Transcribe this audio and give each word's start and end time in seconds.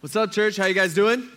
What's 0.00 0.14
up, 0.14 0.30
church? 0.30 0.56
How 0.56 0.66
you 0.66 0.74
guys 0.74 0.94
doing? 0.94 1.28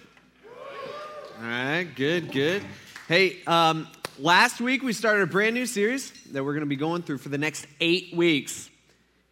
All 1.40 1.48
right, 1.48 1.88
good, 1.96 2.32
good. 2.32 2.64
Hey, 3.08 3.42
um, 3.48 3.88
last 4.20 4.62
week 4.62 4.84
we 4.84 4.94
started 4.94 5.24
a 5.24 5.26
brand 5.26 5.56
new 5.56 5.66
series 5.66 6.12
that 6.26 6.44
we're 6.44 6.54
going 6.54 6.60
to 6.60 6.68
be 6.68 6.76
going 6.76 7.02
through 7.02 7.18
for 7.18 7.30
the 7.30 7.40
next 7.40 7.66
eight 7.80 8.16
weeks 8.16 8.70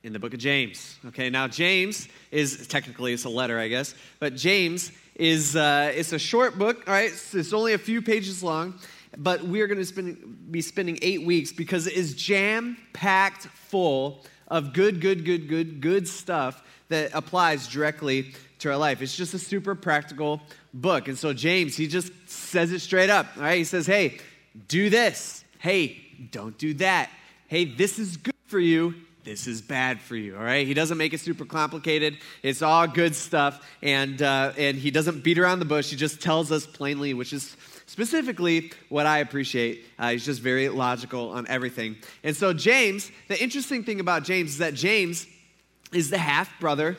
in 0.01 0.13
the 0.13 0.19
book 0.19 0.33
of 0.33 0.39
James. 0.39 0.97
Okay, 1.09 1.29
now 1.29 1.47
James 1.47 2.07
is 2.31 2.65
technically 2.65 3.13
it's 3.13 3.25
a 3.25 3.29
letter, 3.29 3.59
I 3.59 3.67
guess, 3.67 3.93
but 4.17 4.35
James 4.35 4.91
is 5.13 5.55
uh, 5.55 5.91
it's 5.93 6.11
a 6.11 6.17
short 6.17 6.57
book. 6.57 6.85
All 6.87 6.93
right, 6.93 7.11
it's, 7.11 7.35
it's 7.35 7.53
only 7.53 7.73
a 7.73 7.77
few 7.77 8.01
pages 8.01 8.41
long, 8.41 8.79
but 9.15 9.43
we 9.43 9.61
are 9.61 9.67
going 9.67 9.85
to 9.85 10.15
be 10.49 10.61
spending 10.61 10.97
eight 11.03 11.23
weeks 11.23 11.51
because 11.51 11.85
it 11.85 11.93
is 11.93 12.15
jam 12.15 12.77
packed 12.93 13.43
full 13.43 14.25
of 14.47 14.73
good, 14.73 14.99
good, 14.99 15.23
good, 15.23 15.47
good, 15.47 15.81
good 15.81 16.07
stuff 16.07 16.63
that 16.87 17.11
applies 17.13 17.67
directly 17.67 18.33
to 18.59 18.69
our 18.69 18.77
life. 18.77 19.01
It's 19.01 19.15
just 19.15 19.33
a 19.33 19.39
super 19.39 19.75
practical 19.75 20.41
book. 20.73 21.07
And 21.07 21.17
so 21.17 21.33
James, 21.33 21.75
he 21.75 21.87
just 21.87 22.11
says 22.29 22.71
it 22.71 22.79
straight 22.79 23.09
up. 23.09 23.27
All 23.37 23.43
right, 23.43 23.57
he 23.57 23.63
says, 23.63 23.85
hey, 23.85 24.19
do 24.67 24.89
this. 24.89 25.43
Hey, 25.57 26.01
don't 26.31 26.57
do 26.57 26.73
that. 26.75 27.09
Hey, 27.47 27.65
this 27.65 27.99
is 27.99 28.17
good 28.17 28.35
for 28.45 28.59
you. 28.59 28.93
This 29.23 29.47
is 29.47 29.61
bad 29.61 29.99
for 30.01 30.15
you. 30.15 30.35
All 30.35 30.43
right, 30.43 30.65
he 30.65 30.73
doesn't 30.73 30.97
make 30.97 31.13
it 31.13 31.19
super 31.19 31.45
complicated. 31.45 32.17
It's 32.41 32.61
all 32.61 32.87
good 32.87 33.13
stuff, 33.13 33.63
and 33.83 34.19
uh, 34.21 34.53
and 34.57 34.77
he 34.77 34.91
doesn't 34.91 35.23
beat 35.23 35.37
around 35.37 35.59
the 35.59 35.65
bush. 35.65 35.89
He 35.89 35.97
just 35.97 36.21
tells 36.21 36.51
us 36.51 36.65
plainly, 36.65 37.13
which 37.13 37.33
is 37.33 37.55
specifically 37.85 38.71
what 38.87 39.05
I 39.05 39.19
appreciate. 39.19 39.85
Uh, 39.99 40.11
he's 40.11 40.25
just 40.25 40.41
very 40.41 40.69
logical 40.69 41.31
on 41.31 41.47
everything. 41.47 41.97
And 42.23 42.35
so 42.35 42.53
James, 42.53 43.11
the 43.27 43.39
interesting 43.41 43.83
thing 43.83 43.99
about 43.99 44.23
James 44.23 44.51
is 44.51 44.57
that 44.59 44.73
James 44.73 45.27
is 45.91 46.09
the 46.09 46.17
half 46.17 46.57
brother 46.59 46.97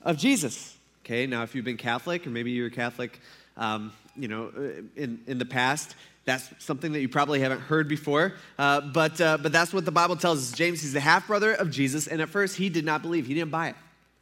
of 0.00 0.16
Jesus. 0.16 0.77
Okay, 1.08 1.26
now 1.26 1.42
if 1.42 1.54
you've 1.54 1.64
been 1.64 1.78
Catholic, 1.78 2.26
or 2.26 2.30
maybe 2.30 2.50
you're 2.50 2.68
Catholic, 2.68 3.18
um, 3.56 3.92
you 4.14 4.28
know, 4.28 4.52
uh, 4.54 4.82
in, 4.94 5.22
in 5.26 5.38
the 5.38 5.46
past, 5.46 5.94
that's 6.26 6.50
something 6.58 6.92
that 6.92 7.00
you 7.00 7.08
probably 7.08 7.40
haven't 7.40 7.60
heard 7.60 7.88
before. 7.88 8.34
Uh, 8.58 8.82
but, 8.82 9.18
uh, 9.18 9.38
but 9.38 9.50
that's 9.50 9.72
what 9.72 9.86
the 9.86 9.90
Bible 9.90 10.16
tells 10.16 10.40
us. 10.40 10.52
James, 10.54 10.82
he's 10.82 10.92
the 10.92 11.00
half 11.00 11.26
brother 11.26 11.54
of 11.54 11.70
Jesus, 11.70 12.08
and 12.08 12.20
at 12.20 12.28
first 12.28 12.58
he 12.58 12.68
did 12.68 12.84
not 12.84 13.00
believe, 13.00 13.26
he 13.26 13.32
didn't 13.32 13.50
buy 13.50 13.68
it. 13.68 13.76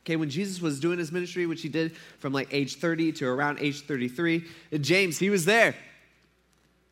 Okay, 0.05 0.14
when 0.14 0.31
Jesus 0.31 0.61
was 0.62 0.79
doing 0.79 1.01
his 1.01 1.11
ministry, 1.11 1.45
which 1.47 1.61
he 1.61 1.69
did 1.69 1.97
from 2.20 2.33
like 2.33 2.47
age 2.55 2.77
30 2.77 3.11
to 3.14 3.27
around 3.27 3.59
age 3.59 3.81
33, 3.81 4.45
James, 4.81 5.19
he 5.19 5.29
was 5.29 5.45
there. 5.45 5.75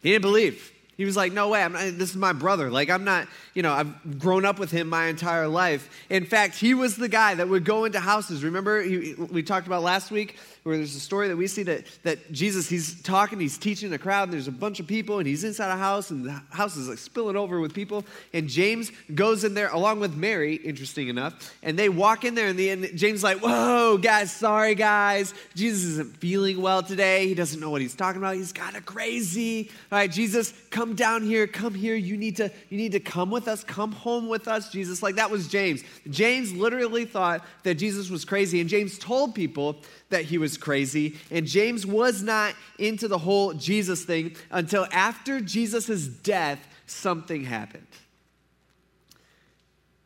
He 0.03 0.11
didn't 0.11 0.22
believe. 0.22 0.72
He 0.97 1.05
was 1.05 1.17
like, 1.17 1.33
no 1.33 1.48
way, 1.48 1.67
not, 1.67 1.98
this 1.98 2.11
is 2.11 2.17
my 2.17 2.33
brother. 2.33 2.70
Like, 2.70 2.89
I'm 2.89 3.05
not, 3.05 3.27
you 3.55 3.62
know, 3.62 3.73
I've 3.73 4.19
grown 4.19 4.45
up 4.45 4.59
with 4.59 4.70
him 4.70 4.89
my 4.89 5.06
entire 5.06 5.48
life. 5.48 5.89
In 6.09 6.25
fact, 6.25 6.56
he 6.56 6.75
was 6.75 6.97
the 6.97 7.09
guy 7.09 7.34
that 7.34 7.48
would 7.48 7.64
go 7.64 7.84
into 7.84 8.00
houses. 8.00 8.45
Remember, 8.45 8.83
he, 8.83 9.15
we 9.15 9.42
talked 9.42 9.67
about 9.67 9.83
last 9.83 10.11
week 10.11 10.37
where 10.62 10.77
there's 10.77 10.97
a 10.97 11.00
story 11.00 11.28
that 11.28 11.37
we 11.37 11.47
see 11.47 11.62
that, 11.62 11.84
that 12.05 12.33
Jesus, 12.33 12.69
he's 12.69 13.03
talking, 13.03 13.39
he's 13.39 13.59
teaching 13.59 13.92
a 13.92 13.98
crowd, 13.98 14.25
and 14.25 14.33
there's 14.33 14.48
a 14.48 14.53
bunch 14.53 14.81
of 14.81 14.87
people, 14.87 15.19
and 15.19 15.27
he's 15.27 15.45
inside 15.45 15.70
a 15.70 15.77
house, 15.77 16.11
and 16.11 16.25
the 16.25 16.42
house 16.50 16.77
is 16.77 16.89
like 16.89 16.97
spilling 16.98 17.37
over 17.37 17.61
with 17.61 17.75
people. 17.75 18.05
And 18.33 18.48
James 18.48 18.91
goes 19.15 19.45
in 19.45 19.53
there 19.53 19.69
along 19.69 20.00
with 20.00 20.17
Mary, 20.17 20.55
interesting 20.55 21.09
enough, 21.09 21.55
and 21.62 21.78
they 21.78 21.91
walk 21.91 22.25
in 22.25 22.34
there, 22.34 22.48
and, 22.48 22.59
the, 22.59 22.70
and 22.70 22.97
James 22.97 23.22
like, 23.22 23.41
whoa, 23.41 23.98
guys, 23.98 24.33
sorry, 24.33 24.75
guys. 24.75 25.34
Jesus 25.55 25.84
isn't 25.84 26.17
feeling 26.17 26.62
well 26.62 26.83
today. 26.83 27.28
He 27.28 27.34
doesn't 27.34 27.61
know 27.61 27.70
what 27.70 27.83
he's 27.83 27.95
talking 27.95 28.22
about. 28.22 28.37
He's 28.37 28.53
kind 28.53 28.77
of 28.77 28.87
crazy. 28.87 29.70
All 29.92 29.98
right, 29.98 30.11
Jesus, 30.11 30.55
come 30.70 30.84
down 30.93 31.23
here, 31.23 31.47
come 31.47 31.73
here. 31.73 31.95
You 31.95 32.19
need 32.19 32.37
to, 32.37 32.53
you 32.69 32.77
need 32.77 32.93
to 32.93 33.01
come 33.01 33.31
with 33.31 33.49
us, 33.49 33.65
come 33.65 33.93
home 33.93 34.29
with 34.29 34.47
us, 34.47 34.69
Jesus. 34.69 35.03
Like 35.03 35.15
that 35.15 35.31
was 35.31 35.49
James. 35.49 35.83
James 36.11 36.53
literally 36.53 37.07
thought 37.07 37.43
that 37.63 37.77
Jesus 37.77 38.11
was 38.11 38.27
crazy, 38.27 38.61
and 38.61 38.69
James 38.69 38.99
told 38.99 39.35
people 39.35 39.79
that 40.11 40.25
he 40.25 40.37
was 40.37 40.59
crazy. 40.59 41.17
And 41.31 41.47
James 41.47 41.87
was 41.87 42.23
not 42.23 42.55
into 42.79 43.09
the 43.09 43.17
whole 43.17 43.55
Jesus 43.55 44.05
thing 44.05 44.37
until 44.51 44.87
after 44.93 45.41
Jesus' 45.41 46.07
death, 46.07 46.59
something 46.87 47.45
happened. 47.45 47.87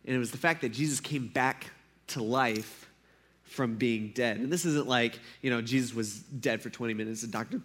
And 0.06 0.14
it 0.14 0.18
was 0.20 0.30
the 0.30 0.38
fact 0.38 0.60
that 0.60 0.70
Jesus 0.70 1.00
came 1.00 1.26
back 1.26 1.66
to 2.08 2.22
life 2.22 2.87
from 3.48 3.76
being 3.76 4.12
dead. 4.14 4.36
And 4.36 4.52
this 4.52 4.64
isn't 4.64 4.86
like, 4.86 5.18
you 5.42 5.50
know, 5.50 5.60
Jesus 5.60 5.94
was 5.94 6.18
dead 6.18 6.62
for 6.62 6.70
20 6.70 6.94
minutes. 6.94 7.22
The 7.22 7.28
doctor, 7.28 7.60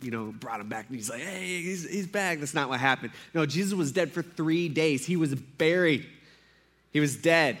you 0.00 0.10
know, 0.10 0.34
brought 0.38 0.60
him 0.60 0.68
back 0.68 0.86
and 0.88 0.96
he's 0.96 1.10
like, 1.10 1.22
hey, 1.22 1.62
he's, 1.62 1.88
he's 1.88 2.06
back. 2.06 2.38
That's 2.38 2.54
not 2.54 2.68
what 2.68 2.78
happened. 2.78 3.12
No, 3.32 3.46
Jesus 3.46 3.74
was 3.74 3.90
dead 3.90 4.12
for 4.12 4.22
three 4.22 4.68
days. 4.68 5.06
He 5.06 5.16
was 5.16 5.34
buried, 5.34 6.06
he 6.92 7.00
was 7.00 7.16
dead. 7.16 7.58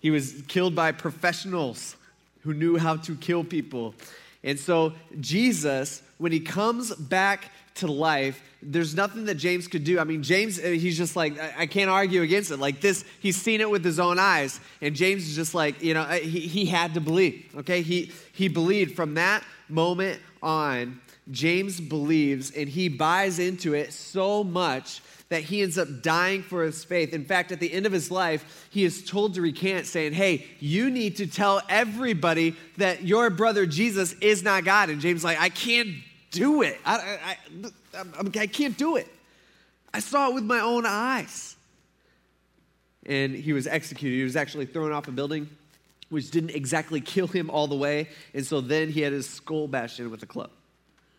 He 0.00 0.12
was 0.12 0.44
killed 0.46 0.76
by 0.76 0.92
professionals 0.92 1.96
who 2.42 2.54
knew 2.54 2.76
how 2.76 2.96
to 2.98 3.16
kill 3.16 3.42
people. 3.42 3.96
And 4.44 4.58
so, 4.58 4.92
Jesus, 5.18 6.02
when 6.18 6.30
he 6.30 6.38
comes 6.38 6.94
back 6.94 7.50
to 7.78 7.86
life, 7.86 8.42
there's 8.62 8.94
nothing 8.94 9.24
that 9.26 9.36
James 9.36 9.68
could 9.68 9.84
do. 9.84 9.98
I 9.98 10.04
mean, 10.04 10.22
James, 10.22 10.58
uh, 10.58 10.62
he's 10.62 10.96
just 10.96 11.14
like, 11.16 11.38
I 11.56 11.66
can't 11.66 11.90
argue 11.90 12.22
against 12.22 12.50
it. 12.50 12.58
Like 12.58 12.80
this, 12.80 13.04
he's 13.20 13.40
seen 13.40 13.60
it 13.60 13.70
with 13.70 13.84
his 13.84 14.00
own 14.00 14.18
eyes. 14.18 14.60
And 14.80 14.94
James 14.94 15.28
is 15.28 15.34
just 15.34 15.54
like, 15.54 15.82
you 15.82 15.94
know, 15.94 16.02
uh, 16.02 16.14
he, 16.14 16.40
he 16.40 16.66
had 16.66 16.94
to 16.94 17.00
believe, 17.00 17.46
okay? 17.58 17.82
He, 17.82 18.12
he 18.32 18.48
believed 18.48 18.96
from 18.96 19.14
that 19.14 19.44
moment 19.68 20.20
on. 20.42 21.00
James 21.30 21.78
believes 21.80 22.50
and 22.52 22.68
he 22.68 22.88
buys 22.88 23.38
into 23.38 23.74
it 23.74 23.92
so 23.92 24.42
much 24.42 25.02
that 25.28 25.42
he 25.42 25.62
ends 25.62 25.76
up 25.76 25.88
dying 26.00 26.42
for 26.42 26.62
his 26.62 26.84
faith. 26.84 27.12
In 27.12 27.24
fact, 27.24 27.52
at 27.52 27.60
the 27.60 27.70
end 27.70 27.84
of 27.84 27.92
his 27.92 28.10
life, 28.10 28.66
he 28.70 28.84
is 28.84 29.04
told 29.04 29.34
to 29.34 29.42
recant, 29.42 29.86
saying, 29.86 30.14
Hey, 30.14 30.46
you 30.58 30.90
need 30.90 31.16
to 31.16 31.26
tell 31.26 31.60
everybody 31.68 32.56
that 32.78 33.04
your 33.04 33.28
brother 33.28 33.66
Jesus 33.66 34.14
is 34.14 34.42
not 34.42 34.64
God. 34.64 34.88
And 34.88 35.00
James 35.00 35.22
like, 35.22 35.38
I 35.38 35.50
can't 35.50 35.88
do 36.30 36.62
it. 36.62 36.78
I, 36.84 37.18
I, 37.22 37.36
I, 37.94 38.40
I 38.40 38.46
can't 38.46 38.76
do 38.76 38.96
it. 38.96 39.08
I 39.92 40.00
saw 40.00 40.28
it 40.28 40.34
with 40.34 40.44
my 40.44 40.60
own 40.60 40.84
eyes. 40.86 41.56
And 43.06 43.34
he 43.34 43.52
was 43.52 43.66
executed. 43.66 44.16
He 44.16 44.22
was 44.22 44.36
actually 44.36 44.66
thrown 44.66 44.92
off 44.92 45.08
a 45.08 45.12
building, 45.12 45.48
which 46.10 46.30
didn't 46.30 46.50
exactly 46.50 47.00
kill 47.00 47.26
him 47.26 47.48
all 47.50 47.66
the 47.66 47.76
way. 47.76 48.08
And 48.34 48.44
so 48.44 48.60
then 48.60 48.90
he 48.90 49.00
had 49.00 49.12
his 49.12 49.28
skull 49.28 49.66
bashed 49.66 49.98
in 49.98 50.10
with 50.10 50.22
a 50.22 50.26
club. 50.26 50.50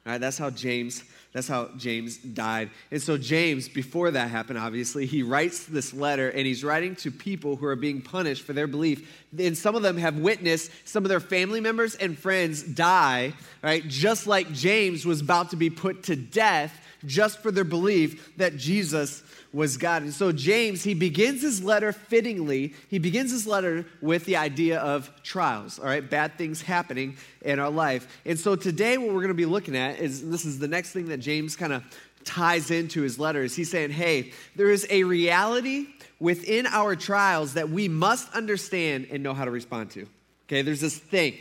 All 0.05 0.13
right, 0.13 0.21
that's 0.21 0.37
how 0.37 0.49
James 0.49 1.03
that's 1.31 1.47
how 1.47 1.69
James 1.77 2.17
died. 2.17 2.71
And 2.89 2.99
so, 2.99 3.15
James, 3.15 3.69
before 3.69 4.09
that 4.11 4.29
happened, 4.29 4.57
obviously, 4.57 5.05
he 5.05 5.21
writes 5.21 5.65
this 5.65 5.93
letter 5.93 6.29
and 6.29 6.47
he's 6.47 6.63
writing 6.63 6.95
to 6.97 7.11
people 7.11 7.55
who 7.55 7.67
are 7.67 7.75
being 7.75 8.01
punished 8.01 8.43
for 8.43 8.53
their 8.53 8.65
belief. 8.65 9.27
And 9.37 9.55
some 9.55 9.75
of 9.75 9.83
them 9.83 9.97
have 9.97 10.17
witnessed 10.17 10.71
some 10.85 11.05
of 11.05 11.09
their 11.09 11.19
family 11.19 11.61
members 11.61 11.93
and 11.93 12.17
friends 12.17 12.63
die, 12.63 13.33
right? 13.61 13.87
Just 13.87 14.25
like 14.25 14.51
James 14.53 15.05
was 15.05 15.21
about 15.21 15.51
to 15.51 15.55
be 15.55 15.69
put 15.69 16.03
to 16.03 16.15
death 16.15 16.75
just 17.05 17.39
for 17.39 17.51
their 17.51 17.63
belief 17.63 18.35
that 18.37 18.57
Jesus 18.57 19.23
was 19.51 19.77
God. 19.77 20.03
And 20.03 20.13
so 20.13 20.31
James, 20.31 20.83
he 20.83 20.93
begins 20.93 21.41
his 21.41 21.63
letter 21.63 21.91
fittingly. 21.91 22.75
He 22.89 22.99
begins 22.99 23.31
his 23.31 23.47
letter 23.47 23.85
with 24.01 24.25
the 24.25 24.37
idea 24.37 24.79
of 24.79 25.11
trials, 25.23 25.79
all 25.79 25.85
right, 25.85 26.07
bad 26.07 26.37
things 26.37 26.61
happening 26.61 27.17
in 27.41 27.59
our 27.59 27.71
life. 27.71 28.19
And 28.25 28.37
so 28.37 28.55
today, 28.55 28.97
what 28.97 29.07
we're 29.07 29.21
going 29.21 29.29
to 29.29 29.33
be 29.33 29.45
looking 29.45 29.75
at 29.75 29.99
is 29.99 30.27
this 30.29 30.45
is 30.45 30.59
the 30.59 30.67
next 30.67 30.91
thing 30.91 31.07
that 31.07 31.18
James 31.21 31.55
kind 31.55 31.73
of 31.73 31.83
ties 32.23 32.71
into 32.71 33.01
his 33.01 33.17
letters. 33.17 33.55
He's 33.55 33.71
saying, 33.71 33.91
hey, 33.91 34.31
there 34.55 34.69
is 34.69 34.85
a 34.89 35.03
reality 35.03 35.87
within 36.19 36.67
our 36.67 36.95
trials 36.95 37.53
that 37.53 37.69
we 37.69 37.87
must 37.87 38.31
understand 38.33 39.07
and 39.11 39.23
know 39.23 39.33
how 39.33 39.45
to 39.45 39.51
respond 39.51 39.91
to. 39.91 40.07
Okay, 40.47 40.61
there's 40.61 40.81
this 40.81 40.97
thing 40.97 41.37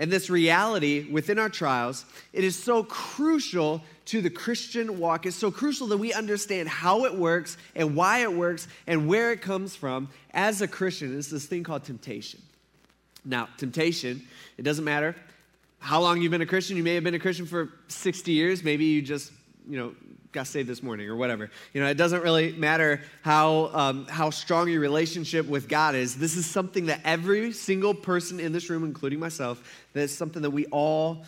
and 0.00 0.10
this 0.10 0.30
reality 0.30 1.06
within 1.10 1.38
our 1.38 1.50
trials, 1.50 2.06
it 2.32 2.42
is 2.42 2.56
so 2.56 2.82
crucial 2.82 3.82
to 4.06 4.22
the 4.22 4.30
Christian 4.30 4.98
walk. 4.98 5.26
It's 5.26 5.36
so 5.36 5.50
crucial 5.50 5.88
that 5.88 5.98
we 5.98 6.14
understand 6.14 6.70
how 6.70 7.04
it 7.04 7.14
works 7.14 7.58
and 7.76 7.94
why 7.94 8.20
it 8.20 8.32
works 8.32 8.66
and 8.86 9.06
where 9.06 9.30
it 9.30 9.42
comes 9.42 9.76
from 9.76 10.08
as 10.32 10.62
a 10.62 10.66
Christian. 10.66 11.16
It's 11.16 11.28
this 11.28 11.44
thing 11.44 11.64
called 11.64 11.84
temptation. 11.84 12.40
Now, 13.26 13.50
temptation, 13.58 14.26
it 14.56 14.62
doesn't 14.62 14.86
matter 14.86 15.14
how 15.80 16.00
long 16.00 16.20
you've 16.20 16.30
been 16.30 16.42
a 16.42 16.46
Christian. 16.46 16.76
You 16.76 16.84
may 16.84 16.94
have 16.94 17.02
been 17.02 17.14
a 17.14 17.18
Christian 17.18 17.46
for 17.46 17.70
60 17.88 18.30
years. 18.30 18.62
Maybe 18.62 18.84
you 18.84 19.02
just, 19.02 19.32
you 19.68 19.78
know, 19.78 19.94
got 20.30 20.46
saved 20.46 20.68
this 20.68 20.82
morning 20.82 21.08
or 21.08 21.16
whatever. 21.16 21.50
You 21.72 21.80
know, 21.80 21.88
it 21.88 21.96
doesn't 21.96 22.22
really 22.22 22.52
matter 22.52 23.00
how, 23.22 23.70
um, 23.72 24.06
how 24.06 24.30
strong 24.30 24.68
your 24.68 24.80
relationship 24.80 25.46
with 25.46 25.68
God 25.68 25.94
is. 25.96 26.16
This 26.16 26.36
is 26.36 26.46
something 26.46 26.86
that 26.86 27.00
every 27.04 27.50
single 27.52 27.94
person 27.94 28.38
in 28.38 28.52
this 28.52 28.70
room, 28.70 28.84
including 28.84 29.18
myself, 29.18 29.60
that's 29.92 30.12
something 30.12 30.42
that 30.42 30.50
we 30.50 30.66
all 30.66 31.24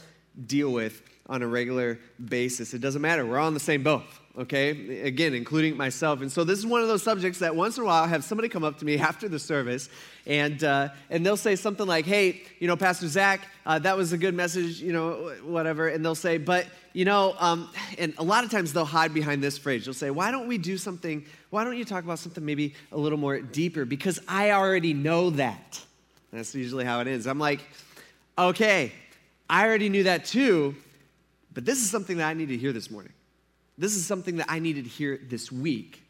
deal 0.47 0.71
with 0.71 1.03
on 1.27 1.43
a 1.43 1.47
regular 1.47 1.99
basis. 2.25 2.75
It 2.75 2.81
doesn't 2.81 3.03
matter. 3.03 3.25
We're 3.25 3.39
all 3.39 3.49
in 3.49 3.55
the 3.55 3.61
same 3.61 3.83
boat, 3.83 4.03
okay? 4.39 5.03
Again, 5.03 5.35
including 5.35 5.77
myself. 5.77 6.21
And 6.21 6.31
so 6.31 6.45
this 6.45 6.59
is 6.59 6.67
one 6.67 6.83
of 6.83 6.89
those 6.89 7.03
subjects 7.03 7.39
that 7.39 7.55
once 7.55 7.77
in 7.77 7.85
a 7.85 7.87
while 7.87 8.03
I 8.03 8.09
have 8.09 8.25
somebody 8.25 8.49
come 8.49 8.65
up 8.65 8.79
to 8.79 8.85
me 8.85 8.99
after 9.11 9.29
the 9.29 9.39
service 9.39 9.89
and, 10.27 10.63
uh, 10.65 10.89
and 11.11 11.25
they'll 11.25 11.37
say 11.37 11.57
something 11.57 11.87
like, 11.87 12.07
hey, 12.07 12.43
you 12.59 12.67
know, 12.67 12.77
Pastor 12.77 13.09
Zach, 13.09 13.47
uh, 13.67 13.79
that 13.81 13.97
was 13.97 14.13
a 14.13 14.19
good 14.19 14.35
message, 14.35 14.81
you 14.81 14.93
know, 14.93 15.33
whatever. 15.45 15.89
And 15.89 16.05
they'll 16.05 16.15
say, 16.15 16.39
but, 16.39 16.67
you 16.93 17.05
know, 17.05 17.35
um, 17.39 17.71
and 17.99 18.15
a 18.19 18.25
lot 18.25 18.45
of 18.45 18.51
times 18.51 18.73
they'll 18.73 18.85
hide 18.85 19.15
behind 19.15 19.43
this 19.43 19.59
phrase. 19.59 19.85
They'll 19.85 19.95
say, 19.95 20.11
why 20.11 20.31
don't 20.31 20.49
we 20.49 20.59
do 20.59 20.77
something, 20.77 21.25
why 21.51 21.65
don't 21.65 21.77
you 21.77 21.85
talk 21.85 22.05
about 22.05 22.19
something 22.19 22.45
maybe 22.45 22.75
a 22.91 22.99
little 22.99 23.19
more 23.19 23.41
deeper? 23.41 23.85
Because 23.85 24.21
I 24.27 24.51
already 24.51 24.95
know 24.95 25.31
that. 25.31 25.81
That's 26.33 26.55
usually 26.55 26.85
how 26.85 27.01
it 27.01 27.07
is. 27.07 27.27
I'm 27.27 27.39
like, 27.39 27.61
Okay, 28.39 28.93
I 29.51 29.67
already 29.67 29.91
knew 29.91 30.05
that 30.05 30.25
too, 30.25 30.75
but 31.53 31.65
this 31.65 31.79
is 31.79 31.91
something 31.91 32.19
that 32.19 32.29
I 32.29 32.35
need 32.35 32.49
to 32.49 32.57
hear 32.57 32.73
this 32.73 32.91
morning. 32.91 33.13
This 33.79 33.97
is 33.97 34.07
something 34.07 34.37
that 34.37 34.47
I 34.49 34.59
needed 34.59 34.85
to 34.85 34.91
hear 34.91 35.19
this 35.23 35.51
week. 35.51 36.03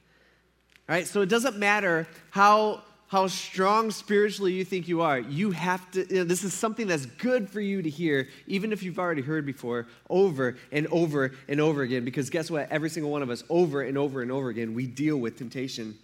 All 0.89 0.95
right, 0.97 1.07
so 1.07 1.21
it 1.21 1.29
doesn't 1.29 1.59
matter 1.59 2.07
how 2.31 2.83
how 3.13 3.27
strong 3.27 3.91
spiritually 3.91 4.55
you 4.55 4.65
think 4.65 4.89
you 4.89 5.03
are, 5.03 5.19
you 5.19 5.51
have 5.51 5.91
to, 5.91 6.01
you 6.09 6.21
know, 6.21 6.25
this 6.25 6.43
is 6.45 6.55
something 6.55 6.87
that's 6.87 7.05
good 7.05 7.47
for 7.47 7.61
you 7.61 7.83
to 7.83 7.91
hear, 7.91 8.27
even 8.47 8.73
if 8.73 8.83
you've 8.83 8.99
already 8.99 9.21
heard 9.21 9.45
before, 9.45 9.87
over 10.09 10.57
and 10.73 10.87
over 10.87 11.33
and 11.47 11.61
over 11.61 11.83
again. 11.83 12.07
Because 12.07 12.31
guess 12.31 12.51
what? 12.51 12.73
Every 12.73 12.89
single 12.89 13.13
one 13.13 13.21
of 13.21 13.29
us, 13.29 13.45
over 13.51 13.83
and 13.83 13.99
over 13.99 14.23
and 14.23 14.33
over 14.33 14.49
again, 14.49 14.73
we 14.73 14.87
deal 14.87 15.19
with 15.19 15.37
temptation 15.37 15.95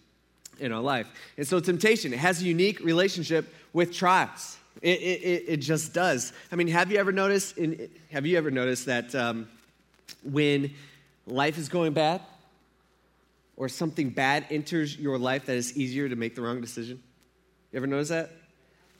in 0.58 0.70
our 0.70 0.82
life. 0.82 1.06
And 1.38 1.49
so, 1.49 1.61
temptation, 1.61 2.12
it 2.12 2.19
has 2.19 2.43
a 2.43 2.44
unique 2.44 2.81
relationship 2.81 3.55
with 3.73 3.94
trials. 3.94 4.58
It, 4.81 5.01
it, 5.01 5.45
it 5.49 5.57
just 5.57 5.93
does. 5.93 6.33
I 6.53 6.57
mean, 6.57 6.69
have 6.69 6.93
you 6.93 6.99
ever 6.99 7.13
noticed, 7.13 7.59
in, 7.59 7.89
have 8.13 8.27
you 8.27 8.39
ever 8.39 8.51
noticed 8.51 8.87
that 8.87 9.15
um, 9.15 9.49
when 10.23 10.73
life 11.27 11.59
is 11.59 11.69
going 11.69 11.93
bad, 11.93 12.21
or 13.57 13.69
something 13.69 14.09
bad 14.09 14.47
enters 14.51 14.97
your 14.97 15.19
life 15.19 15.47
that 15.47 15.57
it's 15.57 15.77
easier 15.77 16.09
to 16.09 16.15
make 16.15 16.37
the 16.37 16.43
wrong 16.43 16.61
decision? 16.61 17.03
You 17.73 17.79
ever 17.79 17.89
notice 17.89 18.11
that? 18.11 18.31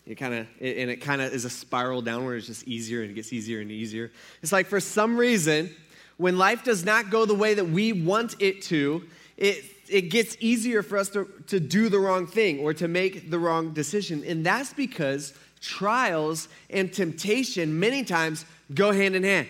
It 0.05 0.17
kind 0.17 0.35
of, 0.35 0.47
and 0.61 0.91
it 0.91 1.01
kind 1.01 1.23
of 1.23 1.33
is 1.33 1.45
a 1.45 1.51
spiral 1.51 2.03
downward. 2.03 2.37
It's 2.37 2.49
just 2.49 2.67
easier 2.67 3.03
and 3.03 3.11
it 3.13 3.15
gets 3.15 3.33
easier 3.33 3.61
and 3.61 3.71
easier. 3.71 4.11
It's 4.43 4.51
like 4.51 4.67
for 4.67 4.81
some 4.81 5.17
reason, 5.17 5.71
when 6.17 6.39
life 6.39 6.65
does 6.65 6.85
not 6.85 7.11
go 7.11 7.25
the 7.25 7.35
way 7.35 7.55
that 7.55 7.69
we 7.69 7.93
want 7.93 8.35
it 8.41 8.63
to, 8.63 9.05
it, 9.37 9.65
it 9.89 10.11
gets 10.11 10.37
easier 10.41 10.83
for 10.83 10.99
us 10.99 11.09
to, 11.11 11.29
to 11.47 11.61
do 11.61 11.89
the 11.89 12.01
wrong 12.01 12.27
thing 12.27 12.59
or 12.59 12.75
to 12.75 12.89
make 12.89 13.31
the 13.31 13.39
wrong 13.39 13.73
decision. 13.73 14.25
And 14.27 14.45
that's 14.45 14.73
because 14.73 15.35
trials 15.61 16.49
and 16.71 16.93
temptation 16.93 17.79
many 17.79 18.05
times 18.05 18.45
go 18.75 18.93
hand 18.93 19.17
in 19.17 19.25
hand. 19.25 19.49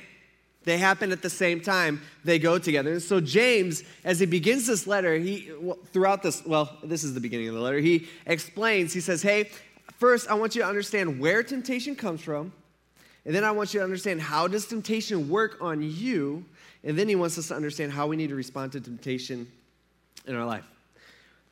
They 0.65 0.77
happen 0.77 1.13
at 1.13 1.23
the 1.23 1.31
same 1.31 1.61
time, 1.61 2.03
they 2.25 2.39
go 2.39 2.59
together. 2.59 2.93
And 2.93 3.03
so, 3.03 3.21
James, 3.21 3.85
as 4.05 4.21
he 4.21 4.27
begins 4.27 4.67
this 4.67 4.87
letter, 4.87 5.17
he, 5.17 5.51
throughout 5.93 6.23
this, 6.23 6.45
well, 6.45 6.77
this 6.85 7.05
is 7.05 7.15
the 7.15 7.21
beginning 7.21 7.49
of 7.49 7.55
the 7.55 7.61
letter, 7.61 7.79
he 7.79 8.07
explains, 8.27 8.93
he 8.93 9.01
says, 9.01 9.23
Hey, 9.23 9.51
first, 9.97 10.29
I 10.29 10.35
want 10.35 10.55
you 10.55 10.63
to 10.63 10.69
understand 10.69 11.21
where 11.21 11.43
temptation 11.43 11.97
comes 11.97 12.21
from. 12.21 12.53
And 13.25 13.35
then 13.35 13.45
I 13.45 13.51
want 13.51 13.73
you 13.73 13.81
to 13.81 13.85
understand 13.85 14.21
how 14.21 14.47
does 14.47 14.67
temptation 14.67 15.29
work 15.29 15.59
on 15.61 15.83
you. 15.83 16.45
And 16.85 16.99
then 16.99 17.09
he 17.09 17.15
wants 17.15 17.39
us 17.39 17.49
to 17.49 17.55
understand 17.55 17.93
how 17.93 18.07
we 18.07 18.17
need 18.17 18.29
to 18.29 18.35
respond 18.35 18.73
to 18.73 18.81
temptation 18.81 19.51
in 20.27 20.35
our 20.35 20.47
life. 20.47 20.65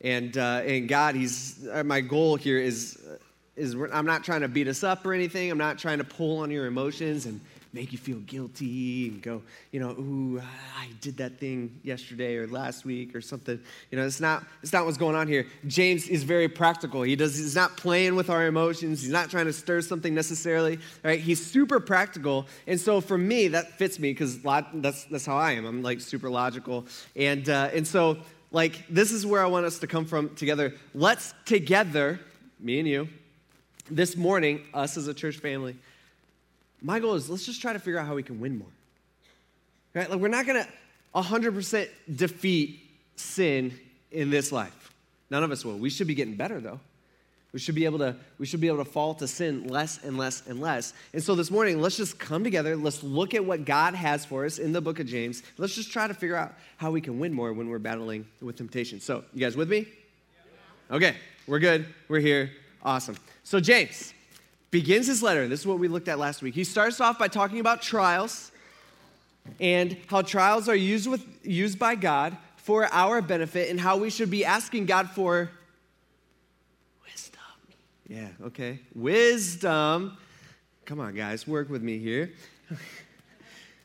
And, 0.01 0.37
uh, 0.37 0.63
and 0.65 0.89
God, 0.89 1.15
he's, 1.15 1.67
uh, 1.69 1.83
my 1.85 2.01
goal 2.01 2.37
here 2.37 2.59
is, 2.59 2.99
is 3.57 3.75
I'm 3.93 4.07
not 4.07 4.25
trying 4.25 4.43
to 4.43 4.49
beat 4.49 4.69
us 4.69 4.85
up 4.85 5.07
or 5.07 5.13
anything. 5.13 5.51
I'm 5.51 5.59
not 5.59 5.79
trying 5.79 5.99
to 5.99 6.05
pull 6.05 6.39
on 6.39 6.51
your 6.51 6.67
emotions 6.67 7.27
and 7.27 7.41
make 7.77 7.93
you 7.93 7.99
feel 7.99 8.19
guilty 8.21 9.09
and 9.09 9.23
go, 9.23 9.43
you 9.71 9.79
know, 9.79 9.91
ooh, 9.91 10.41
I 10.79 10.89
did 11.03 11.19
that 11.19 11.39
thing 11.39 11.79
yesterday 11.83 12.37
or 12.37 12.47
last 12.47 12.87
week 12.87 13.15
or 13.15 13.21
something. 13.21 13.61
You 13.91 13.99
know, 13.99 14.07
it's 14.07 14.19
not, 14.21 14.45
it's 14.63 14.73
not 14.73 14.87
what's 14.87 14.97
going 14.97 15.15
on 15.15 15.29
here. 15.29 15.47
James 15.67 16.09
is 16.09 16.23
very 16.23 16.49
practical. 16.49 17.03
He 17.03 17.17
does, 17.17 17.37
he's 17.37 17.55
not 17.55 17.77
playing 17.77 18.17
with 18.17 18.31
our 18.31 18.47
emotions. 18.47 19.03
He's 19.03 19.11
not 19.11 19.29
trying 19.29 19.45
to 19.45 19.53
stir 19.53 19.83
something 19.83 20.15
necessarily, 20.15 20.79
right? 21.03 21.21
He's 21.21 21.45
super 21.45 21.79
practical. 21.79 22.47
And 22.67 22.81
so 22.81 23.03
for 23.03 23.19
me, 23.19 23.49
that 23.49 23.77
fits 23.77 23.99
me 23.99 24.11
because 24.11 24.41
that's, 24.41 25.05
that's 25.05 25.27
how 25.27 25.37
I 25.37 25.53
am. 25.53 25.67
I'm 25.67 25.83
like 25.83 26.01
super 26.01 26.31
logical. 26.31 26.87
And, 27.15 27.47
uh, 27.51 27.69
and 27.75 27.87
so 27.87 28.17
like, 28.53 28.87
this 28.89 29.13
is 29.13 29.27
where 29.27 29.43
I 29.43 29.47
want 29.47 29.67
us 29.67 29.81
to 29.81 29.87
come 29.87 30.07
from 30.07 30.35
together. 30.35 30.73
Let's 30.95 31.35
together, 31.45 32.21
me 32.59 32.79
and 32.79 32.89
you, 32.89 33.09
this 33.91 34.17
morning, 34.17 34.63
us 34.75 34.97
as 34.97 35.09
a 35.09 35.15
church 35.15 35.37
family, 35.37 35.77
my 36.83 36.99
goal 36.99 37.15
is 37.15 37.29
let's 37.29 37.47
just 37.47 37.61
try 37.61 37.73
to 37.73 37.79
figure 37.79 37.99
out 37.99 38.07
how 38.07 38.15
we 38.15 38.23
can 38.23 38.41
win 38.41 38.59
more. 38.59 38.69
Right? 39.95 40.11
Like 40.11 40.21
we're 40.21 40.29
not 40.29 40.47
going 40.47 40.63
to 40.63 40.71
100% 41.15 41.89
defeat 42.15 42.81
sin 43.17 43.73
in 44.13 44.31
this 44.31 44.53
life. 44.53 44.93
None 45.31 45.43
of 45.43 45.51
us 45.51 45.65
will. 45.65 45.79
We 45.79 45.91
should 45.91 46.07
be 46.07 46.15
getting 46.15 46.37
better 46.37 46.61
though. 46.61 46.81
We 47.53 47.61
should 47.61 47.75
be 47.75 47.87
able 47.87 47.99
to 48.01 48.15
we 48.39 48.45
should 48.45 48.61
be 48.61 48.67
able 48.67 48.85
to 48.85 48.91
fall 48.91 49.15
to 49.15 49.27
sin 49.27 49.69
less 49.69 50.05
and 50.05 50.19
less 50.19 50.47
and 50.47 50.61
less. 50.61 50.93
And 51.15 51.23
so 51.23 51.35
this 51.35 51.51
morning, 51.51 51.81
let's 51.81 51.97
just 51.97 52.19
come 52.19 52.45
together. 52.45 52.77
Let's 52.77 53.03
look 53.03 53.33
at 53.33 53.43
what 53.43 53.65
God 53.65 53.95
has 53.95 54.27
for 54.27 54.45
us 54.45 54.59
in 54.59 54.73
the 54.73 54.81
book 54.83 55.01
of 55.01 55.07
James. 55.07 55.43
Let's 55.57 55.75
just 55.75 55.91
try 55.91 56.07
to 56.07 56.13
figure 56.13 56.37
out 56.37 56.53
how 56.77 56.91
we 56.91 57.01
can 57.01 57.19
win 57.19 57.33
more 57.33 57.55
when 57.55 57.71
we're 57.71 57.79
battling 57.79 58.27
with 58.43 58.57
temptation. 58.57 59.01
So, 59.01 59.25
you 59.33 59.41
guys 59.41 59.57
with 59.57 59.71
me? 59.71 59.87
Okay, 60.91 61.17
we're 61.47 61.59
good. 61.59 61.87
We're 62.09 62.21
here. 62.21 62.51
Awesome. 62.83 63.17
So 63.43 63.61
James, 63.61 64.13
begins 64.71 65.07
his 65.07 65.23
letter, 65.23 65.43
and 65.43 65.51
this 65.51 65.61
is 65.61 65.67
what 65.67 65.79
we 65.79 65.89
looked 65.89 66.09
at 66.09 66.19
last 66.19 66.43
week. 66.43 66.55
He 66.55 66.65
starts 66.65 67.01
off 67.01 67.19
by 67.19 67.29
talking 67.29 67.61
about 67.61 67.83
trials 67.83 68.53
and 69.61 69.97
how 70.09 70.23
trials 70.23 70.69
are 70.69 70.77
used, 70.77 71.09
with, 71.09 71.25
used 71.43 71.79
by 71.79 71.95
God 71.95 72.37
for 72.57 72.89
our 72.93 73.23
benefit 73.23 73.71
and 73.71 73.81
how 73.81 73.97
we 73.97 74.11
should 74.11 74.31
be 74.31 74.45
asking 74.45 74.87
God 74.87 75.09
for 75.11 75.51
wisdom. 77.05 77.41
Yeah, 78.09 78.29
okay. 78.47 78.81
Wisdom. 78.95 80.17
Come 80.85 81.01
on, 81.01 81.15
guys, 81.15 81.47
work 81.47 81.71
with 81.71 81.83
me 81.83 81.99
here. 81.99 82.33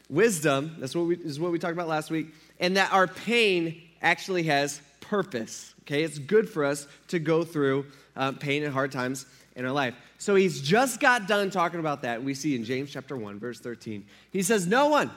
wisdom, 0.09 0.75
that's 0.79 0.95
what 0.95 1.05
we, 1.05 1.15
is 1.15 1.39
what 1.39 1.51
we 1.51 1.59
talked 1.59 1.73
about 1.73 1.87
last 1.87 2.11
week, 2.11 2.27
and 2.59 2.75
that 2.77 2.91
our 2.91 3.07
pain 3.07 3.81
actually 4.01 4.43
has 4.43 4.81
purpose. 4.99 5.73
Okay, 5.81 6.03
it's 6.03 6.19
good 6.19 6.49
for 6.49 6.65
us 6.65 6.87
to 7.07 7.19
go 7.19 7.43
through 7.43 7.85
uh, 8.15 8.31
pain 8.33 8.63
and 8.63 8.73
hard 8.73 8.91
times 8.91 9.25
in 9.55 9.65
our 9.65 9.71
life. 9.71 9.95
So 10.17 10.35
he's 10.35 10.61
just 10.61 10.99
got 10.99 11.27
done 11.27 11.49
talking 11.49 11.79
about 11.79 12.03
that. 12.03 12.23
We 12.23 12.33
see 12.33 12.55
in 12.55 12.63
James 12.63 12.91
chapter 12.91 13.17
1, 13.17 13.39
verse 13.39 13.59
13. 13.59 14.05
He 14.31 14.43
says, 14.43 14.67
No 14.67 14.87
one 14.87 15.11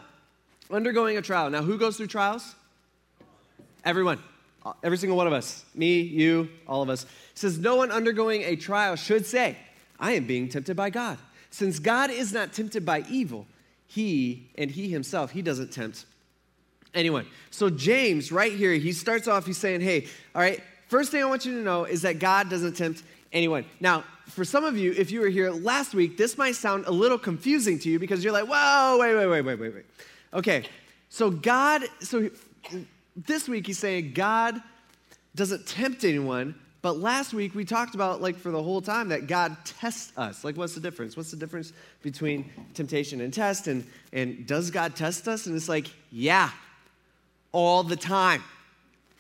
undergoing 0.71 1.17
a 1.17 1.23
trial. 1.23 1.51
Now, 1.51 1.63
who 1.63 1.79
goes 1.79 1.97
through 1.97 2.09
trials? 2.09 2.55
Everyone. 3.85 4.19
Every 4.83 4.97
single 4.97 5.17
one 5.17 5.27
of 5.27 5.33
us. 5.33 5.65
Me, 5.75 6.01
you, 6.01 6.49
all 6.67 6.83
of 6.83 6.89
us. 6.89 7.05
He 7.05 7.09
says, 7.35 7.59
No 7.59 7.77
one 7.77 7.91
undergoing 7.91 8.43
a 8.43 8.57
trial 8.57 8.97
should 8.97 9.27
say, 9.27 9.57
I 10.01 10.13
am 10.13 10.27
being 10.27 10.49
tempted 10.49 10.77
by 10.77 10.91
God. 10.91 11.19
Since 11.51 11.79
God 11.79 12.11
is 12.11 12.33
not 12.33 12.53
tempted 12.53 12.85
by 12.85 13.05
evil, 13.09 13.47
he 13.87 14.49
and 14.57 14.71
he 14.71 14.89
himself, 14.89 15.31
he 15.31 15.43
doesn't 15.43 15.71
tempt 15.71 16.07
anyone. 16.95 17.27
So, 17.51 17.71
James, 17.71 18.33
right 18.33 18.53
here, 18.53 18.73
he 18.73 18.93
starts 18.93 19.29
off, 19.29 19.47
he's 19.47 19.59
saying, 19.59 19.83
Hey, 19.83 20.07
all 20.35 20.43
right, 20.43 20.63
first 20.89 21.11
thing 21.11 21.23
I 21.23 21.27
want 21.27 21.45
you 21.45 21.53
to 21.59 21.63
know 21.63 21.85
is 21.85 22.03
that 22.03 22.19
God 22.19 22.49
doesn't 22.49 22.77
tempt 22.77 23.03
anyone. 23.33 23.65
Now, 23.81 24.05
for 24.29 24.45
some 24.45 24.65
of 24.65 24.77
you, 24.77 24.95
if 24.97 25.11
you 25.11 25.21
were 25.21 25.29
here 25.29 25.51
last 25.51 25.95
week, 25.95 26.17
this 26.17 26.39
might 26.39 26.55
sound 26.55 26.87
a 26.87 26.91
little 26.91 27.19
confusing 27.19 27.79
to 27.81 27.91
you 27.91 27.99
because 27.99 28.25
you're 28.25 28.33
like, 28.33 28.47
whoa, 28.49 28.99
wait, 28.99 29.15
wait, 29.15 29.27
wait, 29.27 29.43
wait, 29.43 29.59
wait, 29.59 29.75
wait. 29.75 29.85
Okay, 30.33 30.65
so 31.11 31.31
God, 31.31 31.83
so 32.01 32.31
this 33.17 33.49
week 33.49 33.67
he's 33.67 33.79
saying 33.79 34.13
God 34.15 34.61
doesn't 35.35 35.67
tempt 35.67 36.05
anyone, 36.05 36.55
but 36.81 36.99
last 36.99 37.33
week 37.33 37.55
we 37.55 37.65
talked 37.65 37.95
about, 37.95 38.21
like, 38.21 38.37
for 38.37 38.51
the 38.51 38.63
whole 38.63 38.83
time 38.83 39.09
that 39.09 39.27
God 39.27 39.57
tests 39.65 40.13
us. 40.17 40.45
Like, 40.45 40.57
what's 40.57 40.75
the 40.75 40.81
difference? 40.81 41.17
What's 41.17 41.31
the 41.31 41.37
difference 41.37 41.73
between 42.03 42.51
temptation 42.75 43.21
and 43.21 43.33
test? 43.33 43.69
And, 43.69 43.87
and 44.13 44.47
does 44.47 44.71
God 44.71 44.95
test 44.95 45.27
us? 45.29 45.47
And 45.47 45.57
it's 45.57 45.69
like, 45.69 45.91
yeah, 46.11 46.51
all 47.53 47.83
the 47.83 47.97
time. 47.97 48.43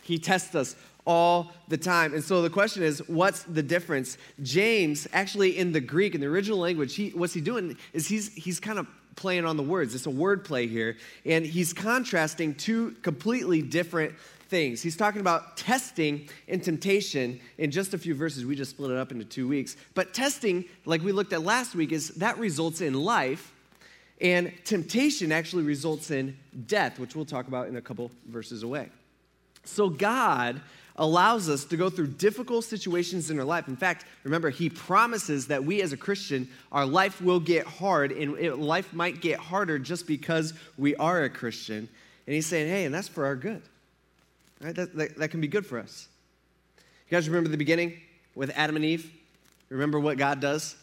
He 0.02 0.18
tests 0.18 0.54
us 0.54 0.76
all 1.06 1.52
the 1.68 1.76
time. 1.76 2.14
And 2.14 2.24
so 2.24 2.42
the 2.42 2.50
question 2.50 2.82
is, 2.82 3.06
what's 3.08 3.42
the 3.42 3.62
difference? 3.62 4.16
James, 4.42 5.06
actually 5.12 5.58
in 5.58 5.72
the 5.72 5.80
Greek, 5.80 6.14
in 6.14 6.20
the 6.20 6.26
original 6.26 6.58
language, 6.58 6.94
he, 6.94 7.10
what's 7.10 7.34
he 7.34 7.40
doing 7.40 7.76
is 7.92 8.06
he's, 8.06 8.32
he's 8.34 8.58
kind 8.58 8.78
of 8.78 8.86
playing 9.16 9.44
on 9.44 9.56
the 9.56 9.62
words. 9.62 9.94
It's 9.94 10.06
a 10.06 10.10
word 10.10 10.44
play 10.44 10.66
here. 10.66 10.96
And 11.24 11.44
he's 11.46 11.72
contrasting 11.72 12.54
two 12.54 12.92
completely 13.02 13.62
different 13.62 14.14
things. 14.48 14.82
He's 14.82 14.96
talking 14.96 15.20
about 15.20 15.56
testing 15.56 16.28
and 16.48 16.62
temptation 16.62 17.40
in 17.58 17.70
just 17.70 17.94
a 17.94 17.98
few 17.98 18.14
verses. 18.14 18.44
We 18.44 18.56
just 18.56 18.72
split 18.72 18.90
it 18.90 18.96
up 18.96 19.12
into 19.12 19.24
two 19.24 19.48
weeks. 19.48 19.76
But 19.94 20.14
testing, 20.14 20.64
like 20.84 21.02
we 21.02 21.12
looked 21.12 21.32
at 21.32 21.42
last 21.42 21.74
week, 21.74 21.92
is 21.92 22.10
that 22.16 22.38
results 22.38 22.80
in 22.80 22.94
life. 22.94 23.52
And 24.20 24.52
temptation 24.64 25.32
actually 25.32 25.64
results 25.64 26.10
in 26.10 26.36
death, 26.66 26.98
which 26.98 27.16
we'll 27.16 27.24
talk 27.24 27.48
about 27.48 27.68
in 27.68 27.76
a 27.76 27.82
couple 27.82 28.10
verses 28.28 28.62
away. 28.62 28.90
So 29.64 29.88
God 29.88 30.60
allows 30.96 31.48
us 31.48 31.64
to 31.64 31.76
go 31.76 31.90
through 31.90 32.06
difficult 32.06 32.64
situations 32.64 33.30
in 33.30 33.38
our 33.38 33.44
life. 33.44 33.66
In 33.66 33.76
fact, 33.76 34.04
remember, 34.22 34.50
He 34.50 34.70
promises 34.70 35.48
that 35.48 35.64
we 35.64 35.82
as 35.82 35.92
a 35.92 35.96
Christian, 35.96 36.48
our 36.70 36.86
life 36.86 37.20
will 37.20 37.40
get 37.40 37.66
hard, 37.66 38.12
and 38.12 38.38
it, 38.38 38.58
life 38.58 38.92
might 38.92 39.20
get 39.20 39.38
harder 39.38 39.78
just 39.78 40.06
because 40.06 40.54
we 40.78 40.94
are 40.96 41.24
a 41.24 41.30
Christian. 41.30 41.88
And 42.26 42.34
He's 42.34 42.46
saying, 42.46 42.68
hey, 42.68 42.84
and 42.84 42.94
that's 42.94 43.08
for 43.08 43.26
our 43.26 43.34
good. 43.34 43.62
Right? 44.60 44.74
That, 44.74 44.94
that, 44.96 45.16
that 45.18 45.28
can 45.28 45.40
be 45.40 45.48
good 45.48 45.66
for 45.66 45.78
us. 45.78 46.08
You 46.78 47.16
guys 47.16 47.28
remember 47.28 47.50
the 47.50 47.56
beginning 47.56 48.00
with 48.34 48.50
Adam 48.54 48.76
and 48.76 48.84
Eve? 48.84 49.10
Remember 49.68 49.98
what 49.98 50.16
God 50.16 50.40
does? 50.40 50.76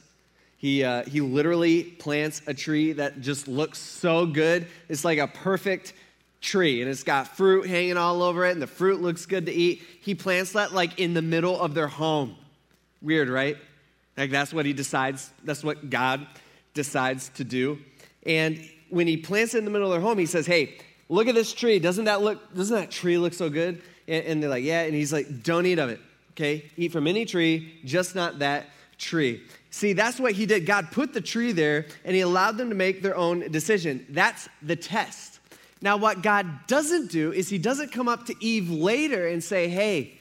He, 0.58 0.84
uh, 0.84 1.04
he 1.06 1.22
literally 1.22 1.84
plants 1.84 2.42
a 2.46 2.54
tree 2.54 2.92
that 2.94 3.22
just 3.22 3.48
looks 3.48 3.80
so 3.80 4.28
good. 4.28 4.68
It's 4.90 5.04
like 5.04 5.18
a 5.18 5.28
perfect 5.28 5.94
tree 6.42 6.82
and 6.82 6.90
it's 6.90 7.04
got 7.04 7.28
fruit 7.38 7.68
hanging 7.68 7.98
all 7.98 8.24
over 8.24 8.46
it 8.46 8.52
and 8.52 8.62
the 8.62 8.68
fruit 8.68 9.00
looks 9.00 9.26
good 9.26 9.46
to 9.46 9.54
eat. 9.54 9.84
He 10.02 10.16
plants 10.16 10.54
that 10.54 10.74
like 10.74 11.00
in 11.00 11.14
the 11.14 11.22
middle 11.22 11.60
of 11.60 11.74
their 11.74 11.88
home. 11.88 12.36
Weird, 13.02 13.30
right? 13.30 13.58
Like 14.18 14.32
that's 14.32 14.54
what 14.54 14.66
he 14.66 14.74
decides, 14.74 15.32
that's 15.44 15.64
what 15.64 15.90
God 15.90 16.26
decides 16.74 17.30
to 17.30 17.44
do. 17.44 17.80
And 18.26 18.68
when 18.90 19.08
he 19.08 19.18
plants 19.18 19.54
it 19.54 19.60
in 19.60 19.66
the 19.66 19.72
middle 19.72 19.88
of 19.88 19.94
their 19.94 20.02
home, 20.02 20.18
he 20.18 20.26
says, 20.26 20.46
Hey, 20.46 20.78
look 21.10 21.28
at 21.28 21.36
this 21.36 21.54
tree. 21.54 21.80
Doesn't 21.80 22.06
that 22.06 22.22
look, 22.22 22.54
doesn't 22.54 22.76
that 22.76 22.92
tree 22.92 23.18
look 23.18 23.34
so 23.34 23.50
good? 23.50 23.82
And, 24.08 24.26
and 24.26 24.44
they're 24.44 24.50
like, 24.50 24.64
Yeah. 24.64 24.82
And 24.82 24.94
he's 24.94 25.14
like, 25.14 25.44
Don't 25.44 25.66
eat 25.66 25.80
of 25.80 25.90
it. 25.90 26.00
Okay? 26.32 26.70
Eat 26.76 26.92
from 26.92 27.08
any 27.08 27.26
tree, 27.26 27.80
just 27.86 28.16
not 28.16 28.40
that 28.40 28.68
tree. 28.98 29.44
See, 29.70 29.94
that's 29.94 30.20
what 30.20 30.34
he 30.34 30.46
did. 30.46 30.66
God 30.66 30.92
put 30.92 31.14
the 31.14 31.22
tree 31.22 31.52
there 31.52 31.86
and 32.04 32.16
he 32.16 32.22
allowed 32.22 32.58
them 32.58 32.70
to 32.70 32.76
make 32.76 33.02
their 33.02 33.16
own 33.16 33.52
decision. 33.52 34.06
That's 34.10 34.50
the 34.62 34.76
test. 34.76 35.40
Now, 35.82 35.98
what 35.98 36.22
God 36.22 36.68
doesn't 36.68 37.12
do 37.12 37.32
is 37.32 37.50
he 37.50 37.58
doesn't 37.58 37.92
come 37.92 38.08
up 38.08 38.28
to 38.28 38.36
Eve 38.40 38.70
later 38.70 39.28
and 39.28 39.44
say, 39.44 39.68
Hey, 39.68 40.20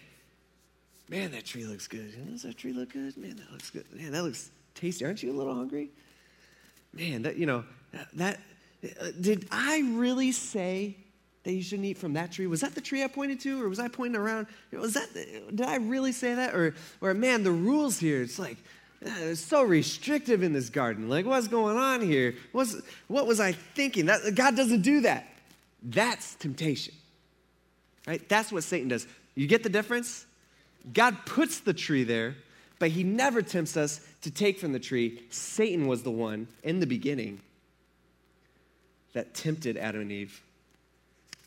man, 1.08 1.32
that 1.32 1.44
tree 1.44 1.64
looks 1.64 1.86
good. 1.86 2.14
Does 2.30 2.42
that 2.42 2.56
tree 2.56 2.72
look 2.72 2.92
good? 2.92 3.16
Man, 3.16 3.36
that 3.36 3.52
looks 3.52 3.70
good. 3.70 3.84
Man, 3.92 4.12
that 4.12 4.22
looks 4.22 4.50
tasty. 4.74 5.04
Aren't 5.04 5.22
you 5.22 5.32
a 5.32 5.36
little 5.36 5.54
hungry? 5.54 5.90
Man, 6.92 7.22
that, 7.22 7.36
you 7.36 7.46
know, 7.46 7.64
that, 8.14 8.38
uh, 9.00 9.06
did 9.20 9.46
I 9.50 9.82
really 9.92 10.32
say 10.32 10.96
that 11.44 11.52
you 11.52 11.62
shouldn't 11.62 11.86
eat 11.86 11.98
from 11.98 12.14
that 12.14 12.32
tree? 12.32 12.46
Was 12.46 12.62
that 12.62 12.74
the 12.74 12.80
tree 12.80 13.04
I 13.04 13.08
pointed 13.08 13.40
to, 13.40 13.62
or 13.62 13.68
was 13.68 13.78
I 13.78 13.88
pointing 13.88 14.20
around? 14.20 14.46
Was 14.72 14.94
that? 14.94 15.12
Did 15.14 15.62
I 15.62 15.76
really 15.76 16.12
say 16.12 16.34
that, 16.34 16.54
or, 16.54 16.74
or 17.00 17.14
man, 17.14 17.44
the 17.44 17.50
rules 17.50 17.98
here? 17.98 18.22
It's 18.22 18.38
like 18.38 18.56
uh, 19.04 19.10
it's 19.20 19.40
so 19.40 19.62
restrictive 19.62 20.42
in 20.42 20.52
this 20.52 20.68
garden. 20.68 21.08
Like, 21.08 21.24
what's 21.24 21.48
going 21.48 21.76
on 21.76 22.02
here? 22.02 22.34
What's, 22.52 22.76
what 23.08 23.26
was 23.26 23.40
I 23.40 23.52
thinking? 23.52 24.06
That, 24.06 24.34
God 24.34 24.56
doesn't 24.56 24.82
do 24.82 25.00
that. 25.02 25.26
That's 25.82 26.34
temptation, 26.34 26.94
right? 28.06 28.26
That's 28.28 28.52
what 28.52 28.64
Satan 28.64 28.88
does. 28.88 29.06
You 29.34 29.46
get 29.46 29.62
the 29.62 29.68
difference? 29.68 30.26
God 30.92 31.16
puts 31.26 31.60
the 31.60 31.74
tree 31.74 32.04
there, 32.04 32.36
but 32.78 32.90
he 32.90 33.04
never 33.04 33.42
tempts 33.42 33.76
us 33.76 34.00
to 34.22 34.30
take 34.30 34.58
from 34.58 34.72
the 34.72 34.78
tree. 34.78 35.22
Satan 35.30 35.86
was 35.86 36.02
the 36.02 36.10
one 36.10 36.48
in 36.62 36.80
the 36.80 36.86
beginning 36.86 37.40
that 39.12 39.34
tempted 39.34 39.76
Adam 39.76 40.02
and 40.02 40.12
Eve 40.12 40.42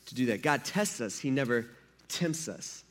to 0.06 0.14
do 0.14 0.26
that. 0.26 0.42
God 0.42 0.64
tests 0.64 1.00
us, 1.00 1.18
he 1.18 1.30
never 1.30 1.66
tempts 2.08 2.48
us. 2.48 2.83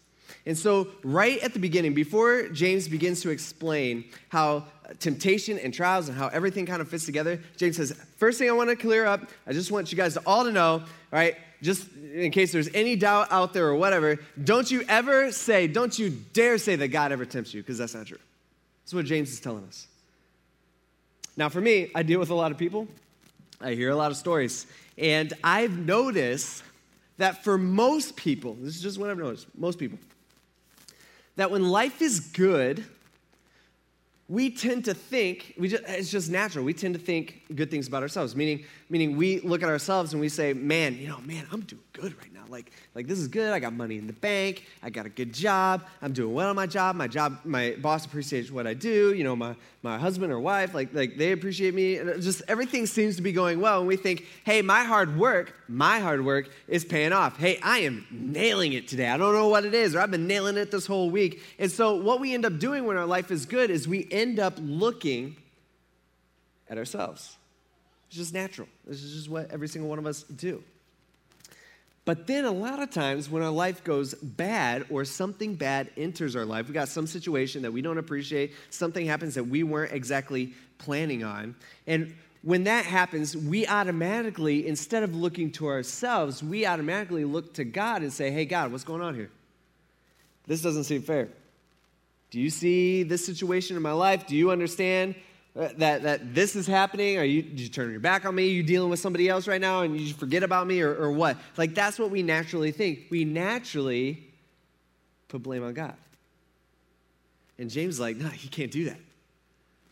And 0.46 0.58
so, 0.58 0.90
right 1.04 1.40
at 1.40 1.54
the 1.54 1.60
beginning, 1.60 1.94
before 1.94 2.50
James 2.50 2.90
begins 2.90 3.22
to 3.22 3.30
explain 3.30 4.04
how 4.28 4.66
temptation 5.00 5.58
and 5.58 5.74
trials 5.74 6.10
and 6.10 6.18
how 6.18 6.28
everything 6.28 6.66
kind 6.66 6.82
of 6.82 6.90
fits 6.90 7.06
together, 7.06 7.40
James 7.56 7.78
says, 7.78 7.94
First 8.18 8.40
thing 8.40 8.50
I 8.50 8.54
want 8.54 8.70
to 8.70 8.76
clear 8.76 9.06
up, 9.06 9.22
I 9.48 9.54
just 9.54 9.72
want 9.72 9.92
you 9.92 9.98
guys 9.98 10.16
to 10.16 10.22
all 10.26 10.44
to 10.44 10.52
know, 10.52 10.72
all 10.74 10.86
right, 11.12 11.36
just 11.62 11.88
in 12.14 12.32
case 12.32 12.52
there's 12.52 12.70
any 12.74 12.98
doubt 12.98 13.30
out 13.32 13.54
there 13.54 13.68
or 13.68 13.76
whatever, 13.76 14.20
don't 14.44 14.70
you 14.70 14.84
ever 14.90 15.32
say, 15.32 15.68
don't 15.68 15.98
you 15.98 16.10
dare 16.10 16.58
say 16.58 16.76
that 16.76 16.90
God 16.90 17.14
ever 17.14 17.26
tempts 17.26 17.54
you, 17.54 17.62
because 17.62 17.78
that's 17.78 17.96
not 17.96 18.08
true. 18.08 18.20
That's 18.84 18.94
what 18.94 19.06
James 19.06 19.32
is 19.32 19.40
telling 19.40 19.64
us. 19.64 19.88
Now, 21.38 21.48
for 21.48 21.62
me, 21.62 21.90
I 21.96 22.04
deal 22.04 22.20
with 22.20 22.30
a 22.32 22.36
lot 22.36 22.52
of 22.52 22.58
people, 22.58 22.88
I 23.62 23.76
hear 23.76 23.92
a 23.92 23.96
lot 23.96 24.12
of 24.12 24.18
stories, 24.18 24.68
and 24.98 25.32
I've 25.42 25.78
noticed 25.78 26.64
that 27.18 27.46
for 27.46 27.58
most 27.58 28.18
people, 28.18 28.56
this 28.60 28.76
is 28.76 28.82
just 28.82 28.98
what 28.98 29.10
I've 29.10 29.18
noticed, 29.18 29.48
most 29.58 29.80
people, 29.80 29.98
that 31.36 31.52
when 31.52 31.64
life 31.70 32.02
is 32.02 32.20
good, 32.20 32.86
we 34.30 34.50
tend 34.50 34.86
to 34.86 34.94
think, 34.94 35.54
just, 35.62 35.84
it's 35.88 36.10
just 36.10 36.32
natural, 36.32 36.64
we 36.64 36.74
tend 36.74 36.94
to 36.96 37.00
think 37.00 37.44
good 37.56 37.70
things 37.70 37.88
about 37.88 38.04
ourselves, 38.04 38.36
meaning, 38.36 38.66
meaning 38.90 39.18
we 39.18 39.42
look 39.42 39.62
at 39.62 39.70
ourselves 39.70 40.14
and 40.14 40.22
we 40.22 40.30
say, 40.30 40.54
man, 40.54 40.98
you 40.98 41.08
know, 41.08 41.20
man, 41.22 41.46
I'm 41.52 41.62
doing 41.62 41.82
good 41.92 42.18
right 42.18 42.34
now. 42.34 42.42
Like, 42.48 42.72
like 42.96 43.08
this 43.08 43.20
is 43.20 43.28
good. 43.28 43.52
I 43.52 43.60
got 43.60 43.74
money 43.74 43.98
in 43.98 44.08
the 44.08 44.14
bank. 44.14 44.66
I 44.82 44.90
got 44.90 45.06
a 45.06 45.10
good 45.10 45.34
job. 45.34 45.84
I'm 46.02 46.14
doing 46.14 46.34
well 46.34 46.50
on 46.50 46.56
my 46.56 46.68
job. 46.68 46.96
My 46.96 47.08
job, 47.08 47.40
my 47.44 47.76
boss 47.82 48.06
appreciates 48.06 48.52
what 48.52 48.68
I 48.68 48.74
do. 48.74 49.14
You 49.14 49.24
know, 49.24 49.36
my, 49.36 49.56
my 49.82 49.98
husband 49.98 50.32
or 50.32 50.40
wife, 50.40 50.74
like, 50.74 50.94
like 50.94 51.18
they 51.18 51.32
appreciate 51.32 51.74
me. 51.74 51.98
Just 52.20 52.44
everything 52.48 52.86
seems 52.86 53.16
to 53.18 53.22
be 53.22 53.32
going 53.32 53.60
well. 53.60 53.80
And 53.80 53.88
we 53.88 53.96
think, 53.96 54.26
hey, 54.46 54.62
my 54.62 54.84
hard 54.84 55.18
work, 55.18 55.56
my 55.68 56.00
hard 56.00 56.24
work 56.24 56.50
is 56.68 56.86
paying 56.86 57.12
off. 57.12 57.38
Hey, 57.38 57.60
I 57.64 57.80
am 57.80 58.06
nailing 58.12 58.74
it 58.74 58.88
today. 58.88 59.08
I 59.08 59.18
don't 59.18 59.34
know 59.34 59.48
what 59.48 59.66
it 59.66 59.74
is, 59.74 59.96
or 59.96 60.02
I've 60.02 60.12
been 60.12 60.28
nailing 60.28 60.58
it 60.58 60.70
this 60.70 60.86
whole 60.86 61.10
week. 61.10 61.42
And 61.60 61.72
so 61.72 61.96
what 61.96 62.20
we 62.20 62.34
end 62.34 62.46
up 62.46 62.60
doing 62.60 62.86
when 62.86 62.98
our 62.98 63.08
life 63.08 63.32
is 63.32 63.46
good 63.46 63.72
is 63.72 63.88
we 63.88 64.08
end 64.12 64.23
up 64.40 64.56
looking 64.60 65.36
at 66.70 66.78
ourselves. 66.78 67.38
It's 68.08 68.18
just 68.18 68.34
natural. 68.34 68.68
This 68.86 69.04
is 69.04 69.14
just 69.14 69.30
what 69.30 69.52
every 69.52 69.68
single 69.68 69.90
one 69.90 70.00
of 70.00 70.06
us 70.06 70.24
do. 70.24 70.64
But 72.06 72.28
then 72.28 72.44
a 72.44 72.52
lot 72.52 72.82
of 72.82 72.92
times 72.92 73.30
when 73.30 73.44
our 73.44 73.50
life 73.50 73.84
goes 73.84 74.14
bad 74.14 74.86
or 74.90 75.06
something 75.06 75.56
bad 75.56 75.90
enters 75.96 76.36
our 76.36 76.44
life, 76.44 76.68
we 76.68 76.74
got 76.74 76.90
some 76.90 77.08
situation 77.08 77.62
that 77.62 77.72
we 77.72 77.82
don't 77.82 77.98
appreciate, 77.98 78.54
something 78.70 79.06
happens 79.06 79.36
that 79.36 79.46
we 79.46 79.64
weren't 79.64 79.94
exactly 79.94 80.54
planning 80.80 81.24
on. 81.24 81.56
And 81.88 82.14
when 82.42 82.66
that 82.66 82.86
happens, 82.86 83.38
we 83.38 83.66
automatically, 83.68 84.68
instead 84.68 85.04
of 85.04 85.16
looking 85.16 85.50
to 85.54 85.68
ourselves, 85.68 86.44
we 86.44 86.66
automatically 86.66 87.24
look 87.24 87.54
to 87.54 87.64
God 87.64 88.02
and 88.02 88.12
say, 88.12 88.32
Hey, 88.32 88.44
God, 88.44 88.72
what's 88.72 88.84
going 88.84 89.02
on 89.02 89.16
here? 89.16 89.32
This 90.46 90.62
doesn't 90.62 90.84
seem 90.84 91.04
fair. 91.04 91.30
Do 92.34 92.42
you 92.42 92.50
see 92.50 93.04
this 93.04 93.24
situation 93.24 93.78
in 93.78 93.84
my 93.84 93.92
life? 93.92 94.26
Do 94.26 94.36
you 94.36 94.50
understand 94.50 95.14
uh, 95.56 95.70
that, 95.78 96.02
that 96.02 96.34
this 96.34 96.56
is 96.56 96.66
happening? 96.66 97.20
Are 97.20 97.24
you, 97.24 97.44
did 97.44 97.60
you 97.60 97.70
turn 97.70 97.92
your 97.92 98.00
back 98.00 98.26
on 98.26 98.34
me? 98.34 98.46
Are 98.46 98.52
you 98.52 98.64
dealing 98.64 98.90
with 98.90 99.00
somebody 99.00 99.30
else 99.30 99.48
right 99.48 99.62
now 99.62 99.82
and 99.82 99.96
you 99.96 100.16
forget 100.16 100.42
about 100.42 100.66
me 100.66 100.82
or, 100.82 100.96
or 100.96 101.12
what? 101.12 101.38
Like, 101.58 101.76
that's 101.76 102.00
what 102.00 102.10
we 102.10 102.24
naturally 102.24 102.72
think. 102.72 103.02
We 103.12 103.24
naturally 103.24 104.32
put 105.28 105.44
blame 105.44 105.64
on 105.64 105.76
God. 105.76 105.94
And 107.60 107.70
James 107.70 107.94
is 107.94 108.00
like, 108.00 108.18
no, 108.18 108.30
he 108.30 108.48
can't 108.48 108.72
do 108.72 108.86
that. 108.86 108.98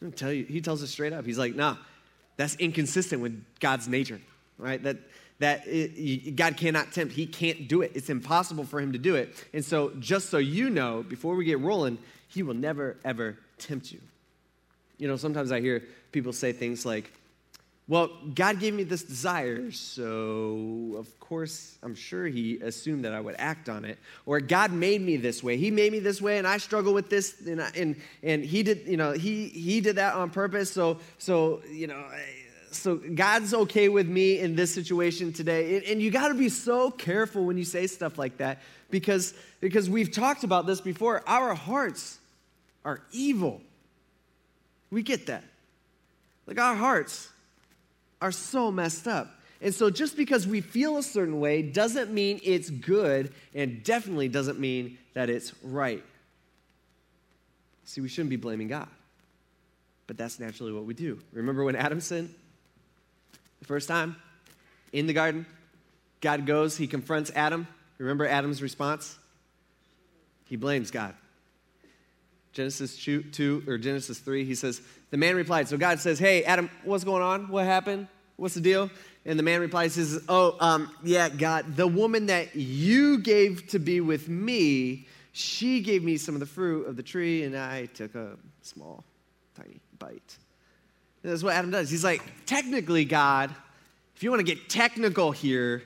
I'm 0.01 0.12
tell 0.12 0.33
you, 0.33 0.43
he 0.43 0.62
tells 0.62 0.81
us 0.81 0.89
straight 0.89 1.13
up. 1.13 1.27
He's 1.27 1.38
like, 1.38 1.53
no, 1.53 1.77
that's 2.38 2.55
inconsistent 2.55 3.21
with 3.21 3.45
God's 3.60 3.88
nature, 3.88 4.19
right? 4.57 4.81
That, 4.81 4.98
that 5.38 5.62
it, 5.67 6.36
God 6.36 6.57
cannot 6.57 6.91
tempt. 6.91 7.13
He 7.13 7.27
can't 7.27 7.67
do 7.67 7.83
it. 7.83 7.91
It's 7.93 8.10
impossible 8.10 8.63
for 8.63 8.81
him 8.81 8.93
to 8.93 8.98
do 8.98 9.13
it. 9.13 9.45
And 9.53 9.63
so, 9.63 9.91
just 10.00 10.31
so 10.31 10.39
you 10.39 10.71
know, 10.71 11.05
before 11.07 11.36
we 11.36 11.45
get 11.45 11.60
rolling, 11.60 12.00
he 12.34 12.44
will 12.44 12.54
never, 12.54 12.98
ever 13.04 13.38
tempt 13.58 13.92
you. 13.92 14.00
You 14.98 15.08
know, 15.08 15.18
sometimes 15.18 15.52
I 15.52 15.62
hear 15.62 15.84
people 16.12 16.34
say 16.34 16.52
things 16.54 16.86
like, 16.86 17.12
well, 17.88 18.10
God 18.34 18.60
gave 18.60 18.74
me 18.74 18.84
this 18.84 19.04
desire, 19.04 19.70
so 19.72 20.96
of 20.98 21.20
course 21.20 21.78
I'm 21.84 21.96
sure 21.96 22.26
He 22.28 22.62
assumed 22.62 23.04
that 23.04 23.14
I 23.14 23.20
would 23.20 23.36
act 23.38 23.68
on 23.68 23.84
it. 23.84 23.98
Or 24.26 24.40
God 24.40 24.72
made 24.72 25.02
me 25.02 25.18
this 25.18 25.44
way. 25.44 25.58
He 25.58 25.72
made 25.72 25.92
me 25.92 26.00
this 26.00 26.22
way, 26.22 26.38
and 26.38 26.48
I 26.48 26.58
struggle 26.58 26.94
with 26.94 27.10
this, 27.10 27.42
and 27.46 27.62
I, 27.62 27.70
and, 27.76 27.98
and 28.24 28.46
He 28.46 28.64
did, 28.64 28.88
you 28.88 28.96
know, 28.96 29.12
He 29.12 29.50
He 29.50 29.82
did 29.82 29.98
that 29.98 30.14
on 30.14 30.30
purpose. 30.30 30.72
So 30.72 31.00
so 31.18 31.62
you 31.70 31.88
know, 31.88 32.02
so 32.72 32.96
God's 32.96 33.54
okay 33.54 33.90
with 33.90 34.08
me 34.08 34.40
in 34.40 34.56
this 34.56 34.74
situation 34.74 35.34
today. 35.34 35.76
And, 35.76 35.86
and 35.86 36.02
you 36.02 36.12
got 36.12 36.30
to 36.30 36.34
be 36.34 36.48
so 36.48 36.92
careful 36.92 37.44
when 37.44 37.58
you 37.58 37.66
say 37.66 37.88
stuff 37.88 38.18
like 38.18 38.38
that 38.38 38.62
because 38.90 39.34
because 39.60 39.90
we've 39.90 40.12
talked 40.12 40.46
about 40.46 40.66
this 40.66 40.80
before. 40.80 41.24
Our 41.28 41.56
hearts 41.56 42.20
are 42.84 43.02
evil. 43.12 43.62
We 44.90 45.04
get 45.04 45.28
that. 45.28 45.44
Like 46.48 46.60
our 46.60 46.76
hearts 46.76 47.30
are 48.22 48.32
so 48.32 48.72
messed 48.72 49.08
up. 49.08 49.28
And 49.62 49.74
so 49.74 49.90
just 49.90 50.18
because 50.18 50.48
we 50.48 50.62
feel 50.62 50.98
a 50.98 51.04
certain 51.04 51.40
way 51.40 51.62
doesn't 51.62 52.12
mean 52.12 52.40
it's 52.44 52.70
good 52.70 53.34
and 53.54 53.84
definitely 53.84 54.28
doesn't 54.28 54.60
mean 54.60 54.98
that 55.14 55.30
it's 55.30 55.54
right. 55.64 56.04
See, 57.86 58.02
we 58.02 58.10
shouldn't 58.10 58.32
be 58.32 58.38
blaming 58.38 58.68
God. 58.68 58.88
But 60.08 60.18
that's 60.18 60.40
naturally 60.40 60.74
what 60.74 60.86
we 60.86 60.94
do. 60.94 61.20
Remember 61.32 61.64
when 61.64 61.76
Adam 61.76 62.02
sinned? 62.02 62.34
The 63.60 63.66
first 63.66 63.88
time 63.88 64.16
in 64.92 65.06
the 65.08 65.14
garden, 65.14 65.46
God 66.22 66.46
goes, 66.46 66.76
he 66.76 66.88
confronts 66.88 67.32
Adam. 67.36 67.68
Remember 67.98 68.26
Adam's 68.26 68.62
response? 68.62 69.18
He 70.46 70.56
blames 70.56 70.90
God. 70.90 71.14
Genesis 72.53 72.98
2 72.98 73.63
or 73.67 73.77
Genesis 73.77 74.20
3, 74.20 74.43
he 74.43 74.55
says, 74.55 74.81
The 75.10 75.17
man 75.17 75.36
replied, 75.36 75.67
So 75.67 75.77
God 75.77 76.00
says, 76.00 76.20
Hey, 76.20 76.43
Adam, 76.43 76.70
what's 76.84 77.03
going 77.03 77.24
on? 77.24 77.48
What 77.48 77.65
happened? 77.65 78.08
What's 78.36 78.55
the 78.55 78.62
deal? 78.62 78.89
And 79.25 79.38
the 79.38 79.43
man 79.43 79.62
replies, 79.62 79.93
says, 79.93 80.24
Oh, 80.27 80.58
um, 80.60 80.93
yeah, 81.03 81.29
God, 81.29 81.75
the 81.75 81.88
woman 81.88 82.25
that 82.25 82.55
you 82.55 83.20
gave 83.20 83.67
to 83.70 83.79
be 83.79 84.01
with 84.01 84.27
me, 84.27 85.08
she 85.31 85.79
gave 85.79 86.03
me 86.03 86.17
some 86.17 86.36
of 86.36 86.39
the 86.39 86.46
fruit 86.46 86.88
of 86.88 86.98
the 86.98 87.03
tree, 87.03 87.43
and 87.43 87.55
I 87.55 87.86
took 87.86 88.15
a 88.15 88.36
small, 88.62 89.03
tiny 89.55 89.79
bite. 89.98 90.38
And 91.24 91.31
that's 91.31 91.43
what 91.43 91.53
Adam 91.53 91.72
does. 91.72 91.89
He's 91.89 92.03
like, 92.03 92.22
Technically, 92.46 93.05
God, 93.05 93.53
if 94.15 94.24
you 94.24 94.29
want 94.29 94.41
to 94.41 94.55
get 94.55 94.70
technical 94.70 95.31
here, 95.31 95.84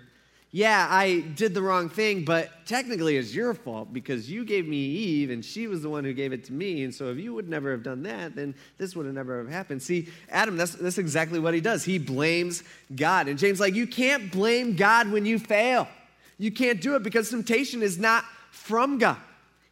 yeah, 0.51 0.87
I 0.89 1.19
did 1.19 1.53
the 1.53 1.61
wrong 1.61 1.89
thing, 1.89 2.23
but 2.23 2.65
technically 2.65 3.17
it's 3.17 3.35
your 3.35 3.53
fault 3.53 3.91
because 3.91 4.31
you 4.31 4.45
gave 4.45 4.67
me 4.67 4.77
Eve 4.77 5.29
and 5.29 5.43
she 5.43 5.67
was 5.67 5.81
the 5.81 5.89
one 5.89 6.05
who 6.05 6.13
gave 6.13 6.31
it 6.31 6.45
to 6.45 6.53
me. 6.53 6.83
And 6.83 6.95
so 6.95 7.09
if 7.09 7.17
you 7.17 7.33
would 7.33 7.49
never 7.49 7.71
have 7.71 7.83
done 7.83 8.03
that, 8.03 8.35
then 8.35 8.55
this 8.77 8.95
would 8.95 9.05
have 9.05 9.15
never 9.15 9.39
have 9.39 9.49
happened. 9.49 9.83
See, 9.83 10.07
Adam, 10.29 10.55
that's, 10.55 10.75
that's 10.75 10.97
exactly 10.97 11.39
what 11.39 11.53
he 11.53 11.59
does. 11.59 11.83
He 11.83 11.97
blames 11.97 12.63
God. 12.95 13.27
And 13.27 13.37
James 13.37 13.59
like, 13.59 13.75
you 13.75 13.85
can't 13.85 14.31
blame 14.31 14.75
God 14.77 15.11
when 15.11 15.25
you 15.25 15.39
fail. 15.39 15.89
You 16.37 16.51
can't 16.51 16.81
do 16.81 16.95
it 16.95 17.03
because 17.03 17.29
temptation 17.29 17.81
is 17.81 17.97
not 17.97 18.23
from 18.51 18.97
God. 18.97 19.17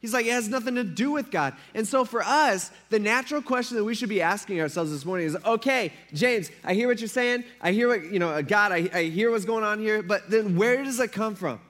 He's 0.03 0.13
like, 0.13 0.25
it 0.25 0.33
has 0.33 0.50
nothing 0.50 0.75
to 0.75 0.83
do 0.83 1.12
with 1.12 1.31
God. 1.31 1.53
And 1.74 1.88
so 1.88 2.03
for 2.03 2.22
us, 2.22 2.72
the 2.89 3.00
natural 3.00 3.41
question 3.41 3.77
that 3.77 3.86
we 3.86 3.95
should 3.95 4.10
be 4.10 4.22
asking 4.22 4.60
ourselves 4.60 4.91
this 4.91 5.05
morning 5.05 5.27
is 5.27 5.38
okay, 5.45 5.93
James, 6.13 6.51
I 6.62 6.74
hear 6.74 6.89
what 6.89 7.00
you're 7.00 7.07
saying. 7.07 7.45
I 7.62 7.72
hear 7.72 7.88
what, 7.88 8.12
you 8.12 8.19
know, 8.19 8.27
uh, 8.27 8.41
God, 8.41 8.74
I, 8.74 8.89
I 8.93 9.03
hear 9.03 9.31
what's 9.31 9.45
going 9.45 9.63
on 9.63 9.79
here, 9.79 10.03
but 10.03 10.29
then 10.29 10.57
where 10.57 10.83
does 10.83 11.00
it 11.00 11.13
come 11.13 11.36
from? 11.36 11.62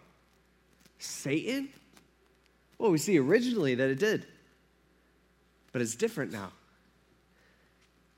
Satan? 0.98 1.70
Well, 2.80 2.90
we 2.90 2.98
see 2.98 3.20
originally 3.20 3.76
that 3.76 3.92
it 3.92 4.00
did, 4.00 4.26
but 5.72 5.84
it's 5.84 5.94
different 5.94 6.32
now. 6.32 6.52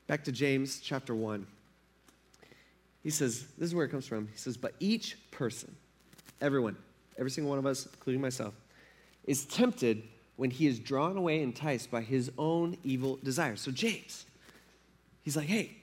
Back 0.06 0.24
to 0.24 0.32
James 0.32 0.80
chapter 0.80 1.14
1. 1.14 1.46
He 3.02 3.10
says, 3.10 3.44
this 3.58 3.68
is 3.68 3.74
where 3.74 3.84
it 3.84 3.90
comes 3.90 4.06
from. 4.06 4.28
He 4.28 4.38
says, 4.38 4.56
but 4.56 4.72
each 4.80 5.18
person, 5.30 5.76
everyone, 6.40 6.74
every 7.18 7.30
single 7.30 7.50
one 7.50 7.58
of 7.58 7.66
us, 7.66 7.84
including 7.84 8.22
myself, 8.22 8.54
is 9.26 9.44
tempted 9.44 10.02
when 10.36 10.50
he 10.50 10.66
is 10.66 10.78
drawn 10.78 11.16
away, 11.16 11.42
enticed 11.42 11.90
by 11.90 12.02
his 12.02 12.30
own 12.38 12.76
evil 12.84 13.18
desires. 13.22 13.60
So, 13.60 13.70
James, 13.70 14.26
he's 15.22 15.36
like, 15.36 15.46
hey, 15.46 15.76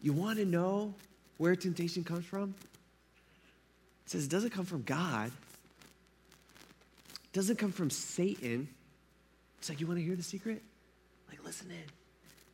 you 0.00 0.12
want 0.12 0.38
to 0.38 0.44
know 0.44 0.94
where 1.36 1.54
temptation 1.56 2.04
comes 2.04 2.24
from? 2.24 2.54
He 4.04 4.10
says, 4.10 4.24
it 4.24 4.30
doesn't 4.30 4.50
come 4.50 4.64
from 4.64 4.82
God, 4.82 5.30
it 7.24 7.32
doesn't 7.32 7.56
come 7.56 7.72
from 7.72 7.90
Satan. 7.90 8.68
It's 9.58 9.68
like, 9.68 9.80
you 9.80 9.86
want 9.86 9.98
to 9.98 10.04
hear 10.04 10.16
the 10.16 10.22
secret? 10.22 10.62
Like, 11.28 11.44
listen 11.44 11.70
in. 11.70 11.84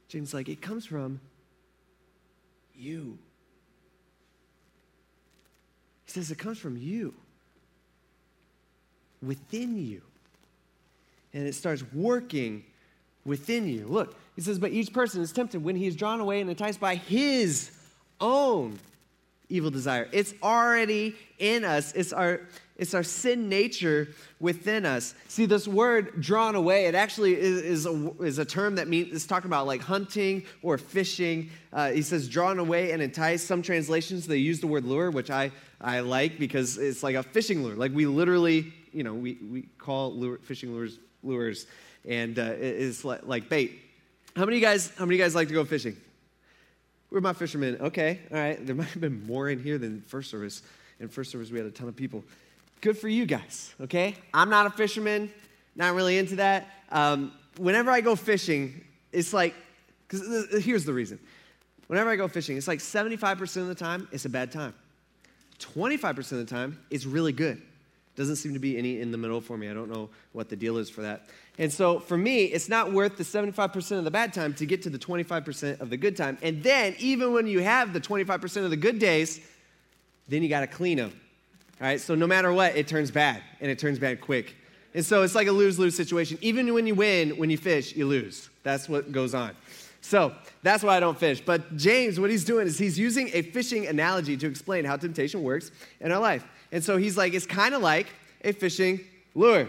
James 0.08 0.34
like, 0.34 0.48
it 0.48 0.60
comes 0.60 0.84
from 0.84 1.20
you. 2.74 3.16
He 6.04 6.12
says 6.12 6.30
it 6.30 6.38
comes 6.38 6.58
from 6.58 6.76
you, 6.76 7.14
within 9.22 9.78
you 9.78 10.02
and 11.36 11.46
it 11.46 11.54
starts 11.54 11.84
working 11.92 12.64
within 13.26 13.68
you. 13.68 13.86
Look, 13.86 14.16
he 14.34 14.40
says, 14.40 14.58
But 14.58 14.72
each 14.72 14.92
person 14.92 15.20
is 15.20 15.32
tempted 15.32 15.62
when 15.62 15.76
he 15.76 15.86
is 15.86 15.94
drawn 15.94 16.18
away 16.18 16.40
and 16.40 16.48
enticed 16.48 16.80
by 16.80 16.94
his 16.94 17.70
own 18.20 18.78
evil 19.50 19.70
desire. 19.70 20.08
It's 20.12 20.32
already 20.42 21.14
in 21.38 21.62
us. 21.62 21.92
It's 21.92 22.12
our 22.14 22.40
it's 22.78 22.92
our 22.92 23.02
sin 23.02 23.48
nature 23.48 24.08
within 24.38 24.84
us. 24.84 25.14
See, 25.28 25.46
this 25.46 25.66
word 25.66 26.20
drawn 26.20 26.54
away, 26.54 26.86
it 26.86 26.94
actually 26.94 27.34
is, 27.34 27.62
is, 27.62 27.86
a, 27.86 28.12
is 28.20 28.38
a 28.38 28.44
term 28.44 28.74
that 28.74 28.86
means 28.86 29.14
it's 29.14 29.24
talking 29.24 29.48
about 29.48 29.66
like 29.66 29.80
hunting 29.80 30.44
or 30.62 30.76
fishing. 30.76 31.50
Uh, 31.72 31.92
he 31.92 32.02
says 32.02 32.28
drawn 32.28 32.58
away 32.58 32.92
and 32.92 33.00
enticed. 33.00 33.46
Some 33.46 33.62
translations, 33.62 34.26
they 34.26 34.36
use 34.36 34.60
the 34.60 34.66
word 34.66 34.84
lure, 34.84 35.10
which 35.10 35.30
I, 35.30 35.52
I 35.80 36.00
like 36.00 36.38
because 36.38 36.76
it's 36.76 37.02
like 37.02 37.14
a 37.14 37.22
fishing 37.22 37.62
lure. 37.62 37.76
Like 37.76 37.94
we 37.94 38.04
literally, 38.04 38.74
you 38.92 39.04
know, 39.04 39.14
we, 39.14 39.38
we 39.50 39.62
call 39.78 40.12
lure, 40.12 40.36
fishing 40.42 40.74
lures 40.74 40.98
lures, 41.26 41.66
and 42.04 42.38
uh, 42.38 42.54
it's 42.56 43.04
like, 43.04 43.26
like 43.26 43.48
bait. 43.48 43.80
How 44.34 44.44
many 44.44 44.60
guys? 44.60 44.92
How 44.96 45.04
many 45.04 45.18
guys 45.18 45.34
like 45.34 45.48
to 45.48 45.54
go 45.54 45.64
fishing? 45.64 45.96
We're 47.10 47.20
my 47.20 47.32
fishermen. 47.32 47.78
Okay, 47.80 48.20
all 48.30 48.38
right. 48.38 48.64
There 48.64 48.74
might 48.74 48.88
have 48.88 49.00
been 49.00 49.26
more 49.26 49.48
in 49.48 49.62
here 49.62 49.78
than 49.78 50.02
first 50.02 50.30
service. 50.30 50.62
In 51.00 51.08
first 51.08 51.30
service, 51.30 51.50
we 51.50 51.58
had 51.58 51.66
a 51.66 51.70
ton 51.70 51.88
of 51.88 51.96
people. 51.96 52.24
Good 52.80 52.98
for 52.98 53.08
you 53.08 53.26
guys. 53.26 53.74
Okay, 53.80 54.14
I'm 54.32 54.50
not 54.50 54.66
a 54.66 54.70
fisherman. 54.70 55.30
Not 55.74 55.94
really 55.94 56.18
into 56.18 56.36
that. 56.36 56.68
Um, 56.90 57.32
whenever 57.58 57.90
I 57.90 58.00
go 58.00 58.16
fishing, 58.16 58.84
it's 59.12 59.32
like, 59.32 59.54
because 60.08 60.64
here's 60.64 60.84
the 60.84 60.92
reason. 60.92 61.18
Whenever 61.86 62.10
I 62.10 62.16
go 62.16 62.28
fishing, 62.28 62.56
it's 62.56 62.66
like 62.66 62.80
75% 62.80 63.56
of 63.58 63.68
the 63.68 63.74
time, 63.74 64.08
it's 64.10 64.24
a 64.24 64.28
bad 64.28 64.50
time. 64.50 64.74
25% 65.58 66.18
of 66.18 66.38
the 66.38 66.44
time, 66.44 66.78
it's 66.90 67.06
really 67.06 67.32
good. 67.32 67.62
Doesn't 68.16 68.36
seem 68.36 68.54
to 68.54 68.58
be 68.58 68.78
any 68.78 69.00
in 69.00 69.12
the 69.12 69.18
middle 69.18 69.42
for 69.42 69.58
me. 69.58 69.68
I 69.68 69.74
don't 69.74 69.90
know 69.90 70.08
what 70.32 70.48
the 70.48 70.56
deal 70.56 70.78
is 70.78 70.88
for 70.88 71.02
that. 71.02 71.28
And 71.58 71.70
so 71.70 72.00
for 72.00 72.16
me, 72.16 72.44
it's 72.44 72.68
not 72.68 72.92
worth 72.92 73.16
the 73.16 73.24
75% 73.24 73.98
of 73.98 74.04
the 74.04 74.10
bad 74.10 74.32
time 74.32 74.54
to 74.54 74.66
get 74.66 74.82
to 74.82 74.90
the 74.90 74.98
25% 74.98 75.80
of 75.80 75.90
the 75.90 75.96
good 75.98 76.16
time. 76.16 76.38
And 76.42 76.62
then, 76.62 76.96
even 76.98 77.34
when 77.34 77.46
you 77.46 77.60
have 77.60 77.92
the 77.92 78.00
25% 78.00 78.64
of 78.64 78.70
the 78.70 78.76
good 78.76 78.98
days, 78.98 79.40
then 80.28 80.42
you 80.42 80.48
got 80.48 80.60
to 80.60 80.66
clean 80.66 80.96
them. 80.96 81.12
All 81.80 81.86
right? 81.86 82.00
So 82.00 82.14
no 82.14 82.26
matter 82.26 82.52
what, 82.52 82.74
it 82.74 82.88
turns 82.88 83.10
bad, 83.10 83.42
and 83.60 83.70
it 83.70 83.78
turns 83.78 83.98
bad 83.98 84.20
quick. 84.20 84.56
And 84.94 85.04
so 85.04 85.22
it's 85.22 85.34
like 85.34 85.46
a 85.46 85.52
lose 85.52 85.78
lose 85.78 85.94
situation. 85.94 86.38
Even 86.40 86.72
when 86.72 86.86
you 86.86 86.94
win, 86.94 87.36
when 87.36 87.50
you 87.50 87.58
fish, 87.58 87.94
you 87.94 88.06
lose. 88.06 88.48
That's 88.62 88.88
what 88.88 89.12
goes 89.12 89.34
on. 89.34 89.52
So 90.00 90.32
that's 90.62 90.82
why 90.82 90.96
I 90.96 91.00
don't 91.00 91.18
fish. 91.18 91.42
But 91.44 91.76
James, 91.76 92.18
what 92.18 92.30
he's 92.30 92.44
doing 92.44 92.66
is 92.66 92.78
he's 92.78 92.98
using 92.98 93.28
a 93.34 93.42
fishing 93.42 93.88
analogy 93.88 94.36
to 94.36 94.46
explain 94.46 94.84
how 94.84 94.96
temptation 94.96 95.42
works 95.42 95.70
in 96.00 96.12
our 96.12 96.20
life. 96.20 96.46
And 96.72 96.82
so 96.82 96.96
he's 96.96 97.16
like, 97.16 97.34
it's 97.34 97.46
kind 97.46 97.74
of 97.74 97.82
like 97.82 98.08
a 98.44 98.52
fishing 98.52 99.00
lure. 99.34 99.68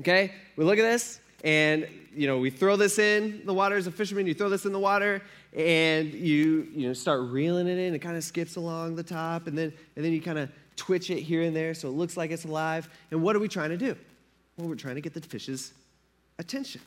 Okay? 0.00 0.32
We 0.56 0.64
look 0.64 0.78
at 0.78 0.82
this, 0.82 1.20
and 1.44 1.86
you 2.14 2.26
know, 2.26 2.38
we 2.38 2.50
throw 2.50 2.76
this 2.76 2.98
in 2.98 3.42
the 3.44 3.54
water 3.54 3.76
as 3.76 3.86
a 3.86 3.90
fisherman, 3.90 4.26
you 4.26 4.34
throw 4.34 4.48
this 4.48 4.66
in 4.66 4.72
the 4.72 4.78
water, 4.78 5.22
and 5.56 6.12
you 6.12 6.68
you 6.74 6.88
know 6.88 6.92
start 6.94 7.20
reeling 7.30 7.66
it 7.66 7.78
in, 7.78 7.94
it 7.94 7.98
kind 8.00 8.16
of 8.16 8.24
skips 8.24 8.56
along 8.56 8.96
the 8.96 9.02
top, 9.02 9.46
and 9.46 9.56
then 9.56 9.72
and 9.96 10.04
then 10.04 10.12
you 10.12 10.20
kind 10.20 10.38
of 10.38 10.50
twitch 10.76 11.10
it 11.10 11.20
here 11.20 11.42
and 11.42 11.54
there 11.54 11.74
so 11.74 11.88
it 11.88 11.92
looks 11.92 12.16
like 12.16 12.30
it's 12.30 12.44
alive. 12.44 12.88
And 13.10 13.22
what 13.22 13.36
are 13.36 13.38
we 13.38 13.48
trying 13.48 13.70
to 13.70 13.76
do? 13.76 13.96
Well, 14.56 14.68
we're 14.68 14.74
trying 14.74 14.96
to 14.96 15.00
get 15.00 15.14
the 15.14 15.20
fish's 15.20 15.72
attention. 16.38 16.80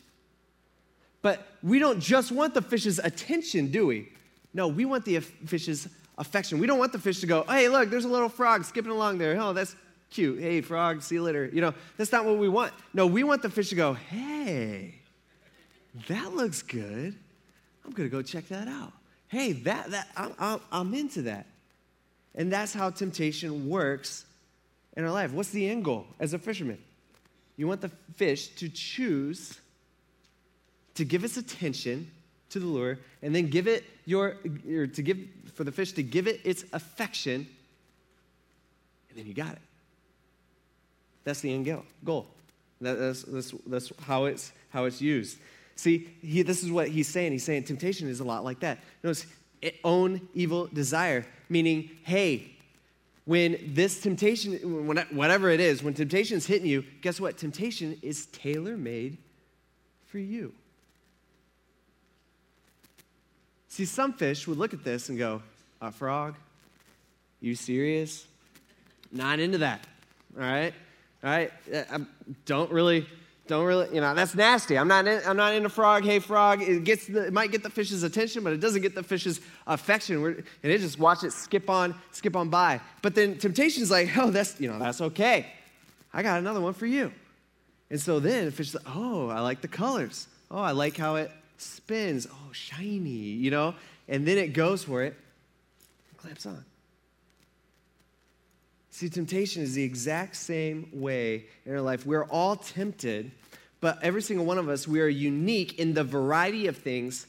But 1.22 1.48
we 1.64 1.80
don't 1.80 2.00
just 2.00 2.32
want 2.32 2.54
the 2.54 2.62
fish's 2.62 3.00
attention, 3.00 3.72
do 3.72 3.88
we? 3.88 4.10
No, 4.54 4.68
we 4.68 4.86
want 4.86 5.06
the 5.06 5.20
fish's 5.20 5.88
affection. 6.18 6.60
We 6.60 6.68
don't 6.68 6.80
want 6.80 6.92
the 6.92 7.00
fish 7.00 7.20
to 7.22 7.28
go, 7.28 7.44
hey, 7.44 7.68
look, 7.70 7.90
there's 7.90 8.06
a 8.06 8.10
little 8.10 8.30
frog 8.30 8.64
skipping 8.66 8.92
along 8.92 9.18
there. 9.18 9.40
Oh, 9.40 9.54
that's 9.54 9.76
cute. 10.10 10.40
Hey, 10.40 10.62
frog, 10.62 11.02
see 11.02 11.16
you 11.16 11.24
later. 11.24 11.50
You 11.52 11.62
know, 11.62 11.74
that's 11.98 12.12
not 12.12 12.26
what 12.26 12.38
we 12.38 12.48
want. 12.48 12.74
No, 12.94 13.06
we 13.08 13.24
want 13.24 13.42
the 13.42 13.50
fish 13.50 13.70
to 13.70 13.76
go, 13.76 13.94
hey, 13.94 14.96
that 16.08 16.34
looks 16.34 16.62
good. 16.62 17.16
I'm 17.84 17.92
going 17.92 18.10
to 18.10 18.12
go 18.12 18.22
check 18.22 18.48
that 18.50 18.68
out. 18.68 18.94
Hey, 19.28 19.52
that, 19.54 19.92
that 19.92 20.08
I'm, 20.16 20.34
I'm, 20.40 20.62
I'm 20.72 20.94
into 20.94 21.24
that. 21.24 21.46
And 22.34 22.52
that's 22.52 22.74
how 22.74 22.90
temptation 22.90 23.70
works 23.70 24.26
in 24.96 25.04
our 25.04 25.12
life. 25.12 25.32
What's 25.32 25.50
the 25.50 25.70
end 25.70 25.86
goal 25.86 26.06
as 26.20 26.34
a 26.34 26.40
fisherman? 26.40 26.78
You 27.58 27.68
want 27.68 27.82
the 27.82 27.92
fish 28.16 28.50
to 28.56 28.70
choose 28.70 29.60
to 30.96 31.06
give 31.06 31.24
its 31.24 31.38
attention 31.38 32.10
to 32.50 32.60
the 32.60 32.66
lure 32.66 33.00
and 33.22 33.34
then 33.34 33.48
give 33.48 33.68
it 33.68 33.84
your, 34.06 34.38
or 34.70 34.88
to 34.88 35.02
give, 35.02 35.18
for 35.56 35.64
the 35.64 35.72
fish 35.72 35.94
to 35.94 36.04
give 36.04 36.28
it 36.28 36.42
its 36.44 36.64
affection, 36.74 37.48
and 39.10 39.18
then 39.18 39.26
you 39.26 39.34
got 39.34 39.54
it. 39.54 39.62
That's 41.24 41.40
the 41.40 41.52
end 41.52 41.66
goal. 42.04 42.28
That, 42.82 43.00
that's, 43.00 43.24
that's, 43.24 43.54
that's 43.66 43.92
how, 44.02 44.26
it's, 44.26 44.52
how 44.70 44.86
it's 44.86 45.02
used. 45.02 45.40
See, 45.76 46.10
he, 46.22 46.42
this 46.44 46.64
is 46.64 46.72
what 46.72 46.90
he's 46.90 47.08
saying. 47.08 47.32
He's 47.32 47.44
saying 47.44 47.64
temptation 47.64 48.08
is 48.08 48.20
a 48.20 48.24
lot 48.24 48.44
like 48.44 48.60
that. 48.60 48.80
Notice, 49.04 49.26
eh, 49.64 49.72
own 49.84 50.22
evil 50.34 50.68
desire, 50.68 51.26
meaning, 51.50 51.90
hey, 52.04 52.52
when 53.24 53.58
this 53.74 54.02
temptation, 54.02 54.88
when, 54.88 54.98
whatever 55.12 55.50
it 55.50 55.60
is, 55.60 55.82
when 55.82 55.94
temptation 55.94 56.38
is 56.38 56.46
hitting 56.46 56.68
you, 56.68 56.84
guess 57.02 57.20
what? 57.20 57.38
Temptation 57.38 57.98
is 58.02 58.28
tailor 58.28 58.78
made 58.78 59.18
for 60.06 60.20
you. 60.20 60.54
See, 63.76 63.84
some 63.84 64.14
fish 64.14 64.48
would 64.48 64.58
look 64.58 64.74
at 64.74 64.86
this 64.86 65.10
and 65.10 65.18
go, 65.18 65.42
A 65.82 65.92
frog? 65.92 66.36
You 67.42 67.56
serious? 67.56 68.26
Not 69.12 69.42
into 69.42 69.58
that. 69.58 69.86
All 70.34 70.44
right? 70.44 70.74
All 71.22 71.30
right? 71.30 71.52
I 71.74 71.78
uh, 71.80 72.00
don't 72.46 72.72
really, 72.72 73.06
don't 73.48 73.66
really, 73.66 73.94
you 73.94 74.00
know, 74.00 74.16
that's 74.16 74.34
nasty. 74.34 74.78
I'm 74.78 74.88
not, 74.88 75.06
in, 75.10 75.22
I'm 75.28 75.36
not 75.36 75.54
into 75.54 75.68
frog. 75.68 76.06
Hey, 76.06 76.20
frog. 76.20 76.62
It, 76.62 76.86
gets 76.86 77.08
the, 77.08 77.26
it 77.26 77.34
might 77.34 77.52
get 77.52 77.64
the 77.64 77.70
fish's 77.70 78.04
attention, 78.04 78.46
but 78.46 78.54
it 78.54 78.62
doesn't 78.62 78.82
get 78.82 78.96
the 78.96 79.04
fish's 79.04 79.42
affection. 79.68 80.22
We're, 80.22 80.30
and 80.30 80.72
it 80.72 80.78
just 80.78 80.98
watch 80.98 81.26
it 81.26 81.34
skip 81.34 81.70
on, 81.70 81.96
skip 82.14 82.38
on 82.38 82.48
by. 82.48 82.80
But 83.02 83.14
then 83.14 83.38
temptation's 83.38 83.92
like, 83.92 84.16
oh, 84.18 84.32
that's, 84.32 84.58
you 84.58 84.72
know, 84.72 84.80
that's 84.80 85.02
okay. 85.02 85.48
I 86.14 86.24
got 86.24 86.40
another 86.40 86.62
one 86.62 86.76
for 86.76 86.86
you. 86.86 87.12
And 87.90 88.00
so 88.00 88.22
then 88.22 88.46
the 88.46 88.52
fish 88.54 88.74
like, 88.74 88.86
oh, 88.96 89.28
I 89.28 89.42
like 89.42 89.60
the 89.60 89.68
colors. 89.68 90.28
Oh, 90.50 90.60
I 90.60 90.72
like 90.72 90.96
how 90.96 91.16
it 91.16 91.30
spins. 91.58 92.28
Oh, 92.30 92.52
shiny, 92.52 93.10
you 93.10 93.52
know? 93.52 93.76
And 94.08 94.28
then 94.28 94.38
it 94.38 94.54
goes 94.54 94.84
for 94.84 95.04
it, 95.04 95.18
clamps 96.18 96.46
on. 96.46 96.64
See, 98.92 99.10
temptation 99.10 99.62
is 99.62 99.74
the 99.74 99.84
exact 99.84 100.38
same 100.38 100.88
way 100.94 101.48
in 101.66 101.74
our 101.74 101.82
life. 101.82 102.06
We're 102.06 102.24
all 102.26 102.56
tempted, 102.56 103.32
but 103.82 104.02
every 104.02 104.22
single 104.22 104.46
one 104.46 104.58
of 104.58 104.70
us, 104.70 104.88
we 104.88 105.02
are 105.02 105.08
unique 105.08 105.80
in 105.80 105.94
the 105.94 106.04
variety 106.04 106.68
of 106.68 106.78
things 106.78 107.28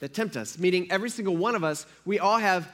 that 0.00 0.14
tempt 0.14 0.36
us. 0.36 0.58
Meaning, 0.58 0.90
every 0.90 1.10
single 1.10 1.36
one 1.36 1.54
of 1.54 1.62
us, 1.62 1.86
we 2.04 2.18
all 2.18 2.38
have 2.38 2.68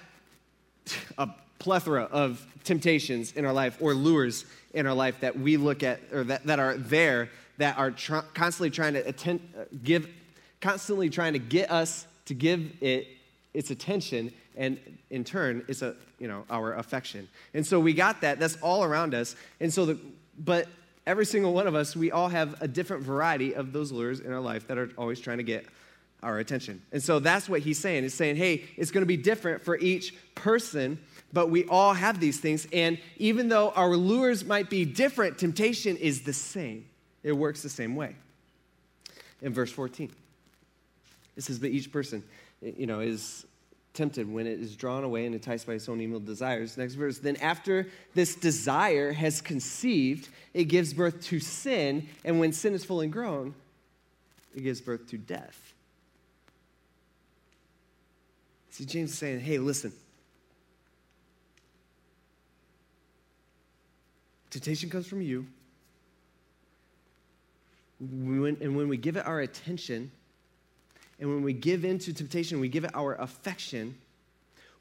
a 1.18 1.28
plethora 1.59 2.05
of 2.05 2.46
temptations 2.64 3.33
in 3.33 3.44
our 3.44 3.52
life 3.52 3.76
or 3.81 3.94
lures 3.94 4.46
in 4.72 4.87
our 4.87 4.94
life 4.94 5.20
that 5.20 5.38
we 5.38 5.57
look 5.57 5.83
at 5.83 6.00
or 6.12 6.24
that, 6.24 6.46
that 6.46 6.59
are 6.59 6.76
there 6.76 7.28
that 7.59 7.78
are 7.78 7.90
tr- 7.90 8.18
constantly 8.35 8.70
trying 8.70 8.94
to 8.94 9.07
attend, 9.07 9.40
uh, 9.59 9.64
give 9.85 10.09
constantly 10.62 11.11
trying 11.11 11.35
to 11.35 11.38
get 11.38 11.70
us 11.70 12.07
to 12.25 12.35
give 12.35 12.72
it 12.81 13.07
its 13.53 13.70
attention 13.70 14.33
and 14.57 14.79
in 15.11 15.25
turn 15.25 15.62
it's 15.68 15.83
a 15.83 15.94
you 16.18 16.29
know 16.29 16.44
our 16.48 16.75
affection 16.75 17.29
and 17.53 17.66
so 17.66 17.79
we 17.79 17.92
got 17.92 18.22
that 18.22 18.38
that's 18.38 18.57
all 18.62 18.83
around 18.83 19.14
us 19.14 19.37
and 19.61 19.72
so 19.72 19.85
the 19.85 19.98
but 20.38 20.66
every 21.07 21.27
single 21.27 21.53
one 21.53 21.66
of 21.66 21.75
us, 21.75 21.96
we 21.96 22.11
all 22.11 22.29
have 22.29 22.61
a 22.61 22.68
different 22.68 23.03
variety 23.03 23.55
of 23.55 23.72
those 23.72 23.92
lures 23.92 24.20
in 24.20 24.33
our 24.33 24.40
life 24.40 24.66
that 24.68 24.79
are 24.79 24.90
always 24.96 25.20
trying 25.20 25.38
to 25.38 25.42
get 25.42 25.66
our 26.22 26.38
attention. 26.38 26.81
And 26.92 27.03
so 27.03 27.18
that's 27.18 27.48
what 27.48 27.61
he's 27.62 27.79
saying. 27.79 28.05
He's 28.05 28.14
saying, 28.14 28.37
hey, 28.37 28.64
it's 28.77 28.92
going 28.92 29.03
to 29.03 29.07
be 29.07 29.16
different 29.16 29.62
for 29.62 29.77
each 29.79 30.14
person, 30.35 30.98
but 31.33 31.51
we 31.51 31.64
all 31.64 31.94
have 31.94 32.20
these 32.20 32.38
things. 32.38 32.68
And 32.72 32.98
even 33.16 33.48
though 33.48 33.70
our 33.70 33.96
lures 33.96 34.44
might 34.44 34.70
be 34.70 34.85
different, 34.85 35.38
temptation 35.38 35.96
is 35.96 36.22
the 36.22 36.33
same. 36.33 36.87
It 37.25 37.33
works 37.33 37.62
the 37.62 37.68
same 37.68 37.96
way. 37.96 38.14
In 39.40 39.53
verse 39.53 39.72
14, 39.72 40.12
it 41.37 41.42
says, 41.42 41.59
but 41.59 41.71
each 41.71 41.90
person, 41.90 42.23
eh, 42.64 42.73
you 42.77 42.87
know, 42.87 43.01
is 43.01 43.47
tempted 43.95 44.31
when 44.31 44.47
it 44.47 44.59
is 44.59 44.75
drawn 44.75 45.05
away 45.05 45.27
and 45.27 45.35
enticed 45.35 45.66
by 45.66 45.75
its 45.75 45.88
own 45.88 46.01
evil 46.01 46.21
desires. 46.21 46.77
Next 46.79 46.95
verse. 46.95 47.18
Then, 47.18 47.37
after 47.37 47.88
this 48.14 48.35
desire 48.35 49.12
has 49.12 49.40
conceived, 49.40 50.29
it 50.55 50.64
gives 50.64 50.95
birth 50.95 51.23
to 51.25 51.40
sin. 51.40 52.09
And 52.25 52.40
when 52.40 52.53
sin 52.53 52.75
is 52.75 52.85
full 52.85 53.01
and 53.01 53.12
grown, 53.12 53.55
it 54.55 54.62
gives 54.62 54.81
birth 54.81 55.09
to 55.09 55.18
death. 55.18 55.75
See, 58.71 58.87
James 58.87 59.12
is 59.12 59.18
saying, 59.18 59.40
hey, 59.40 59.59
listen. 59.59 59.92
Temptation 64.49 64.88
comes 64.88 65.07
from 65.07 65.23
you. 65.23 65.47
and 68.01 68.77
when 68.77 68.88
we 68.88 68.97
give 68.97 69.16
it 69.16 69.27
our 69.27 69.40
attention, 69.40 70.11
and 71.18 71.29
when 71.29 71.42
we 71.42 71.53
give 71.53 71.85
in 71.85 71.98
to 72.01 72.12
temptation, 72.12 72.61
we 72.61 72.68
give 72.68 72.85
it 72.85 72.90
our 72.94 73.14
affection, 73.14 73.94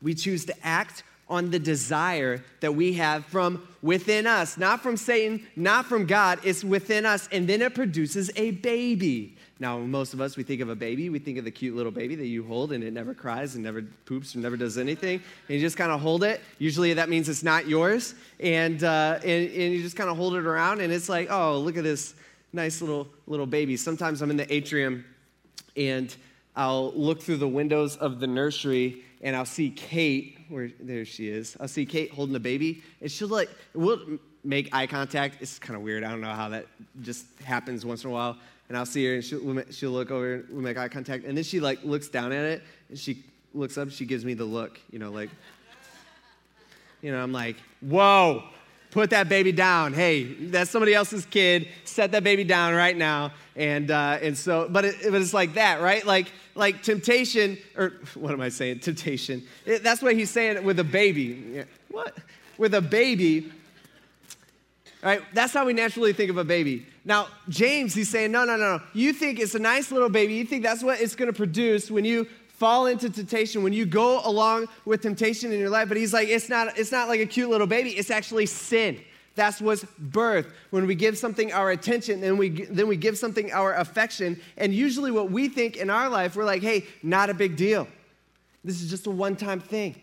we 0.02 0.13
choose 0.13 0.46
to 0.46 0.56
act 0.65 1.04
on 1.32 1.50
the 1.50 1.60
desire 1.60 2.44
that 2.60 2.76
we 2.76 2.94
have 2.94 3.26
from 3.26 3.65
within 3.82 4.28
us, 4.28 4.58
not 4.58 4.84
from 4.84 4.98
Satan, 4.98 5.48
not 5.56 5.86
from 5.86 6.06
God. 6.06 6.39
It's 6.44 6.63
within 6.63 7.06
us, 7.06 7.30
and 7.32 7.48
then 7.48 7.62
it 7.62 7.74
produces 7.74 8.30
a 8.36 8.52
baby. 8.52 9.38
Now, 9.58 9.78
most 9.78 10.13
of 10.13 10.20
us, 10.20 10.36
we 10.36 10.44
think 10.44 10.60
of 10.60 10.70
a 10.70 10.76
baby, 10.76 11.10
we 11.10 11.20
think 11.20 11.38
of 11.38 11.46
the 11.46 11.52
cute 11.52 11.76
little 11.76 11.91
baby 11.91 12.15
that 12.15 12.26
you 12.26 12.44
hold 12.44 12.72
and 12.72 12.84
it 12.84 12.91
never 12.91 13.13
cries 13.13 13.54
and 13.54 13.63
never 13.63 13.84
poops 14.06 14.34
and 14.34 14.41
never 14.41 14.58
does 14.58 14.78
anything. 14.80 15.22
And 15.48 15.56
you 15.56 15.62
just 15.62 15.78
kind 15.78 15.91
of 15.91 16.02
hold 16.02 16.24
it. 16.24 16.41
Usually 16.58 16.94
that 16.96 17.10
means 17.10 17.30
it's 17.30 17.44
not 17.44 17.67
yours. 17.67 18.15
And, 18.39 18.84
uh, 18.84 19.20
and, 19.22 19.50
and 19.52 19.74
you 19.74 19.84
just 19.84 19.96
kind 19.96 20.10
of 20.10 20.17
hold 20.17 20.34
it 20.36 20.46
around, 20.46 20.82
and 20.82 20.91
it's 20.91 21.08
like, 21.08 21.32
oh, 21.32 21.60
look 21.60 21.78
at 21.78 21.84
this 21.84 22.15
nice 22.52 22.82
little, 22.82 23.08
little 23.28 23.46
baby. 23.46 23.78
Sometimes 23.78 24.22
I'm 24.22 24.32
in 24.32 24.38
the 24.38 24.52
atrium 24.54 25.06
and 25.76 26.16
I'll 26.56 26.92
look 26.94 27.22
through 27.22 27.38
the 27.38 27.48
windows 27.48 27.98
of 27.98 28.20
the 28.20 28.28
nursery 28.28 29.04
and 29.22 29.36
I'll 29.36 29.46
see 29.46 29.70
Kate, 29.70 30.40
where 30.50 30.72
there 30.80 31.06
she 31.06 31.30
is. 31.30 31.56
I'll 31.60 31.68
see 31.68 31.86
Kate 31.86 32.12
holding 32.12 32.36
a 32.36 32.40
baby, 32.40 32.84
and 33.02 33.12
she'll 33.12 33.28
like, 33.28 33.50
we'll 33.74 34.20
make 34.44 34.74
eye 34.74 34.88
contact. 34.88 35.38
It's 35.42 35.60
kind 35.60 35.78
of 35.78 35.84
weird. 35.84 36.04
I 36.04 36.10
don't 36.10 36.22
know 36.22 36.34
how 36.34 36.50
that 36.50 36.66
just 37.02 37.26
happens 37.44 37.86
once 37.86 38.04
in 38.04 38.10
a 38.10 38.14
while. 38.14 38.38
And 38.68 38.78
I'll 38.78 38.86
see 38.86 39.06
her, 39.06 39.16
and 39.16 39.24
she'll, 39.24 39.64
she'll 39.70 39.92
look 39.92 40.12
over, 40.12 40.36
and 40.36 40.50
we'll 40.50 40.62
make 40.62 40.78
eye 40.78 40.88
contact, 40.88 41.26
and 41.26 41.36
then 41.36 41.44
she 41.44 41.60
like 41.60 41.84
looks 41.84 42.08
down 42.08 42.32
at 42.32 42.46
it, 42.46 42.64
and 42.90 42.98
she 42.98 43.24
looks 43.54 43.78
up, 43.78 43.92
she 43.92 44.06
gives 44.06 44.24
me 44.24 44.34
the 44.34 44.46
look, 44.46 44.80
you 44.92 44.98
know, 44.98 45.12
like, 45.12 45.30
you 47.02 47.12
know, 47.12 47.22
I'm 47.22 47.34
like, 47.34 47.58
whoa, 47.82 48.44
put 48.91 49.10
that 49.10 49.30
baby 49.30 49.51
down. 49.51 49.93
Hey, 49.93 50.23
that's 50.23 50.69
somebody 50.69 50.93
else's 50.93 51.25
kid. 51.25 51.67
Set 51.86 52.12
that 52.12 52.23
baby 52.23 52.43
down 52.43 52.75
right 52.75 52.95
now. 52.95 53.32
And 53.56 53.89
uh, 53.89 54.19
and 54.21 54.38
so, 54.38 54.67
but 54.69 54.86
it, 54.86 54.95
but 55.04 55.21
it's 55.21 55.34
like 55.34 55.56
that, 55.56 55.82
right? 55.82 56.06
Like 56.06 56.32
like 56.54 56.84
temptation, 56.84 57.58
or 57.75 57.93
what 58.13 58.34
am 58.34 58.41
I 58.41 58.49
saying? 58.49 58.80
Temptation. 58.80 59.43
It, 59.65 59.84
that's 59.84 60.01
what 60.01 60.15
he's 60.15 60.30
saying 60.30 60.63
with 60.63 60.80
a 60.80 60.84
baby. 60.84 61.63
What? 61.89 62.17
With 62.58 62.73
a 62.75 62.82
baby. 62.82 63.51
Right? 65.04 65.21
That's 65.34 65.51
how 65.51 65.65
we 65.65 65.73
naturally 65.73 66.13
think 66.13 66.30
of 66.30 66.38
a 66.38 66.43
baby. 66.43 66.86
Now, 67.04 67.27
James, 67.49 67.95
he's 67.95 68.10
saying, 68.10 68.32
no, 68.32 68.45
no, 68.45 68.56
no, 68.56 68.77
no. 68.77 68.84
You 68.93 69.13
think 69.13 69.39
it's 69.39 69.56
a 69.56 69.60
nice 69.60 69.91
little 69.91 70.10
baby. 70.10 70.36
You 70.36 70.45
think 70.45 70.62
that's 70.62 70.84
what 70.84 71.01
it's 71.01 71.15
going 71.15 71.32
to 71.32 71.36
produce 71.36 71.89
when 71.89 72.06
you 72.06 72.27
fall 72.62 72.86
into 72.86 73.10
temptation, 73.10 73.63
when 73.63 73.74
you 73.74 73.88
go 73.88 74.21
along 74.24 74.67
with 74.86 75.02
temptation 75.02 75.52
in 75.52 75.60
your 75.60 75.71
life. 75.71 75.88
But 75.88 75.97
he's 75.97 76.13
like, 76.13 76.28
it's 76.28 76.47
not, 76.47 76.78
it's 76.78 76.91
not 76.91 77.08
like 77.08 77.19
a 77.19 77.26
cute 77.26 77.50
little 77.50 77.65
baby, 77.65 77.89
it's 77.89 78.12
actually 78.12 78.45
sin. 78.45 79.02
That's 79.34 79.60
what's 79.60 79.84
birth. 79.97 80.54
When 80.69 80.86
we 80.86 80.93
give 80.93 81.17
something 81.17 81.52
our 81.54 81.71
attention, 81.71 82.21
then 82.21 82.38
we, 82.38 82.50
then 82.50 82.88
we 82.88 82.97
give 82.97 83.17
something 83.17 83.52
our 83.52 83.74
affection. 83.74 84.39
And 84.58 84.76
usually, 84.76 85.10
what 85.10 85.32
we 85.32 85.50
think 85.50 85.76
in 85.76 85.89
our 85.89 86.08
life, 86.08 86.36
we're 86.36 86.45
like, 86.45 86.62
hey, 86.62 86.86
not 87.02 87.32
a 87.32 87.34
big 87.34 87.56
deal. 87.56 87.88
This 88.63 88.80
is 88.80 88.91
just 88.91 89.08
a 89.08 89.12
one 89.12 89.36
time 89.36 89.60
thing. 89.60 90.00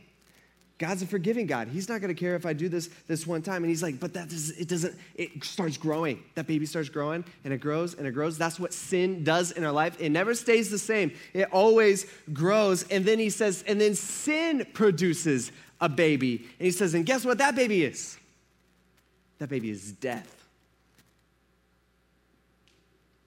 God's 0.79 1.03
a 1.03 1.07
forgiving 1.07 1.47
God. 1.47 1.67
He's 1.67 1.89
not 1.89 2.01
going 2.01 2.15
to 2.15 2.19
care 2.19 2.37
if 2.37 2.47
I 2.47 2.53
do 2.53 2.69
this 2.69 2.89
this 3.09 3.27
one 3.27 3.43
time. 3.43 3.65
And 3.65 3.69
he's 3.69 3.83
like, 3.83 3.99
but 3.99 4.15
that 4.15 4.29
does, 4.29 4.51
it 4.51 4.69
doesn't, 4.69 4.97
it 5.17 5.43
starts 5.43 5.77
growing. 5.77 6.23
That 6.37 6.47
baby 6.47 6.67
starts 6.67 6.89
growing 6.89 7.25
and 7.43 7.53
it 7.53 7.59
grows 7.59 7.95
and 7.95 8.07
it 8.07 8.13
grows. 8.13 8.39
That's 8.39 8.61
what 8.61 8.73
sin 8.73 9.25
does 9.25 9.51
in 9.51 9.65
our 9.65 9.73
life. 9.73 10.01
It 10.01 10.11
never 10.11 10.37
stays 10.37 10.71
the 10.71 10.79
same. 10.79 11.13
It 11.35 11.53
always 11.53 12.07
grows. 12.33 12.85
And 12.85 13.05
then 13.05 13.19
he 13.19 13.29
says, 13.29 13.65
and 13.67 13.81
then 13.81 13.97
sin 13.97 14.67
produces 14.73 15.51
a 15.81 15.89
baby. 15.89 16.37
And 16.37 16.67
he 16.67 16.71
says, 16.71 16.95
and 16.95 17.05
guess 17.05 17.25
what 17.25 17.39
that 17.39 17.57
baby 17.57 17.83
is? 17.83 18.17
That 19.39 19.49
baby 19.49 19.71
is 19.71 19.91
death. 19.91 20.33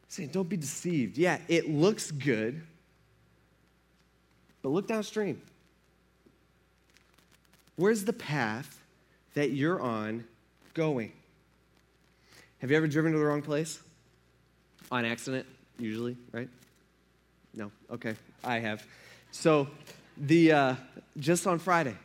Saying, 0.07 0.29
don't 0.29 0.47
be 0.47 0.57
deceived. 0.57 1.17
Yeah, 1.17 1.37
it 1.49 1.69
looks 1.69 2.11
good, 2.11 2.61
but 4.61 4.69
look 4.69 4.87
downstream. 4.87 5.41
Where's 7.75 8.03
the 8.03 8.13
path 8.13 8.83
that 9.33 9.51
you're 9.51 9.81
on 9.81 10.25
going? 10.73 11.11
Have 12.59 12.69
you 12.69 12.77
ever 12.77 12.87
driven 12.87 13.11
to 13.13 13.17
the 13.17 13.25
wrong 13.25 13.41
place? 13.41 13.79
On 14.91 15.05
accident, 15.05 15.45
usually, 15.79 16.17
right? 16.31 16.49
No? 17.53 17.71
Okay, 17.89 18.15
I 18.43 18.59
have. 18.59 18.85
So, 19.31 19.67
the 20.17 20.51
uh, 20.51 20.75
just 21.17 21.47
on 21.47 21.59
Friday, 21.59 21.95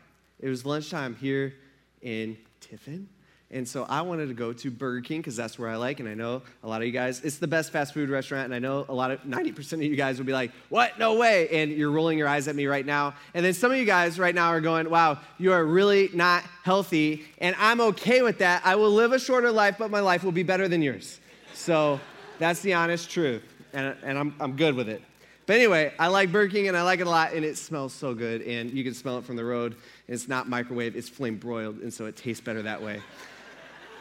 it 0.40 0.48
was 0.48 0.64
lunchtime 0.64 1.16
here 1.16 1.54
in 2.00 2.36
Tiffin. 2.60 3.08
And 3.52 3.66
so 3.66 3.84
I 3.88 4.02
wanted 4.02 4.26
to 4.26 4.34
go 4.34 4.52
to 4.52 4.70
Burger 4.72 5.00
King 5.02 5.20
because 5.20 5.36
that's 5.36 5.56
where 5.56 5.68
I 5.68 5.76
like. 5.76 6.00
And 6.00 6.08
I 6.08 6.14
know 6.14 6.42
a 6.64 6.68
lot 6.68 6.80
of 6.80 6.86
you 6.86 6.92
guys, 6.92 7.20
it's 7.22 7.38
the 7.38 7.46
best 7.46 7.70
fast 7.70 7.94
food 7.94 8.10
restaurant. 8.10 8.46
And 8.46 8.54
I 8.54 8.58
know 8.58 8.84
a 8.88 8.94
lot 8.94 9.12
of 9.12 9.20
90% 9.22 9.74
of 9.74 9.82
you 9.82 9.94
guys 9.94 10.18
will 10.18 10.26
be 10.26 10.32
like, 10.32 10.50
what? 10.68 10.98
No 10.98 11.14
way. 11.14 11.48
And 11.50 11.70
you're 11.70 11.92
rolling 11.92 12.18
your 12.18 12.26
eyes 12.26 12.48
at 12.48 12.56
me 12.56 12.66
right 12.66 12.84
now. 12.84 13.14
And 13.34 13.44
then 13.44 13.54
some 13.54 13.70
of 13.70 13.78
you 13.78 13.84
guys 13.84 14.18
right 14.18 14.34
now 14.34 14.48
are 14.48 14.60
going, 14.60 14.90
wow, 14.90 15.20
you 15.38 15.52
are 15.52 15.64
really 15.64 16.10
not 16.12 16.42
healthy. 16.64 17.24
And 17.38 17.54
I'm 17.58 17.80
okay 17.82 18.22
with 18.22 18.38
that. 18.38 18.62
I 18.64 18.74
will 18.74 18.90
live 18.90 19.12
a 19.12 19.18
shorter 19.18 19.52
life, 19.52 19.76
but 19.78 19.92
my 19.92 20.00
life 20.00 20.24
will 20.24 20.32
be 20.32 20.42
better 20.42 20.66
than 20.66 20.82
yours. 20.82 21.20
So 21.54 22.00
that's 22.40 22.60
the 22.60 22.74
honest 22.74 23.10
truth. 23.10 23.44
And, 23.72 23.94
and 24.02 24.18
I'm, 24.18 24.34
I'm 24.40 24.56
good 24.56 24.74
with 24.74 24.88
it. 24.88 25.02
But 25.46 25.54
anyway, 25.54 25.92
I 26.00 26.08
like 26.08 26.32
Burger 26.32 26.50
King 26.50 26.66
and 26.66 26.76
I 26.76 26.82
like 26.82 26.98
it 26.98 27.06
a 27.06 27.10
lot. 27.10 27.32
And 27.32 27.44
it 27.44 27.56
smells 27.56 27.92
so 27.92 28.12
good. 28.12 28.42
And 28.42 28.72
you 28.72 28.82
can 28.82 28.92
smell 28.92 29.18
it 29.18 29.24
from 29.24 29.36
the 29.36 29.44
road. 29.44 29.76
It's 30.08 30.26
not 30.26 30.48
microwave, 30.48 30.96
it's 30.96 31.08
flame 31.08 31.36
broiled. 31.36 31.78
And 31.78 31.94
so 31.94 32.06
it 32.06 32.16
tastes 32.16 32.40
better 32.40 32.62
that 32.62 32.82
way. 32.82 33.00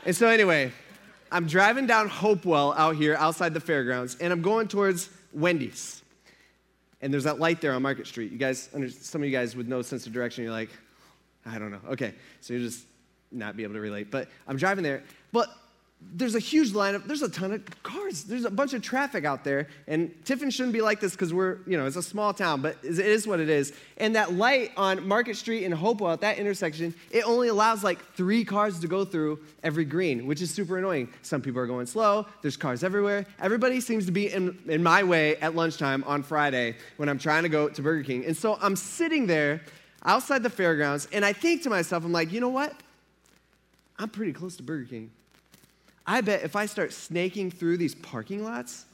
And 0.06 0.16
so, 0.16 0.28
anyway, 0.28 0.72
I'm 1.32 1.48
driving 1.48 1.88
down 1.88 2.08
Hopewell 2.08 2.74
out 2.78 2.96
here 2.96 3.16
outside 3.16 3.54
the 3.54 3.60
fairgrounds, 3.60 4.18
and 4.22 4.32
I'm 4.32 4.42
going 4.42 4.68
towards 4.68 5.10
Wendy's. 5.34 6.04
And 7.02 7.12
there's 7.12 7.24
that 7.24 7.40
light 7.40 7.60
there 7.60 7.74
on 7.74 7.82
Market 7.82 8.08
Street. 8.08 8.32
You 8.32 8.38
guys, 8.38 8.70
some 9.02 9.22
of 9.22 9.28
you 9.28 9.32
guys 9.32 9.56
with 9.56 9.68
no 9.68 9.82
sense 9.82 10.06
of 10.06 10.14
direction, 10.14 10.44
you're 10.44 10.54
like, 10.54 10.70
I 11.46 11.60
don't 11.60 11.72
know. 11.72 11.82
Okay, 11.90 12.14
so 12.42 12.54
you 12.54 12.60
just 12.60 12.86
not 13.32 13.58
be 13.58 13.64
able 13.64 13.74
to 13.74 13.80
relate. 13.80 14.12
But 14.12 14.30
I'm 14.48 14.58
driving 14.58 14.84
there. 14.84 15.04
But 15.32 15.50
there's 16.16 16.36
a 16.36 16.40
huge 16.40 16.72
lineup. 16.72 17.06
There's 17.06 17.22
a 17.22 17.30
ton 17.30 17.52
of 17.52 17.84
cars. 17.84 18.24
There's 18.24 18.46
a 18.46 18.50
bunch 18.50 18.74
of 18.74 18.82
traffic 18.82 19.26
out 19.26 19.44
there. 19.44 19.68
And 19.86 20.14
Tiffin 20.24 20.50
shouldn't 20.50 20.72
be 20.72 20.82
like 20.82 21.02
this 21.02 21.12
because 21.12 21.34
we're, 21.34 21.58
you 21.68 21.78
know, 21.78 21.86
it's 21.86 21.98
a 21.98 22.04
small 22.04 22.34
town, 22.34 22.62
but 22.62 22.78
it 22.84 23.00
is 23.00 23.28
what 23.28 23.42
it 23.42 23.50
is. 23.50 23.74
And 23.98 24.16
that 24.16 24.34
light 24.34 24.72
on 24.78 25.06
Market 25.06 25.36
Street 25.36 25.64
in 25.64 25.74
Hopewell 25.74 26.14
at 26.14 26.22
that 26.22 26.38
intersection, 26.38 26.94
it 27.12 27.26
only 27.26 27.50
allows 27.50 27.84
like 27.84 28.02
three 28.14 28.46
cars 28.46 28.80
to 28.80 28.88
go 28.88 29.04
through 29.04 29.40
every 29.62 29.84
green, 29.84 30.26
which 30.26 30.42
is 30.42 30.52
super 30.52 30.78
annoying. 30.78 31.10
Some 31.22 31.42
people 31.42 31.60
are 31.60 31.68
going 31.68 31.86
slow. 31.86 32.26
There's 32.42 32.56
cars 32.56 32.82
everywhere. 32.84 33.26
Everybody 33.42 33.82
seems 33.82 34.06
to 34.06 34.14
be 34.14 34.32
in, 34.32 34.58
in 34.68 34.82
my 34.82 35.04
way 35.04 35.36
at 35.38 35.54
lunchtime 35.54 36.02
on 36.06 36.24
Friday 36.24 36.78
when 36.96 37.10
I'm 37.10 37.20
trying 37.20 37.44
to 37.44 37.50
go 37.50 37.68
to 37.68 37.82
Burger 37.82 38.04
King. 38.04 38.26
And 38.26 38.38
so 38.38 38.58
I'm 38.62 38.78
sitting 38.78 39.28
there 39.28 39.62
outside 40.06 40.44
the 40.44 40.50
fairgrounds, 40.50 41.10
and 41.12 41.26
I 41.26 41.34
think 41.34 41.64
to 41.64 41.70
myself, 41.70 42.06
I'm 42.06 42.12
like, 42.14 42.32
you 42.32 42.40
know 42.40 42.50
what? 42.50 42.74
I'm 43.98 44.10
pretty 44.10 44.32
close 44.32 44.56
to 44.58 44.64
Burger 44.64 44.86
King. 44.86 45.12
I 46.08 46.22
bet 46.22 46.44
if 46.44 46.56
I 46.56 46.66
start 46.68 46.94
snaking 46.94 47.50
through 47.50 47.78
these 47.78 47.96
parking 47.96 48.44
lots, 48.44 48.86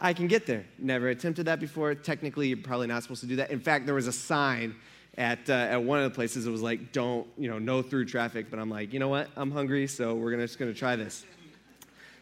I 0.00 0.12
can 0.12 0.26
get 0.26 0.46
there. 0.46 0.64
Never 0.78 1.08
attempted 1.08 1.46
that 1.46 1.60
before. 1.60 1.94
Technically, 1.94 2.48
you're 2.48 2.56
probably 2.56 2.88
not 2.88 3.02
supposed 3.04 3.20
to 3.20 3.26
do 3.26 3.36
that. 3.36 3.50
In 3.50 3.60
fact, 3.60 3.86
there 3.86 3.94
was 3.94 4.08
a 4.08 4.12
sign 4.12 4.74
at, 5.16 5.48
uh, 5.48 5.52
at 5.52 5.82
one 5.82 5.98
of 6.00 6.04
the 6.10 6.14
places 6.14 6.44
that 6.44 6.50
was 6.50 6.62
like, 6.62 6.92
don't, 6.92 7.26
you 7.38 7.48
know, 7.48 7.60
no 7.60 7.82
through 7.82 8.06
traffic. 8.06 8.50
But 8.50 8.58
I'm 8.58 8.70
like, 8.70 8.92
you 8.92 8.98
know 8.98 9.08
what? 9.08 9.28
I'm 9.36 9.52
hungry, 9.52 9.86
so 9.86 10.14
we're 10.14 10.32
gonna, 10.32 10.46
just 10.46 10.58
going 10.58 10.72
to 10.72 10.78
try 10.78 10.96
this. 10.96 11.24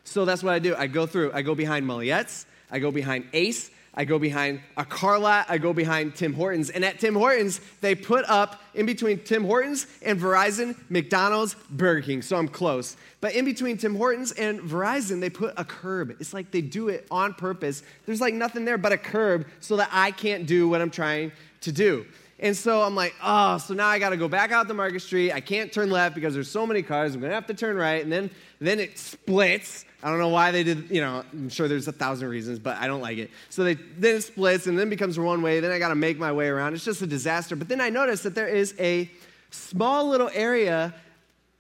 So 0.04 0.24
that's 0.26 0.42
what 0.42 0.52
I 0.52 0.58
do. 0.58 0.74
I 0.76 0.86
go 0.86 1.06
through, 1.06 1.32
I 1.32 1.40
go 1.40 1.54
behind 1.54 1.86
Mulliet's, 1.86 2.44
I 2.70 2.78
go 2.78 2.90
behind 2.90 3.26
Ace, 3.32 3.70
I 3.94 4.04
go 4.04 4.18
behind 4.18 4.60
a 4.76 4.84
car 4.84 5.18
lot, 5.18 5.46
I 5.48 5.58
go 5.58 5.72
behind 5.72 6.14
Tim 6.14 6.32
Hortons. 6.32 6.70
And 6.70 6.84
at 6.84 7.00
Tim 7.00 7.14
Hortons, 7.14 7.60
they 7.80 7.94
put 7.94 8.24
up 8.28 8.62
in 8.74 8.86
between 8.86 9.18
Tim 9.18 9.44
Hortons 9.44 9.86
and 10.02 10.18
Verizon, 10.18 10.76
McDonald's, 10.88 11.56
Burger 11.70 12.00
King. 12.00 12.22
So 12.22 12.36
I'm 12.36 12.46
close. 12.46 12.96
But 13.20 13.34
in 13.34 13.44
between 13.44 13.76
Tim 13.78 13.96
Hortons 13.96 14.32
and 14.32 14.60
Verizon, 14.60 15.20
they 15.20 15.30
put 15.30 15.54
a 15.56 15.64
curb. 15.64 16.16
It's 16.20 16.32
like 16.32 16.52
they 16.52 16.60
do 16.60 16.88
it 16.88 17.06
on 17.10 17.34
purpose. 17.34 17.82
There's 18.06 18.20
like 18.20 18.34
nothing 18.34 18.64
there 18.64 18.78
but 18.78 18.92
a 18.92 18.98
curb 18.98 19.46
so 19.58 19.76
that 19.76 19.88
I 19.90 20.12
can't 20.12 20.46
do 20.46 20.68
what 20.68 20.80
I'm 20.80 20.90
trying 20.90 21.32
to 21.62 21.72
do. 21.72 22.06
And 22.42 22.56
so 22.56 22.82
I'm 22.82 22.94
like, 22.94 23.14
oh, 23.22 23.58
so 23.58 23.74
now 23.74 23.86
I 23.86 23.98
got 23.98 24.10
to 24.10 24.16
go 24.16 24.26
back 24.26 24.50
out 24.50 24.66
to 24.66 24.74
Market 24.74 25.00
Street. 25.00 25.30
I 25.30 25.40
can't 25.40 25.70
turn 25.70 25.90
left 25.90 26.14
because 26.14 26.32
there's 26.32 26.50
so 26.50 26.66
many 26.66 26.82
cars. 26.82 27.14
I'm 27.14 27.20
going 27.20 27.30
to 27.30 27.34
have 27.34 27.46
to 27.48 27.54
turn 27.54 27.76
right. 27.76 28.02
And 28.02 28.10
then, 28.10 28.30
then 28.60 28.80
it 28.80 28.98
splits. 28.98 29.84
I 30.02 30.08
don't 30.08 30.18
know 30.18 30.30
why 30.30 30.50
they 30.50 30.64
did, 30.64 30.90
you 30.90 31.02
know, 31.02 31.22
I'm 31.34 31.50
sure 31.50 31.68
there's 31.68 31.86
a 31.86 31.92
thousand 31.92 32.28
reasons, 32.28 32.58
but 32.58 32.78
I 32.78 32.86
don't 32.86 33.02
like 33.02 33.18
it. 33.18 33.30
So 33.50 33.62
they, 33.62 33.74
then 33.74 34.16
it 34.16 34.22
splits 34.22 34.66
and 34.66 34.78
then 34.78 34.88
becomes 34.88 35.18
one 35.18 35.42
way. 35.42 35.60
Then 35.60 35.70
I 35.70 35.78
got 35.78 35.90
to 35.90 35.94
make 35.94 36.18
my 36.18 36.32
way 36.32 36.48
around. 36.48 36.72
It's 36.72 36.84
just 36.84 37.02
a 37.02 37.06
disaster. 37.06 37.56
But 37.56 37.68
then 37.68 37.82
I 37.82 37.90
noticed 37.90 38.22
that 38.22 38.34
there 38.34 38.48
is 38.48 38.74
a 38.78 39.10
small 39.50 40.08
little 40.08 40.30
area 40.32 40.94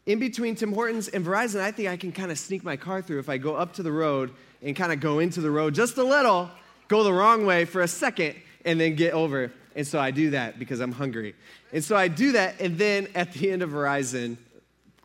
in 0.06 0.18
between 0.18 0.54
Tim 0.54 0.72
Hortons 0.72 1.08
and 1.08 1.26
Verizon. 1.26 1.60
I 1.60 1.72
think 1.72 1.88
I 1.88 1.98
can 1.98 2.10
kind 2.10 2.30
of 2.30 2.38
sneak 2.38 2.64
my 2.64 2.78
car 2.78 3.02
through 3.02 3.18
if 3.18 3.28
I 3.28 3.36
go 3.36 3.54
up 3.54 3.74
to 3.74 3.82
the 3.82 3.92
road 3.92 4.32
and 4.62 4.74
kind 4.74 4.92
of 4.92 5.00
go 5.00 5.18
into 5.18 5.42
the 5.42 5.50
road 5.50 5.74
just 5.74 5.98
a 5.98 6.04
little, 6.04 6.50
go 6.88 7.04
the 7.04 7.12
wrong 7.12 7.44
way 7.44 7.66
for 7.66 7.82
a 7.82 7.88
second, 7.88 8.36
and 8.64 8.80
then 8.80 8.94
get 8.94 9.12
over. 9.12 9.52
And 9.80 9.86
so 9.86 9.98
I 9.98 10.10
do 10.10 10.28
that 10.32 10.58
because 10.58 10.80
I'm 10.80 10.92
hungry. 10.92 11.34
And 11.72 11.82
so 11.82 11.96
I 11.96 12.08
do 12.08 12.32
that, 12.32 12.60
and 12.60 12.76
then 12.76 13.08
at 13.14 13.32
the 13.32 13.50
end 13.50 13.62
of 13.62 13.70
Verizon, 13.70 14.36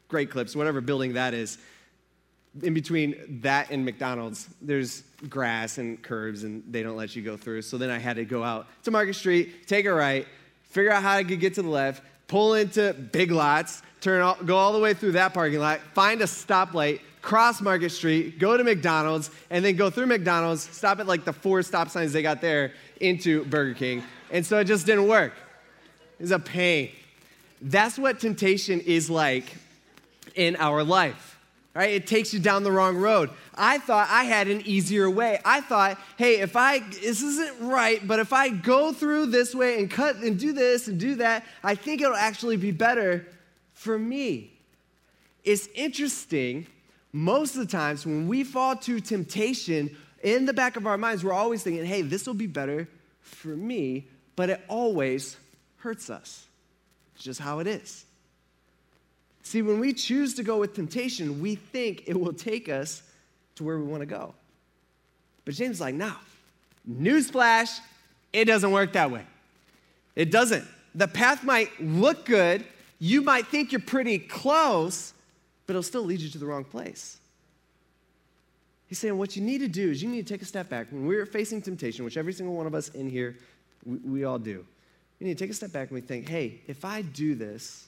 Great 0.09 0.29
Clips, 0.29 0.53
whatever 0.53 0.81
building 0.81 1.13
that 1.13 1.33
is, 1.33 1.57
in 2.61 2.73
between 2.73 3.39
that 3.41 3.71
and 3.71 3.85
McDonald's, 3.85 4.49
there's 4.61 5.03
grass 5.29 5.77
and 5.77 6.03
curbs, 6.03 6.43
and 6.43 6.61
they 6.69 6.83
don't 6.83 6.97
let 6.97 7.15
you 7.15 7.21
go 7.21 7.37
through. 7.37 7.61
So 7.61 7.77
then 7.77 7.89
I 7.89 7.99
had 7.99 8.17
to 8.17 8.25
go 8.25 8.43
out 8.43 8.67
to 8.83 8.91
Market 8.91 9.13
Street, 9.13 9.65
take 9.65 9.85
a 9.85 9.93
right, 9.93 10.27
figure 10.63 10.91
out 10.91 11.03
how 11.03 11.15
I 11.15 11.23
could 11.23 11.39
get 11.39 11.55
to 11.55 11.61
the 11.61 11.69
left, 11.69 12.03
pull 12.27 12.55
into 12.55 12.91
Big 13.13 13.31
Lots, 13.31 13.81
turn 14.01 14.21
all, 14.21 14.35
go 14.43 14.57
all 14.57 14.73
the 14.73 14.79
way 14.79 14.93
through 14.93 15.13
that 15.13 15.33
parking 15.33 15.59
lot, 15.59 15.79
find 15.93 16.19
a 16.19 16.25
stoplight, 16.25 16.99
cross 17.21 17.61
Market 17.61 17.91
Street, 17.91 18.39
go 18.39 18.57
to 18.57 18.63
McDonald's, 18.65 19.31
and 19.49 19.63
then 19.63 19.77
go 19.77 19.89
through 19.89 20.07
McDonald's, 20.07 20.63
stop 20.63 20.99
at 20.99 21.07
like 21.07 21.23
the 21.23 21.31
four 21.31 21.63
stop 21.63 21.87
signs 21.87 22.11
they 22.11 22.21
got 22.21 22.41
there 22.41 22.73
into 22.99 23.45
Burger 23.45 23.73
King. 23.73 24.03
And 24.35 24.45
so 24.45 24.59
it 24.59 24.65
just 24.65 24.85
didn't 24.85 25.07
work. 25.07 25.33
It's 26.19 26.31
a 26.31 26.39
pain. 26.39 26.91
That's 27.61 27.97
what 27.97 28.19
temptation 28.19 28.81
is 28.81 29.09
like 29.09 29.55
in 30.35 30.57
our 30.57 30.83
life 30.83 31.31
right? 31.75 31.91
It 31.91 32.07
takes 32.07 32.33
you 32.33 32.39
down 32.39 32.63
the 32.63 32.71
wrong 32.71 32.95
road. 32.95 33.29
I 33.53 33.79
thought 33.79 34.07
I 34.09 34.23
had 34.23 34.47
an 34.47 34.61
easier 34.65 35.09
way. 35.09 35.41
I 35.43 35.59
thought, 35.59 35.99
hey, 36.17 36.39
if 36.39 36.55
I, 36.55 36.79
this 36.79 37.21
isn't 37.21 37.59
right, 37.59 38.05
but 38.07 38.17
if 38.19 38.31
I 38.31 38.47
go 38.47 38.93
through 38.93 39.25
this 39.25 39.53
way 39.53 39.77
and 39.77 39.91
cut 39.91 40.15
and 40.15 40.39
do 40.39 40.53
this 40.53 40.87
and 40.87 40.97
do 40.97 41.15
that, 41.15 41.43
I 41.63 41.75
think 41.75 42.01
it'll 42.01 42.15
actually 42.15 42.55
be 42.55 42.71
better 42.71 43.27
for 43.73 43.99
me. 43.99 44.53
It's 45.43 45.67
interesting, 45.75 46.65
most 47.11 47.55
of 47.55 47.59
the 47.59 47.77
times 47.77 48.05
when 48.05 48.29
we 48.29 48.45
fall 48.45 48.77
to 48.77 49.01
temptation, 49.01 49.95
in 50.23 50.45
the 50.45 50.53
back 50.53 50.77
of 50.77 50.87
our 50.87 50.97
minds, 50.97 51.25
we're 51.25 51.33
always 51.33 51.61
thinking, 51.61 51.85
hey, 51.85 52.01
this 52.01 52.25
will 52.25 52.33
be 52.33 52.47
better 52.47 52.87
for 53.19 53.49
me, 53.49 54.07
but 54.35 54.49
it 54.49 54.61
always 54.67 55.37
hurts 55.77 56.09
us. 56.09 56.45
It's 57.15 57.23
just 57.23 57.39
how 57.39 57.59
it 57.59 57.67
is. 57.67 58.05
See, 59.43 59.61
when 59.61 59.79
we 59.79 59.93
choose 59.93 60.33
to 60.35 60.43
go 60.43 60.57
with 60.57 60.73
temptation, 60.73 61.41
we 61.41 61.55
think 61.55 62.03
it 62.07 62.19
will 62.19 62.33
take 62.33 62.67
us 62.67 63.03
to 63.55 63.63
where 63.63 63.77
we 63.77 63.83
want 63.83 64.01
to 64.01 64.07
go. 64.07 64.33
But 65.45 65.53
James 65.53 65.75
is 65.75 65.81
like, 65.81 65.95
no. 65.95 66.13
Newsflash, 66.89 67.79
it 68.33 68.45
doesn't 68.45 68.71
work 68.71 68.93
that 68.93 69.11
way. 69.11 69.23
It 70.15 70.31
doesn't. 70.31 70.65
The 70.95 71.07
path 71.07 71.43
might 71.43 71.69
look 71.79 72.25
good, 72.25 72.65
you 72.99 73.21
might 73.21 73.47
think 73.47 73.71
you're 73.71 73.81
pretty 73.81 74.17
close, 74.17 75.13
but 75.67 75.73
it'll 75.73 75.83
still 75.83 76.03
lead 76.03 76.21
you 76.21 76.29
to 76.29 76.37
the 76.37 76.45
wrong 76.45 76.63
place. 76.63 77.17
He's 78.87 78.99
saying 78.99 79.17
what 79.17 79.35
you 79.35 79.41
need 79.41 79.59
to 79.59 79.67
do 79.67 79.91
is 79.91 80.01
you 80.01 80.09
need 80.09 80.25
to 80.27 80.33
take 80.33 80.41
a 80.41 80.45
step 80.45 80.69
back. 80.69 80.87
When 80.91 81.05
we're 81.05 81.25
facing 81.25 81.61
temptation, 81.61 82.05
which 82.05 82.17
every 82.17 82.33
single 82.33 82.55
one 82.55 82.67
of 82.67 82.73
us 82.73 82.89
in 82.89 83.09
here, 83.09 83.35
we, 83.85 83.97
we 83.97 84.23
all 84.23 84.39
do, 84.39 84.65
we 85.19 85.27
need 85.27 85.37
to 85.37 85.43
take 85.43 85.51
a 85.51 85.53
step 85.53 85.71
back 85.71 85.89
and 85.89 85.95
we 85.95 86.01
think, 86.01 86.27
hey, 86.27 86.61
if 86.67 86.83
I 86.83 87.01
do 87.01 87.35
this, 87.35 87.87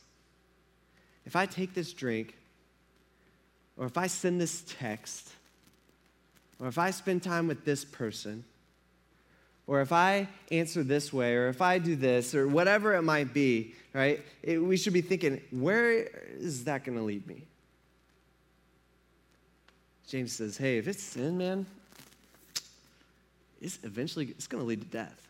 if 1.26 1.36
I 1.36 1.46
take 1.46 1.74
this 1.74 1.92
drink, 1.92 2.36
or 3.78 3.86
if 3.86 3.98
I 3.98 4.08
send 4.08 4.40
this 4.40 4.64
text, 4.80 5.30
or 6.60 6.68
if 6.68 6.78
I 6.78 6.92
spend 6.92 7.22
time 7.22 7.48
with 7.48 7.66
this 7.66 7.86
person, 7.86 8.44
or 9.68 9.82
if 9.82 9.92
I 9.92 10.30
answer 10.50 10.82
this 10.84 11.12
way, 11.12 11.36
or 11.36 11.50
if 11.50 11.62
I 11.62 11.78
do 11.78 11.96
this, 11.96 12.34
or 12.34 12.48
whatever 12.48 12.96
it 12.96 13.02
might 13.02 13.34
be, 13.34 13.76
right? 13.94 14.24
It, 14.42 14.58
we 14.58 14.78
should 14.78 14.94
be 14.94 15.02
thinking, 15.02 15.42
where 15.52 16.10
is 16.40 16.64
that 16.64 16.86
going 16.86 16.98
to 16.98 17.04
lead 17.04 17.28
me? 17.28 17.44
James 20.08 20.32
says, 20.32 20.56
hey, 20.56 20.78
if 20.78 20.88
it's 20.88 21.04
sin, 21.04 21.38
man, 21.38 21.66
it's 23.62 23.78
eventually 23.84 24.28
it's 24.30 24.48
going 24.48 24.64
to 24.64 24.68
lead 24.68 24.82
to 24.82 24.88
death. 24.88 25.28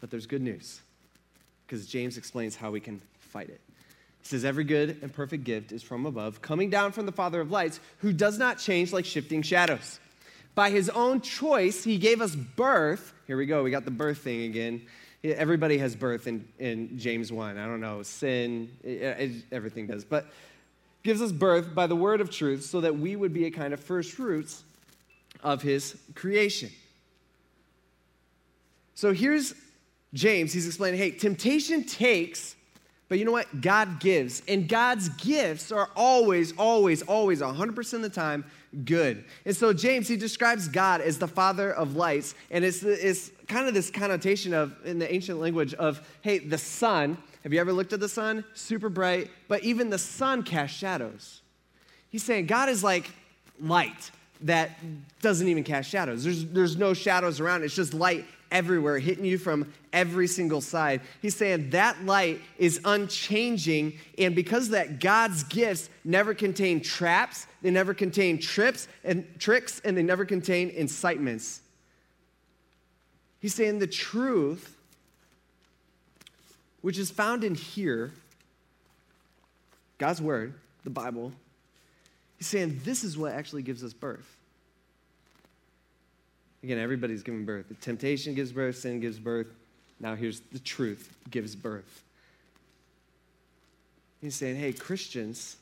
But 0.00 0.10
there's 0.10 0.26
good 0.26 0.42
news 0.42 0.80
because 1.66 1.86
James 1.86 2.16
explains 2.16 2.56
how 2.56 2.70
we 2.70 2.80
can 2.80 3.00
fight 3.18 3.48
it. 3.48 3.60
He 4.22 4.28
says, 4.28 4.44
Every 4.44 4.64
good 4.64 4.98
and 5.02 5.12
perfect 5.12 5.44
gift 5.44 5.72
is 5.72 5.82
from 5.82 6.06
above, 6.06 6.40
coming 6.42 6.70
down 6.70 6.92
from 6.92 7.06
the 7.06 7.12
Father 7.12 7.40
of 7.40 7.50
lights, 7.50 7.80
who 7.98 8.12
does 8.12 8.38
not 8.38 8.58
change 8.58 8.92
like 8.92 9.04
shifting 9.04 9.42
shadows. 9.42 10.00
By 10.54 10.70
his 10.70 10.88
own 10.90 11.20
choice, 11.20 11.84
he 11.84 11.98
gave 11.98 12.20
us 12.20 12.34
birth. 12.34 13.12
Here 13.26 13.36
we 13.36 13.46
go, 13.46 13.62
we 13.62 13.70
got 13.70 13.84
the 13.84 13.90
birth 13.90 14.18
thing 14.18 14.42
again. 14.42 14.82
Everybody 15.22 15.78
has 15.78 15.94
birth 15.96 16.26
in, 16.26 16.46
in 16.58 16.98
James 16.98 17.30
1. 17.32 17.58
I 17.58 17.66
don't 17.66 17.80
know, 17.80 18.02
sin, 18.02 18.70
it, 18.82 19.02
it, 19.02 19.32
everything 19.52 19.86
does. 19.86 20.04
But 20.04 20.26
gives 21.02 21.22
us 21.22 21.32
birth 21.32 21.74
by 21.74 21.86
the 21.86 21.96
word 21.96 22.20
of 22.20 22.30
truth 22.30 22.64
so 22.64 22.80
that 22.80 22.96
we 22.96 23.16
would 23.16 23.32
be 23.32 23.46
a 23.46 23.50
kind 23.50 23.72
of 23.72 23.80
first 23.80 24.12
fruits 24.12 24.62
of 25.42 25.62
his 25.62 25.96
creation. 26.14 26.70
So 28.94 29.12
here's 29.12 29.54
James. 30.14 30.52
He's 30.52 30.66
explaining 30.66 30.98
hey, 30.98 31.10
temptation 31.10 31.84
takes 31.84 32.56
but 33.08 33.18
you 33.18 33.24
know 33.24 33.32
what? 33.32 33.60
God 33.60 34.00
gives. 34.00 34.42
And 34.46 34.68
God's 34.68 35.08
gifts 35.08 35.72
are 35.72 35.88
always, 35.96 36.52
always, 36.56 37.02
always, 37.02 37.40
100% 37.40 37.92
of 37.94 38.02
the 38.02 38.10
time 38.10 38.44
good. 38.84 39.24
And 39.46 39.56
so 39.56 39.72
James, 39.72 40.08
he 40.08 40.16
describes 40.16 40.68
God 40.68 41.00
as 41.00 41.18
the 41.18 41.26
father 41.26 41.72
of 41.72 41.96
lights. 41.96 42.34
And 42.50 42.64
it's, 42.64 42.82
it's 42.82 43.30
kind 43.48 43.66
of 43.66 43.72
this 43.72 43.90
connotation 43.90 44.52
of, 44.52 44.76
in 44.84 44.98
the 44.98 45.10
ancient 45.12 45.40
language, 45.40 45.72
of, 45.74 46.06
hey, 46.20 46.38
the 46.38 46.58
sun. 46.58 47.16
Have 47.44 47.54
you 47.54 47.60
ever 47.60 47.72
looked 47.72 47.94
at 47.94 48.00
the 48.00 48.10
sun? 48.10 48.44
Super 48.52 48.90
bright. 48.90 49.30
But 49.48 49.64
even 49.64 49.88
the 49.88 49.98
sun 49.98 50.42
casts 50.42 50.76
shadows. 50.76 51.40
He's 52.10 52.22
saying 52.22 52.46
God 52.46 52.68
is 52.68 52.84
like 52.84 53.10
light 53.58 54.10
that 54.42 54.78
doesn't 55.22 55.48
even 55.48 55.64
cast 55.64 55.88
shadows. 55.88 56.24
There's, 56.24 56.44
there's 56.44 56.76
no 56.76 56.92
shadows 56.92 57.40
around. 57.40 57.64
It's 57.64 57.74
just 57.74 57.94
light 57.94 58.26
everywhere, 58.50 58.98
hitting 58.98 59.24
you 59.24 59.38
from 59.38 59.72
every 59.92 60.26
single 60.26 60.60
side. 60.60 61.00
He's 61.20 61.36
saying 61.36 61.70
that 61.70 62.04
light 62.04 62.40
is 62.58 62.80
unchanging, 62.84 63.94
and 64.16 64.34
because 64.34 64.70
that, 64.70 65.00
God's 65.00 65.44
gifts 65.44 65.90
never 66.04 66.34
contain 66.34 66.80
traps, 66.80 67.46
they 67.62 67.70
never 67.70 67.94
contain 67.94 68.38
trips 68.38 68.88
and 69.04 69.26
tricks, 69.38 69.80
and 69.84 69.96
they 69.96 70.02
never 70.02 70.24
contain 70.24 70.70
incitements. 70.70 71.60
He's 73.40 73.54
saying 73.54 73.78
the 73.78 73.86
truth, 73.86 74.76
which 76.80 76.98
is 76.98 77.10
found 77.10 77.44
in 77.44 77.54
here, 77.54 78.12
God's 79.98 80.22
word, 80.22 80.54
the 80.84 80.90
Bible, 80.90 81.32
he's 82.36 82.46
saying 82.46 82.80
this 82.84 83.04
is 83.04 83.18
what 83.18 83.32
actually 83.32 83.62
gives 83.62 83.84
us 83.84 83.92
birth. 83.92 84.37
Again, 86.62 86.78
everybody's 86.78 87.22
giving 87.22 87.44
birth. 87.44 87.68
The 87.68 87.74
temptation 87.74 88.34
gives 88.34 88.52
birth, 88.52 88.78
sin 88.78 89.00
gives 89.00 89.18
birth. 89.18 89.48
Now 90.00 90.14
here's 90.14 90.40
the 90.52 90.58
truth 90.58 91.16
gives 91.30 91.54
birth. 91.54 92.02
He's 94.20 94.34
saying, 94.34 94.56
hey, 94.56 94.72
Christians, 94.72 95.56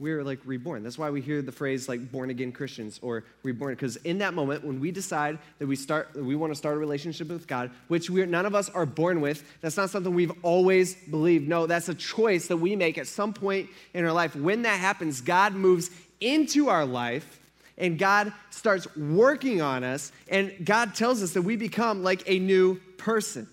we're 0.00 0.24
like 0.24 0.40
reborn. 0.44 0.82
That's 0.82 0.98
why 0.98 1.10
we 1.10 1.20
hear 1.20 1.40
the 1.40 1.52
phrase 1.52 1.88
like 1.88 2.10
born 2.10 2.30
again 2.30 2.50
Christians 2.50 2.98
or 3.00 3.22
reborn. 3.44 3.74
Because 3.74 3.94
in 3.96 4.18
that 4.18 4.34
moment, 4.34 4.64
when 4.64 4.80
we 4.80 4.90
decide 4.90 5.38
that 5.60 5.68
we 5.68 5.76
start, 5.76 6.12
that 6.14 6.24
we 6.24 6.34
want 6.34 6.50
to 6.50 6.56
start 6.56 6.76
a 6.76 6.80
relationship 6.80 7.28
with 7.28 7.46
God, 7.46 7.70
which 7.86 8.10
we're 8.10 8.26
none 8.26 8.46
of 8.46 8.56
us 8.56 8.68
are 8.70 8.86
born 8.86 9.20
with, 9.20 9.44
that's 9.60 9.76
not 9.76 9.90
something 9.90 10.12
we've 10.12 10.32
always 10.42 10.96
believed. 10.96 11.48
No, 11.48 11.66
that's 11.66 11.88
a 11.88 11.94
choice 11.94 12.48
that 12.48 12.56
we 12.56 12.74
make 12.74 12.98
at 12.98 13.06
some 13.06 13.32
point 13.32 13.70
in 13.94 14.04
our 14.04 14.12
life. 14.12 14.34
When 14.34 14.62
that 14.62 14.80
happens, 14.80 15.20
God 15.20 15.54
moves 15.54 15.90
into 16.20 16.68
our 16.68 16.84
life 16.84 17.38
and 17.76 17.98
God 17.98 18.32
starts 18.50 18.86
working 18.96 19.60
on 19.60 19.82
us, 19.82 20.12
and 20.28 20.52
God 20.64 20.94
tells 20.94 21.22
us 21.22 21.32
that 21.32 21.42
we 21.42 21.56
become 21.56 22.02
like 22.02 22.22
a 22.26 22.38
new 22.38 22.76
person. 22.98 23.48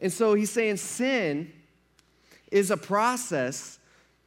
And 0.00 0.12
so 0.12 0.34
he's 0.34 0.50
saying 0.50 0.78
sin 0.78 1.52
is 2.50 2.70
a 2.70 2.76
process 2.76 3.78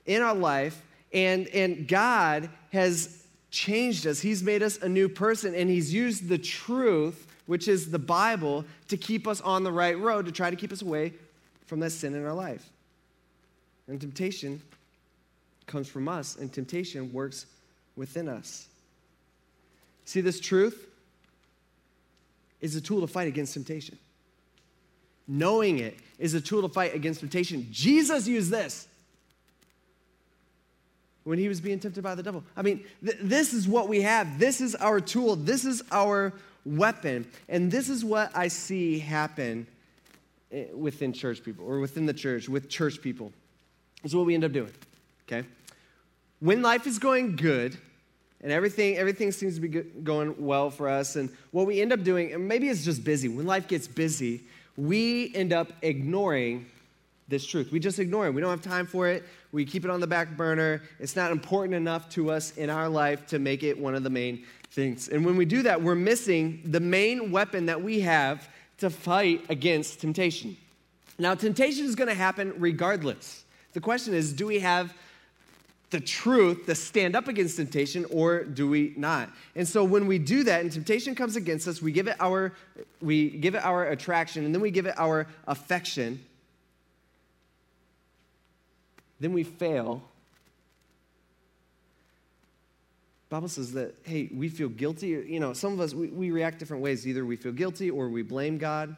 in 0.05 0.21
our 0.21 0.35
life, 0.35 0.81
and, 1.13 1.47
and 1.49 1.87
God 1.87 2.49
has 2.71 3.25
changed 3.51 4.07
us. 4.07 4.19
He's 4.19 4.43
made 4.43 4.63
us 4.63 4.77
a 4.77 4.89
new 4.89 5.09
person, 5.09 5.55
and 5.55 5.69
He's 5.69 5.93
used 5.93 6.27
the 6.27 6.37
truth, 6.37 7.27
which 7.45 7.67
is 7.67 7.91
the 7.91 7.99
Bible, 7.99 8.65
to 8.87 8.97
keep 8.97 9.27
us 9.27 9.41
on 9.41 9.63
the 9.63 9.71
right 9.71 9.97
road, 9.97 10.25
to 10.25 10.31
try 10.31 10.49
to 10.49 10.55
keep 10.55 10.71
us 10.71 10.81
away 10.81 11.13
from 11.65 11.79
that 11.81 11.91
sin 11.91 12.15
in 12.15 12.25
our 12.25 12.33
life. 12.33 12.69
And 13.87 13.99
temptation 13.99 14.61
comes 15.65 15.87
from 15.87 16.07
us, 16.07 16.35
and 16.37 16.51
temptation 16.51 17.11
works 17.13 17.45
within 17.99 18.29
us. 18.29 18.67
See, 20.05 20.21
this 20.21 20.39
truth 20.39 20.87
is 22.61 22.75
a 22.75 22.81
tool 22.81 23.01
to 23.01 23.07
fight 23.07 23.27
against 23.27 23.53
temptation. 23.53 23.99
Knowing 25.27 25.79
it 25.79 25.99
is 26.17 26.33
a 26.33 26.41
tool 26.41 26.61
to 26.63 26.69
fight 26.69 26.95
against 26.95 27.19
temptation. 27.19 27.67
Jesus 27.71 28.25
used 28.25 28.49
this 28.49 28.87
when 31.25 31.37
he 31.37 31.47
was 31.49 31.61
being 31.61 31.79
tempted 31.79 32.01
by 32.01 32.15
the 32.15 32.23
devil. 32.23 32.43
I 32.57 32.61
mean, 32.61 32.83
th- 33.05 33.17
this 33.21 33.53
is 33.53 33.67
what 33.67 33.89
we 33.89 34.01
have. 34.01 34.39
This 34.39 34.61
is 34.61 34.73
our 34.75 34.99
tool. 35.01 35.35
This 35.35 35.65
is 35.65 35.83
our 35.91 36.33
weapon. 36.65 37.27
And 37.49 37.69
this 37.69 37.89
is 37.89 38.03
what 38.03 38.31
I 38.35 38.47
see 38.47 38.97
happen 38.97 39.67
eh, 40.51 40.65
within 40.73 41.13
church 41.13 41.43
people 41.43 41.65
or 41.67 41.79
within 41.79 42.05
the 42.05 42.13
church 42.13 42.47
with 42.47 42.69
church 42.69 43.01
people. 43.01 43.31
This 44.01 44.11
is 44.11 44.15
what 44.15 44.25
we 44.25 44.33
end 44.33 44.45
up 44.45 44.53
doing. 44.53 44.71
Okay? 45.27 45.45
When 46.39 46.61
life 46.61 46.87
is 46.87 46.97
going 46.97 47.35
good, 47.35 47.77
and 48.41 48.51
everything 48.51 48.97
everything 48.97 49.31
seems 49.31 49.55
to 49.55 49.61
be 49.61 49.67
going 49.67 50.35
well 50.37 50.69
for 50.69 50.87
us. 50.87 51.15
And 51.15 51.29
what 51.51 51.67
we 51.67 51.81
end 51.81 51.93
up 51.93 52.03
doing 52.03 52.33
and 52.33 52.47
maybe 52.47 52.69
it's 52.69 52.85
just 52.85 53.03
busy. 53.03 53.27
When 53.27 53.45
life 53.45 53.67
gets 53.67 53.87
busy 53.87 54.41
we 54.77 55.33
end 55.35 55.51
up 55.51 55.73
ignoring 55.81 56.65
this 57.27 57.45
truth. 57.45 57.71
We 57.71 57.79
just 57.79 57.99
ignore 57.99 58.27
it. 58.27 58.33
We 58.33 58.41
don't 58.41 58.49
have 58.49 58.61
time 58.61 58.87
for 58.87 59.07
it. 59.07 59.23
We 59.51 59.65
keep 59.65 59.85
it 59.85 59.91
on 59.91 59.99
the 59.99 60.07
back 60.07 60.35
burner. 60.35 60.81
It's 60.99 61.15
not 61.15 61.31
important 61.31 61.75
enough 61.75 62.09
to 62.11 62.31
us 62.31 62.57
in 62.57 62.69
our 62.69 62.89
life 62.89 63.27
to 63.27 63.39
make 63.39 63.61
it 63.61 63.77
one 63.77 63.93
of 63.93 64.03
the 64.03 64.09
main 64.09 64.45
things. 64.71 65.09
And 65.09 65.25
when 65.25 65.35
we 65.35 65.45
do 65.45 65.61
that 65.63 65.81
we're 65.81 65.95
missing 65.95 66.61
the 66.65 66.79
main 66.79 67.31
weapon 67.31 67.65
that 67.67 67.81
we 67.81 68.01
have 68.01 68.47
to 68.77 68.89
fight 68.89 69.45
against 69.49 69.99
temptation. 69.99 70.55
Now 71.17 71.35
temptation 71.35 71.85
is 71.85 71.95
going 71.95 72.07
to 72.07 72.15
happen 72.15 72.53
regardless. 72.57 73.43
The 73.73 73.81
question 73.81 74.13
is 74.13 74.33
do 74.33 74.47
we 74.47 74.59
have 74.59 74.93
the 75.89 75.99
truth 75.99 76.65
to 76.67 76.75
stand 76.75 77.15
up 77.15 77.27
against 77.27 77.57
temptation 77.57 78.05
or 78.11 78.43
do 78.43 78.69
we 78.69 78.93
not? 78.95 79.29
And 79.55 79.67
so 79.67 79.83
when 79.83 80.05
we 80.05 80.19
do 80.19 80.43
that 80.43 80.61
and 80.61 80.71
temptation 80.71 81.15
comes 81.15 81.35
against 81.35 81.67
us 81.67 81.81
we 81.81 81.91
give 81.91 82.07
it 82.07 82.15
our 82.19 82.53
we 83.01 83.29
give 83.29 83.55
it 83.55 83.63
our 83.63 83.87
attraction 83.87 84.45
and 84.45 84.53
then 84.53 84.61
we 84.61 84.71
give 84.71 84.85
it 84.85 84.93
our 84.97 85.27
affection 85.47 86.23
then 89.19 89.33
we 89.33 89.43
fail. 89.43 90.01
Bible 93.29 93.49
says 93.49 93.73
that 93.73 93.95
hey 94.03 94.29
we 94.33 94.49
feel 94.49 94.69
guilty 94.69 95.07
you 95.07 95.39
know 95.39 95.53
some 95.53 95.73
of 95.73 95.79
us 95.79 95.93
we, 95.93 96.07
we 96.07 96.31
react 96.31 96.59
different 96.59 96.83
ways. 96.83 97.07
Either 97.07 97.25
we 97.25 97.35
feel 97.35 97.51
guilty 97.51 97.89
or 97.89 98.09
we 98.09 98.21
blame 98.21 98.57
god. 98.57 98.95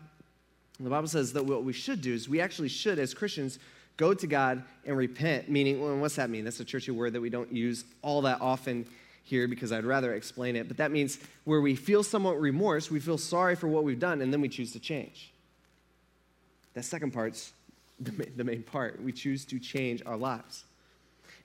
And 0.77 0.85
the 0.85 0.89
bible 0.89 1.07
says 1.07 1.33
that 1.33 1.45
what 1.45 1.63
we 1.63 1.73
should 1.73 2.01
do 2.01 2.13
is 2.13 2.27
we 2.27 2.41
actually 2.41 2.69
should 2.69 2.99
as 2.99 3.13
christians 3.13 3.59
go 4.01 4.15
to 4.15 4.25
God 4.25 4.63
and 4.83 4.97
repent, 4.97 5.47
meaning, 5.47 5.79
well, 5.79 5.95
what's 5.97 6.15
that 6.15 6.31
mean? 6.31 6.43
That's 6.43 6.59
a 6.59 6.65
churchy 6.65 6.89
word 6.89 7.13
that 7.13 7.21
we 7.21 7.29
don't 7.29 7.53
use 7.53 7.85
all 8.01 8.23
that 8.23 8.41
often 8.41 8.87
here 9.23 9.47
because 9.47 9.71
I'd 9.71 9.85
rather 9.85 10.15
explain 10.15 10.55
it. 10.55 10.67
But 10.67 10.77
that 10.77 10.89
means 10.89 11.19
where 11.43 11.61
we 11.61 11.75
feel 11.75 12.01
somewhat 12.01 12.41
remorse, 12.41 12.89
we 12.89 12.99
feel 12.99 13.19
sorry 13.19 13.55
for 13.55 13.67
what 13.67 13.83
we've 13.83 13.99
done, 13.99 14.21
and 14.21 14.33
then 14.33 14.41
we 14.41 14.49
choose 14.49 14.71
to 14.71 14.79
change. 14.79 15.31
That 16.73 16.83
second 16.83 17.11
part's 17.11 17.53
the 17.99 18.43
main 18.43 18.63
part. 18.63 18.99
We 19.03 19.11
choose 19.11 19.45
to 19.45 19.59
change 19.59 20.01
our 20.07 20.17
lives. 20.17 20.63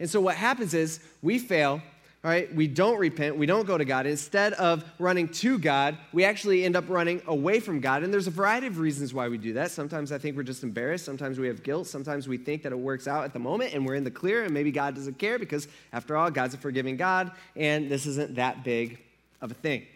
And 0.00 0.08
so 0.08 0.22
what 0.22 0.36
happens 0.36 0.72
is 0.72 1.00
we 1.20 1.38
fail, 1.38 1.82
right? 2.22 2.52
We 2.54 2.66
don't 2.66 2.98
repent, 2.98 3.36
we 3.36 3.46
don't 3.46 3.66
go 3.66 3.78
to 3.78 3.84
God. 3.84 4.06
Instead 4.06 4.52
of 4.54 4.84
running 4.98 5.28
to 5.28 5.58
God, 5.58 5.96
we 6.12 6.24
actually 6.24 6.64
end 6.64 6.74
up 6.74 6.84
running 6.88 7.22
away 7.26 7.60
from 7.60 7.80
God. 7.80 8.02
And 8.02 8.12
there's 8.12 8.26
a 8.26 8.32
variety 8.32 8.66
of 8.66 8.78
reasons 8.78 9.14
why 9.14 9.28
we 9.28 9.38
do 9.38 9.52
that. 9.54 9.70
Sometimes 9.70 10.10
I 10.10 10.18
think 10.18 10.36
we're 10.36 10.42
just 10.42 10.62
embarrassed. 10.62 11.04
Sometimes 11.04 11.38
we 11.38 11.46
have 11.46 11.62
guilt. 11.62 11.86
Sometimes 11.86 12.26
we 12.26 12.36
think 12.36 12.62
that 12.64 12.72
it 12.72 12.78
works 12.78 13.06
out 13.06 13.24
at 13.24 13.32
the 13.32 13.38
moment 13.38 13.74
and 13.74 13.86
we're 13.86 13.94
in 13.94 14.04
the 14.04 14.10
clear 14.10 14.44
and 14.44 14.52
maybe 14.52 14.72
God 14.72 14.94
doesn't 14.94 15.18
care 15.18 15.38
because, 15.38 15.68
after 15.92 16.16
all, 16.16 16.30
God's 16.30 16.54
a 16.54 16.58
forgiving 16.58 16.96
God 16.96 17.30
and 17.54 17.88
this 17.88 18.06
isn't 18.06 18.34
that 18.34 18.64
big 18.64 18.98
of 19.40 19.50
a 19.50 19.54
thing. 19.54 19.86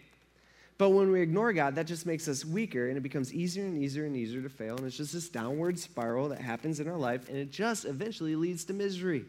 But 0.77 0.91
when 0.91 1.11
we 1.11 1.21
ignore 1.21 1.53
God, 1.53 1.75
that 1.75 1.85
just 1.85 2.07
makes 2.07 2.27
us 2.27 2.43
weaker 2.43 2.87
and 2.87 2.97
it 2.97 3.01
becomes 3.01 3.33
easier 3.33 3.65
and 3.65 3.77
easier 3.77 4.05
and 4.05 4.15
easier 4.15 4.41
to 4.41 4.49
fail. 4.49 4.77
And 4.77 4.87
it's 4.87 4.97
just 4.97 5.13
this 5.13 5.29
downward 5.29 5.77
spiral 5.77 6.29
that 6.29 6.39
happens 6.39 6.79
in 6.79 6.87
our 6.87 6.97
life 6.97 7.29
and 7.29 7.37
it 7.37 7.51
just 7.51 7.85
eventually 7.85 8.35
leads 8.35 8.63
to 8.65 8.73
misery. 8.73 9.25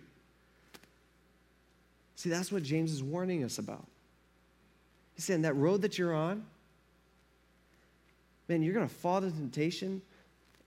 See, 2.16 2.28
that's 2.28 2.52
what 2.52 2.62
James 2.62 2.92
is 2.92 3.02
warning 3.02 3.44
us 3.44 3.58
about. 3.58 3.86
He's 5.14 5.24
saying 5.24 5.42
that 5.42 5.54
road 5.54 5.82
that 5.82 5.98
you're 5.98 6.14
on, 6.14 6.44
man, 8.48 8.62
you're 8.62 8.74
going 8.74 8.88
to 8.88 8.94
fall 8.94 9.20
to 9.20 9.30
temptation, 9.30 10.02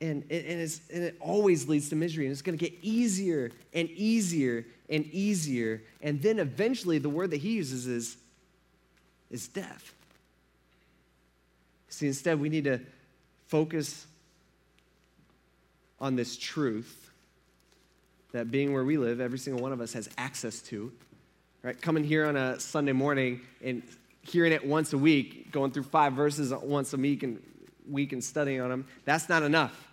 and 0.01 0.23
it, 0.29 0.45
and, 0.45 0.79
and 0.93 1.03
it 1.03 1.15
always 1.19 1.67
leads 1.67 1.89
to 1.89 1.95
misery, 1.95 2.25
and 2.25 2.31
it's 2.31 2.41
going 2.41 2.58
to 2.58 2.63
get 2.69 2.77
easier 2.81 3.51
and 3.73 3.89
easier 3.91 4.65
and 4.89 5.05
easier. 5.08 5.81
And 6.01 6.21
then 6.21 6.39
eventually, 6.39 6.97
the 6.97 7.10
word 7.10 7.31
that 7.31 7.38
he 7.38 7.53
uses 7.53 7.88
is, 7.88 8.17
is 9.31 9.47
death. 9.47 9.93
See, 11.89 12.08
instead, 12.08 12.39
we 12.39 12.49
need 12.49 12.65
to 12.65 12.81
focus 13.47 14.05
on 15.99 16.15
this 16.15 16.36
truth 16.36 17.10
that 18.34 18.51
being 18.51 18.73
where 18.73 18.84
we 18.84 18.97
live, 18.97 19.21
every 19.21 19.39
single 19.39 19.62
one 19.62 19.71
of 19.71 19.79
us 19.79 19.93
has 19.93 20.10
access 20.17 20.60
to 20.60 20.91
right? 21.65 21.82
Coming 21.82 22.04
here 22.04 22.28
on 22.28 22.36
a 22.36 22.60
Sunday 22.60 22.91
morning 22.91 23.41
and 23.63 23.82
hearing 24.21 24.54
it 24.54 24.63
once 24.63 24.93
a 24.93 24.97
week, 24.99 25.51
going 25.51 25.71
through 25.71 25.84
five 25.84 26.13
verses 26.13 26.54
once 26.54 26.93
a 26.93 26.97
week 26.97 27.23
and 27.23 27.41
week 27.89 28.13
and 28.13 28.23
studying 28.23 28.62
on 28.62 28.69
them, 28.69 28.88
that's 29.04 29.28
not 29.28 29.41
enough. 29.41 29.88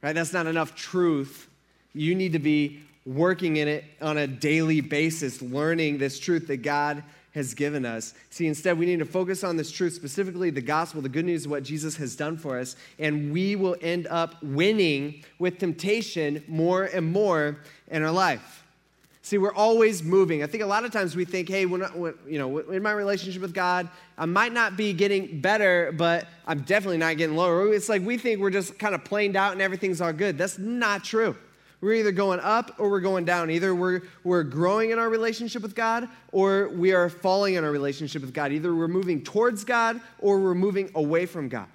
Right? 0.00 0.14
That's 0.14 0.32
not 0.32 0.46
enough 0.46 0.74
truth. 0.74 1.48
You 1.92 2.14
need 2.14 2.32
to 2.32 2.38
be 2.38 2.80
working 3.04 3.56
in 3.58 3.68
it 3.68 3.84
on 4.00 4.16
a 4.16 4.26
daily 4.26 4.80
basis, 4.80 5.42
learning 5.42 5.98
this 5.98 6.18
truth 6.18 6.46
that 6.46 6.58
God 6.58 7.04
has 7.34 7.52
given 7.52 7.84
us. 7.84 8.14
See, 8.30 8.46
instead, 8.46 8.78
we 8.78 8.86
need 8.86 9.00
to 9.00 9.04
focus 9.04 9.44
on 9.44 9.58
this 9.58 9.70
truth, 9.70 9.92
specifically 9.92 10.48
the 10.48 10.62
gospel, 10.62 11.02
the 11.02 11.08
good 11.10 11.26
news 11.26 11.44
of 11.44 11.50
what 11.50 11.64
Jesus 11.64 11.96
has 11.96 12.16
done 12.16 12.38
for 12.38 12.58
us, 12.58 12.76
and 12.98 13.30
we 13.30 13.56
will 13.56 13.76
end 13.82 14.06
up 14.06 14.42
winning 14.42 15.22
with 15.38 15.58
temptation 15.58 16.42
more 16.48 16.84
and 16.84 17.12
more 17.12 17.58
in 17.88 18.02
our 18.02 18.10
life. 18.10 18.61
See, 19.24 19.38
we're 19.38 19.54
always 19.54 20.02
moving. 20.02 20.42
I 20.42 20.46
think 20.46 20.64
a 20.64 20.66
lot 20.66 20.84
of 20.84 20.90
times 20.90 21.14
we 21.14 21.24
think, 21.24 21.48
hey, 21.48 21.64
when, 21.64 21.80
when, 21.80 22.14
you 22.26 22.40
know, 22.40 22.58
in 22.58 22.82
my 22.82 22.90
relationship 22.90 23.40
with 23.40 23.54
God, 23.54 23.88
I 24.18 24.26
might 24.26 24.52
not 24.52 24.76
be 24.76 24.92
getting 24.92 25.40
better, 25.40 25.92
but 25.96 26.26
I'm 26.44 26.62
definitely 26.62 26.98
not 26.98 27.16
getting 27.16 27.36
lower. 27.36 27.72
It's 27.72 27.88
like 27.88 28.02
we 28.02 28.18
think 28.18 28.40
we're 28.40 28.50
just 28.50 28.80
kind 28.80 28.96
of 28.96 29.04
planed 29.04 29.36
out 29.36 29.52
and 29.52 29.62
everything's 29.62 30.00
all 30.00 30.12
good. 30.12 30.36
That's 30.36 30.58
not 30.58 31.04
true. 31.04 31.36
We're 31.80 31.94
either 31.94 32.10
going 32.10 32.40
up 32.40 32.74
or 32.78 32.90
we're 32.90 33.00
going 33.00 33.24
down. 33.24 33.48
Either 33.50 33.72
we're, 33.76 34.02
we're 34.24 34.42
growing 34.42 34.90
in 34.90 34.98
our 34.98 35.08
relationship 35.08 35.62
with 35.62 35.76
God 35.76 36.08
or 36.32 36.68
we 36.70 36.92
are 36.92 37.08
falling 37.08 37.54
in 37.54 37.62
our 37.62 37.70
relationship 37.70 38.22
with 38.22 38.34
God. 38.34 38.50
Either 38.50 38.74
we're 38.74 38.88
moving 38.88 39.22
towards 39.22 39.64
God 39.64 40.00
or 40.18 40.40
we're 40.40 40.54
moving 40.54 40.90
away 40.96 41.26
from 41.26 41.48
God. 41.48 41.68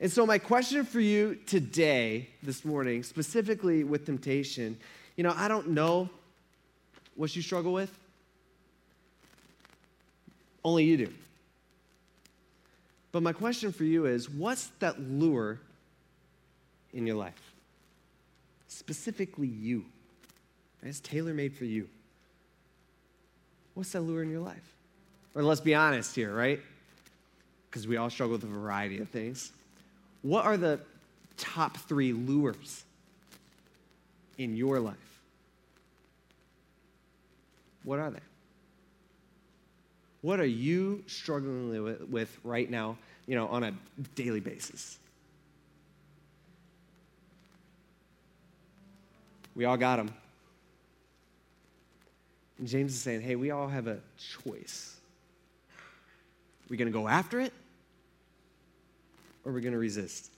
And 0.00 0.10
so, 0.10 0.24
my 0.24 0.38
question 0.38 0.86
for 0.86 1.00
you 1.00 1.34
today, 1.34 2.30
this 2.42 2.64
morning, 2.64 3.02
specifically 3.02 3.84
with 3.84 4.06
temptation, 4.06 4.78
you 5.16 5.24
know, 5.24 5.34
I 5.36 5.46
don't 5.46 5.68
know 5.68 6.08
what 7.20 7.36
you 7.36 7.42
struggle 7.42 7.74
with? 7.74 7.94
Only 10.64 10.84
you 10.84 10.96
do. 10.96 11.12
But 13.12 13.22
my 13.22 13.34
question 13.34 13.72
for 13.72 13.84
you 13.84 14.06
is 14.06 14.30
what's 14.30 14.68
that 14.78 14.98
lure 14.98 15.60
in 16.94 17.06
your 17.06 17.16
life? 17.16 17.52
Specifically, 18.68 19.48
you. 19.48 19.84
It's 20.82 20.98
tailor 21.00 21.34
made 21.34 21.54
for 21.54 21.66
you. 21.66 21.90
What's 23.74 23.92
that 23.92 24.00
lure 24.00 24.22
in 24.22 24.30
your 24.30 24.40
life? 24.40 24.74
Or 25.34 25.42
let's 25.42 25.60
be 25.60 25.74
honest 25.74 26.14
here, 26.16 26.34
right? 26.34 26.60
Because 27.68 27.86
we 27.86 27.98
all 27.98 28.08
struggle 28.08 28.36
with 28.36 28.44
a 28.44 28.46
variety 28.46 28.98
of 28.98 29.10
things. 29.10 29.52
What 30.22 30.46
are 30.46 30.56
the 30.56 30.80
top 31.36 31.76
three 31.76 32.14
lures 32.14 32.82
in 34.38 34.56
your 34.56 34.80
life? 34.80 35.09
What 37.84 37.98
are 37.98 38.10
they? 38.10 38.20
What 40.22 40.38
are 40.38 40.46
you 40.46 41.02
struggling 41.06 42.10
with 42.10 42.38
right 42.44 42.70
now, 42.70 42.98
you 43.26 43.34
know, 43.34 43.46
on 43.48 43.64
a 43.64 43.72
daily 44.14 44.40
basis? 44.40 44.98
We 49.54 49.64
all 49.64 49.76
got 49.76 49.96
them. 49.96 50.12
And 52.58 52.68
James 52.68 52.92
is 52.92 53.00
saying, 53.00 53.22
hey, 53.22 53.36
we 53.36 53.50
all 53.50 53.68
have 53.68 53.86
a 53.86 53.98
choice. 54.44 54.96
Are 55.74 56.68
we 56.68 56.76
going 56.76 56.92
to 56.92 56.96
go 56.96 57.08
after 57.08 57.40
it? 57.40 57.52
Or 59.44 59.52
are 59.52 59.54
we 59.54 59.62
going 59.62 59.72
to 59.72 59.78
resist? 59.78 60.30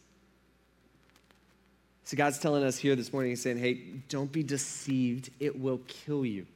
So 2.04 2.16
God's 2.16 2.38
telling 2.38 2.62
us 2.62 2.78
here 2.78 2.94
this 2.94 3.12
morning, 3.12 3.30
He's 3.30 3.42
saying, 3.42 3.58
hey, 3.58 3.80
don't 4.08 4.30
be 4.30 4.44
deceived. 4.44 5.30
It 5.40 5.58
will 5.58 5.80
kill 5.88 6.24
you. 6.24 6.46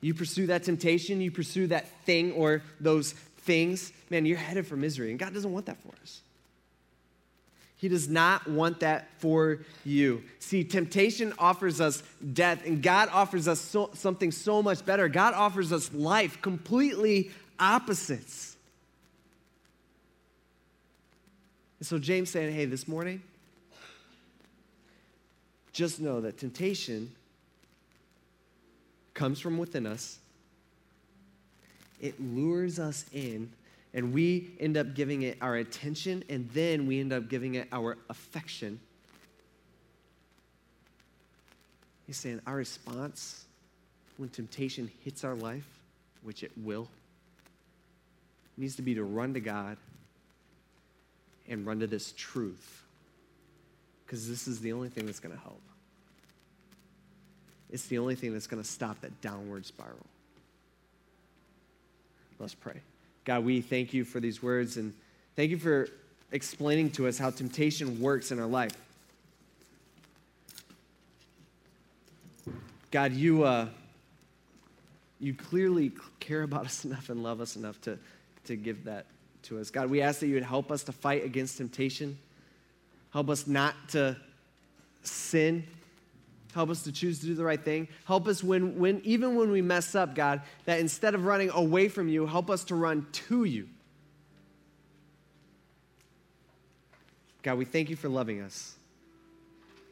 You 0.00 0.14
pursue 0.14 0.46
that 0.48 0.64
temptation, 0.64 1.20
you 1.20 1.30
pursue 1.30 1.66
that 1.68 1.88
thing 2.04 2.32
or 2.32 2.62
those 2.80 3.12
things, 3.12 3.92
man, 4.10 4.26
you're 4.26 4.36
headed 4.36 4.66
for 4.66 4.76
misery. 4.76 5.10
And 5.10 5.18
God 5.18 5.32
doesn't 5.32 5.52
want 5.52 5.66
that 5.66 5.80
for 5.82 5.92
us. 6.02 6.20
He 7.78 7.88
does 7.88 8.08
not 8.08 8.48
want 8.48 8.80
that 8.80 9.08
for 9.18 9.58
you. 9.84 10.22
See, 10.38 10.64
temptation 10.64 11.34
offers 11.38 11.80
us 11.80 12.02
death, 12.32 12.64
and 12.64 12.82
God 12.82 13.10
offers 13.12 13.46
us 13.48 13.60
so, 13.60 13.90
something 13.92 14.32
so 14.32 14.62
much 14.62 14.84
better. 14.84 15.08
God 15.08 15.34
offers 15.34 15.72
us 15.72 15.92
life, 15.92 16.40
completely 16.40 17.30
opposites. 17.60 18.56
And 21.78 21.86
so 21.86 21.98
James 21.98 22.30
saying, 22.30 22.54
hey, 22.54 22.64
this 22.64 22.88
morning, 22.88 23.22
just 25.72 26.00
know 26.00 26.22
that 26.22 26.38
temptation 26.38 27.12
comes 29.16 29.40
from 29.40 29.58
within 29.58 29.86
us. 29.86 30.18
It 32.00 32.20
lures 32.20 32.78
us 32.78 33.06
in, 33.12 33.50
and 33.94 34.12
we 34.12 34.50
end 34.60 34.76
up 34.76 34.94
giving 34.94 35.22
it 35.22 35.38
our 35.40 35.56
attention, 35.56 36.22
and 36.28 36.48
then 36.50 36.86
we 36.86 37.00
end 37.00 37.12
up 37.12 37.28
giving 37.28 37.54
it 37.54 37.66
our 37.72 37.96
affection. 38.10 38.78
He's 42.06 42.18
saying 42.18 42.40
our 42.46 42.54
response 42.54 43.46
when 44.18 44.28
temptation 44.28 44.90
hits 45.02 45.24
our 45.24 45.34
life, 45.34 45.66
which 46.22 46.42
it 46.42 46.52
will, 46.56 46.86
needs 48.58 48.76
to 48.76 48.82
be 48.82 48.94
to 48.94 49.02
run 49.02 49.32
to 49.34 49.40
God 49.40 49.78
and 51.48 51.66
run 51.66 51.80
to 51.80 51.86
this 51.86 52.12
truth. 52.16 52.82
Because 54.04 54.28
this 54.28 54.46
is 54.46 54.60
the 54.60 54.72
only 54.72 54.90
thing 54.90 55.06
that's 55.06 55.20
going 55.20 55.34
to 55.34 55.40
help. 55.40 55.60
It's 57.70 57.86
the 57.86 57.98
only 57.98 58.14
thing 58.14 58.32
that's 58.32 58.46
going 58.46 58.62
to 58.62 58.68
stop 58.68 59.00
that 59.00 59.20
downward 59.20 59.66
spiral. 59.66 60.06
Let's 62.38 62.54
pray. 62.54 62.80
God, 63.24 63.44
we 63.44 63.60
thank 63.60 63.92
you 63.92 64.04
for 64.04 64.20
these 64.20 64.42
words 64.42 64.76
and 64.76 64.92
thank 65.34 65.50
you 65.50 65.58
for 65.58 65.88
explaining 66.32 66.90
to 66.92 67.08
us 67.08 67.18
how 67.18 67.30
temptation 67.30 68.00
works 68.00 68.30
in 68.30 68.38
our 68.38 68.46
life. 68.46 68.72
God, 72.90 73.12
you, 73.12 73.42
uh, 73.42 73.66
you 75.18 75.34
clearly 75.34 75.92
care 76.20 76.42
about 76.42 76.66
us 76.66 76.84
enough 76.86 77.08
and 77.10 77.22
love 77.22 77.40
us 77.40 77.56
enough 77.56 77.80
to, 77.82 77.98
to 78.44 78.56
give 78.56 78.84
that 78.84 79.06
to 79.44 79.58
us. 79.58 79.70
God, 79.70 79.90
we 79.90 80.02
ask 80.02 80.20
that 80.20 80.26
you 80.26 80.34
would 80.34 80.42
help 80.42 80.70
us 80.70 80.82
to 80.84 80.92
fight 80.92 81.24
against 81.24 81.58
temptation. 81.58 82.16
Help 83.12 83.30
us 83.30 83.46
not 83.46 83.74
to 83.90 84.16
sin. 85.02 85.64
Help 86.56 86.70
us 86.70 86.84
to 86.84 86.90
choose 86.90 87.18
to 87.18 87.26
do 87.26 87.34
the 87.34 87.44
right 87.44 87.62
thing. 87.62 87.86
Help 88.06 88.26
us 88.26 88.42
when, 88.42 88.78
when 88.78 89.02
even 89.04 89.36
when 89.36 89.50
we 89.50 89.60
mess 89.60 89.94
up, 89.94 90.14
God, 90.14 90.40
that 90.64 90.80
instead 90.80 91.14
of 91.14 91.26
running 91.26 91.50
away 91.50 91.86
from 91.88 92.08
you, 92.08 92.24
help 92.24 92.48
us 92.48 92.64
to 92.64 92.74
run 92.74 93.06
to 93.12 93.44
you. 93.44 93.68
God, 97.42 97.58
we 97.58 97.66
thank 97.66 97.90
you 97.90 97.96
for 97.96 98.08
loving 98.08 98.40
us. 98.40 98.74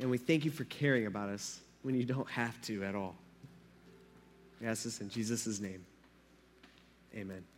And 0.00 0.10
we 0.10 0.16
thank 0.16 0.46
you 0.46 0.50
for 0.50 0.64
caring 0.64 1.04
about 1.04 1.28
us 1.28 1.60
when 1.82 1.94
you 1.94 2.04
don't 2.04 2.30
have 2.30 2.58
to 2.62 2.82
at 2.82 2.94
all. 2.94 3.14
We 4.58 4.66
ask 4.66 4.84
this 4.84 5.02
in 5.02 5.10
Jesus' 5.10 5.60
name. 5.60 5.84
Amen. 7.14 7.53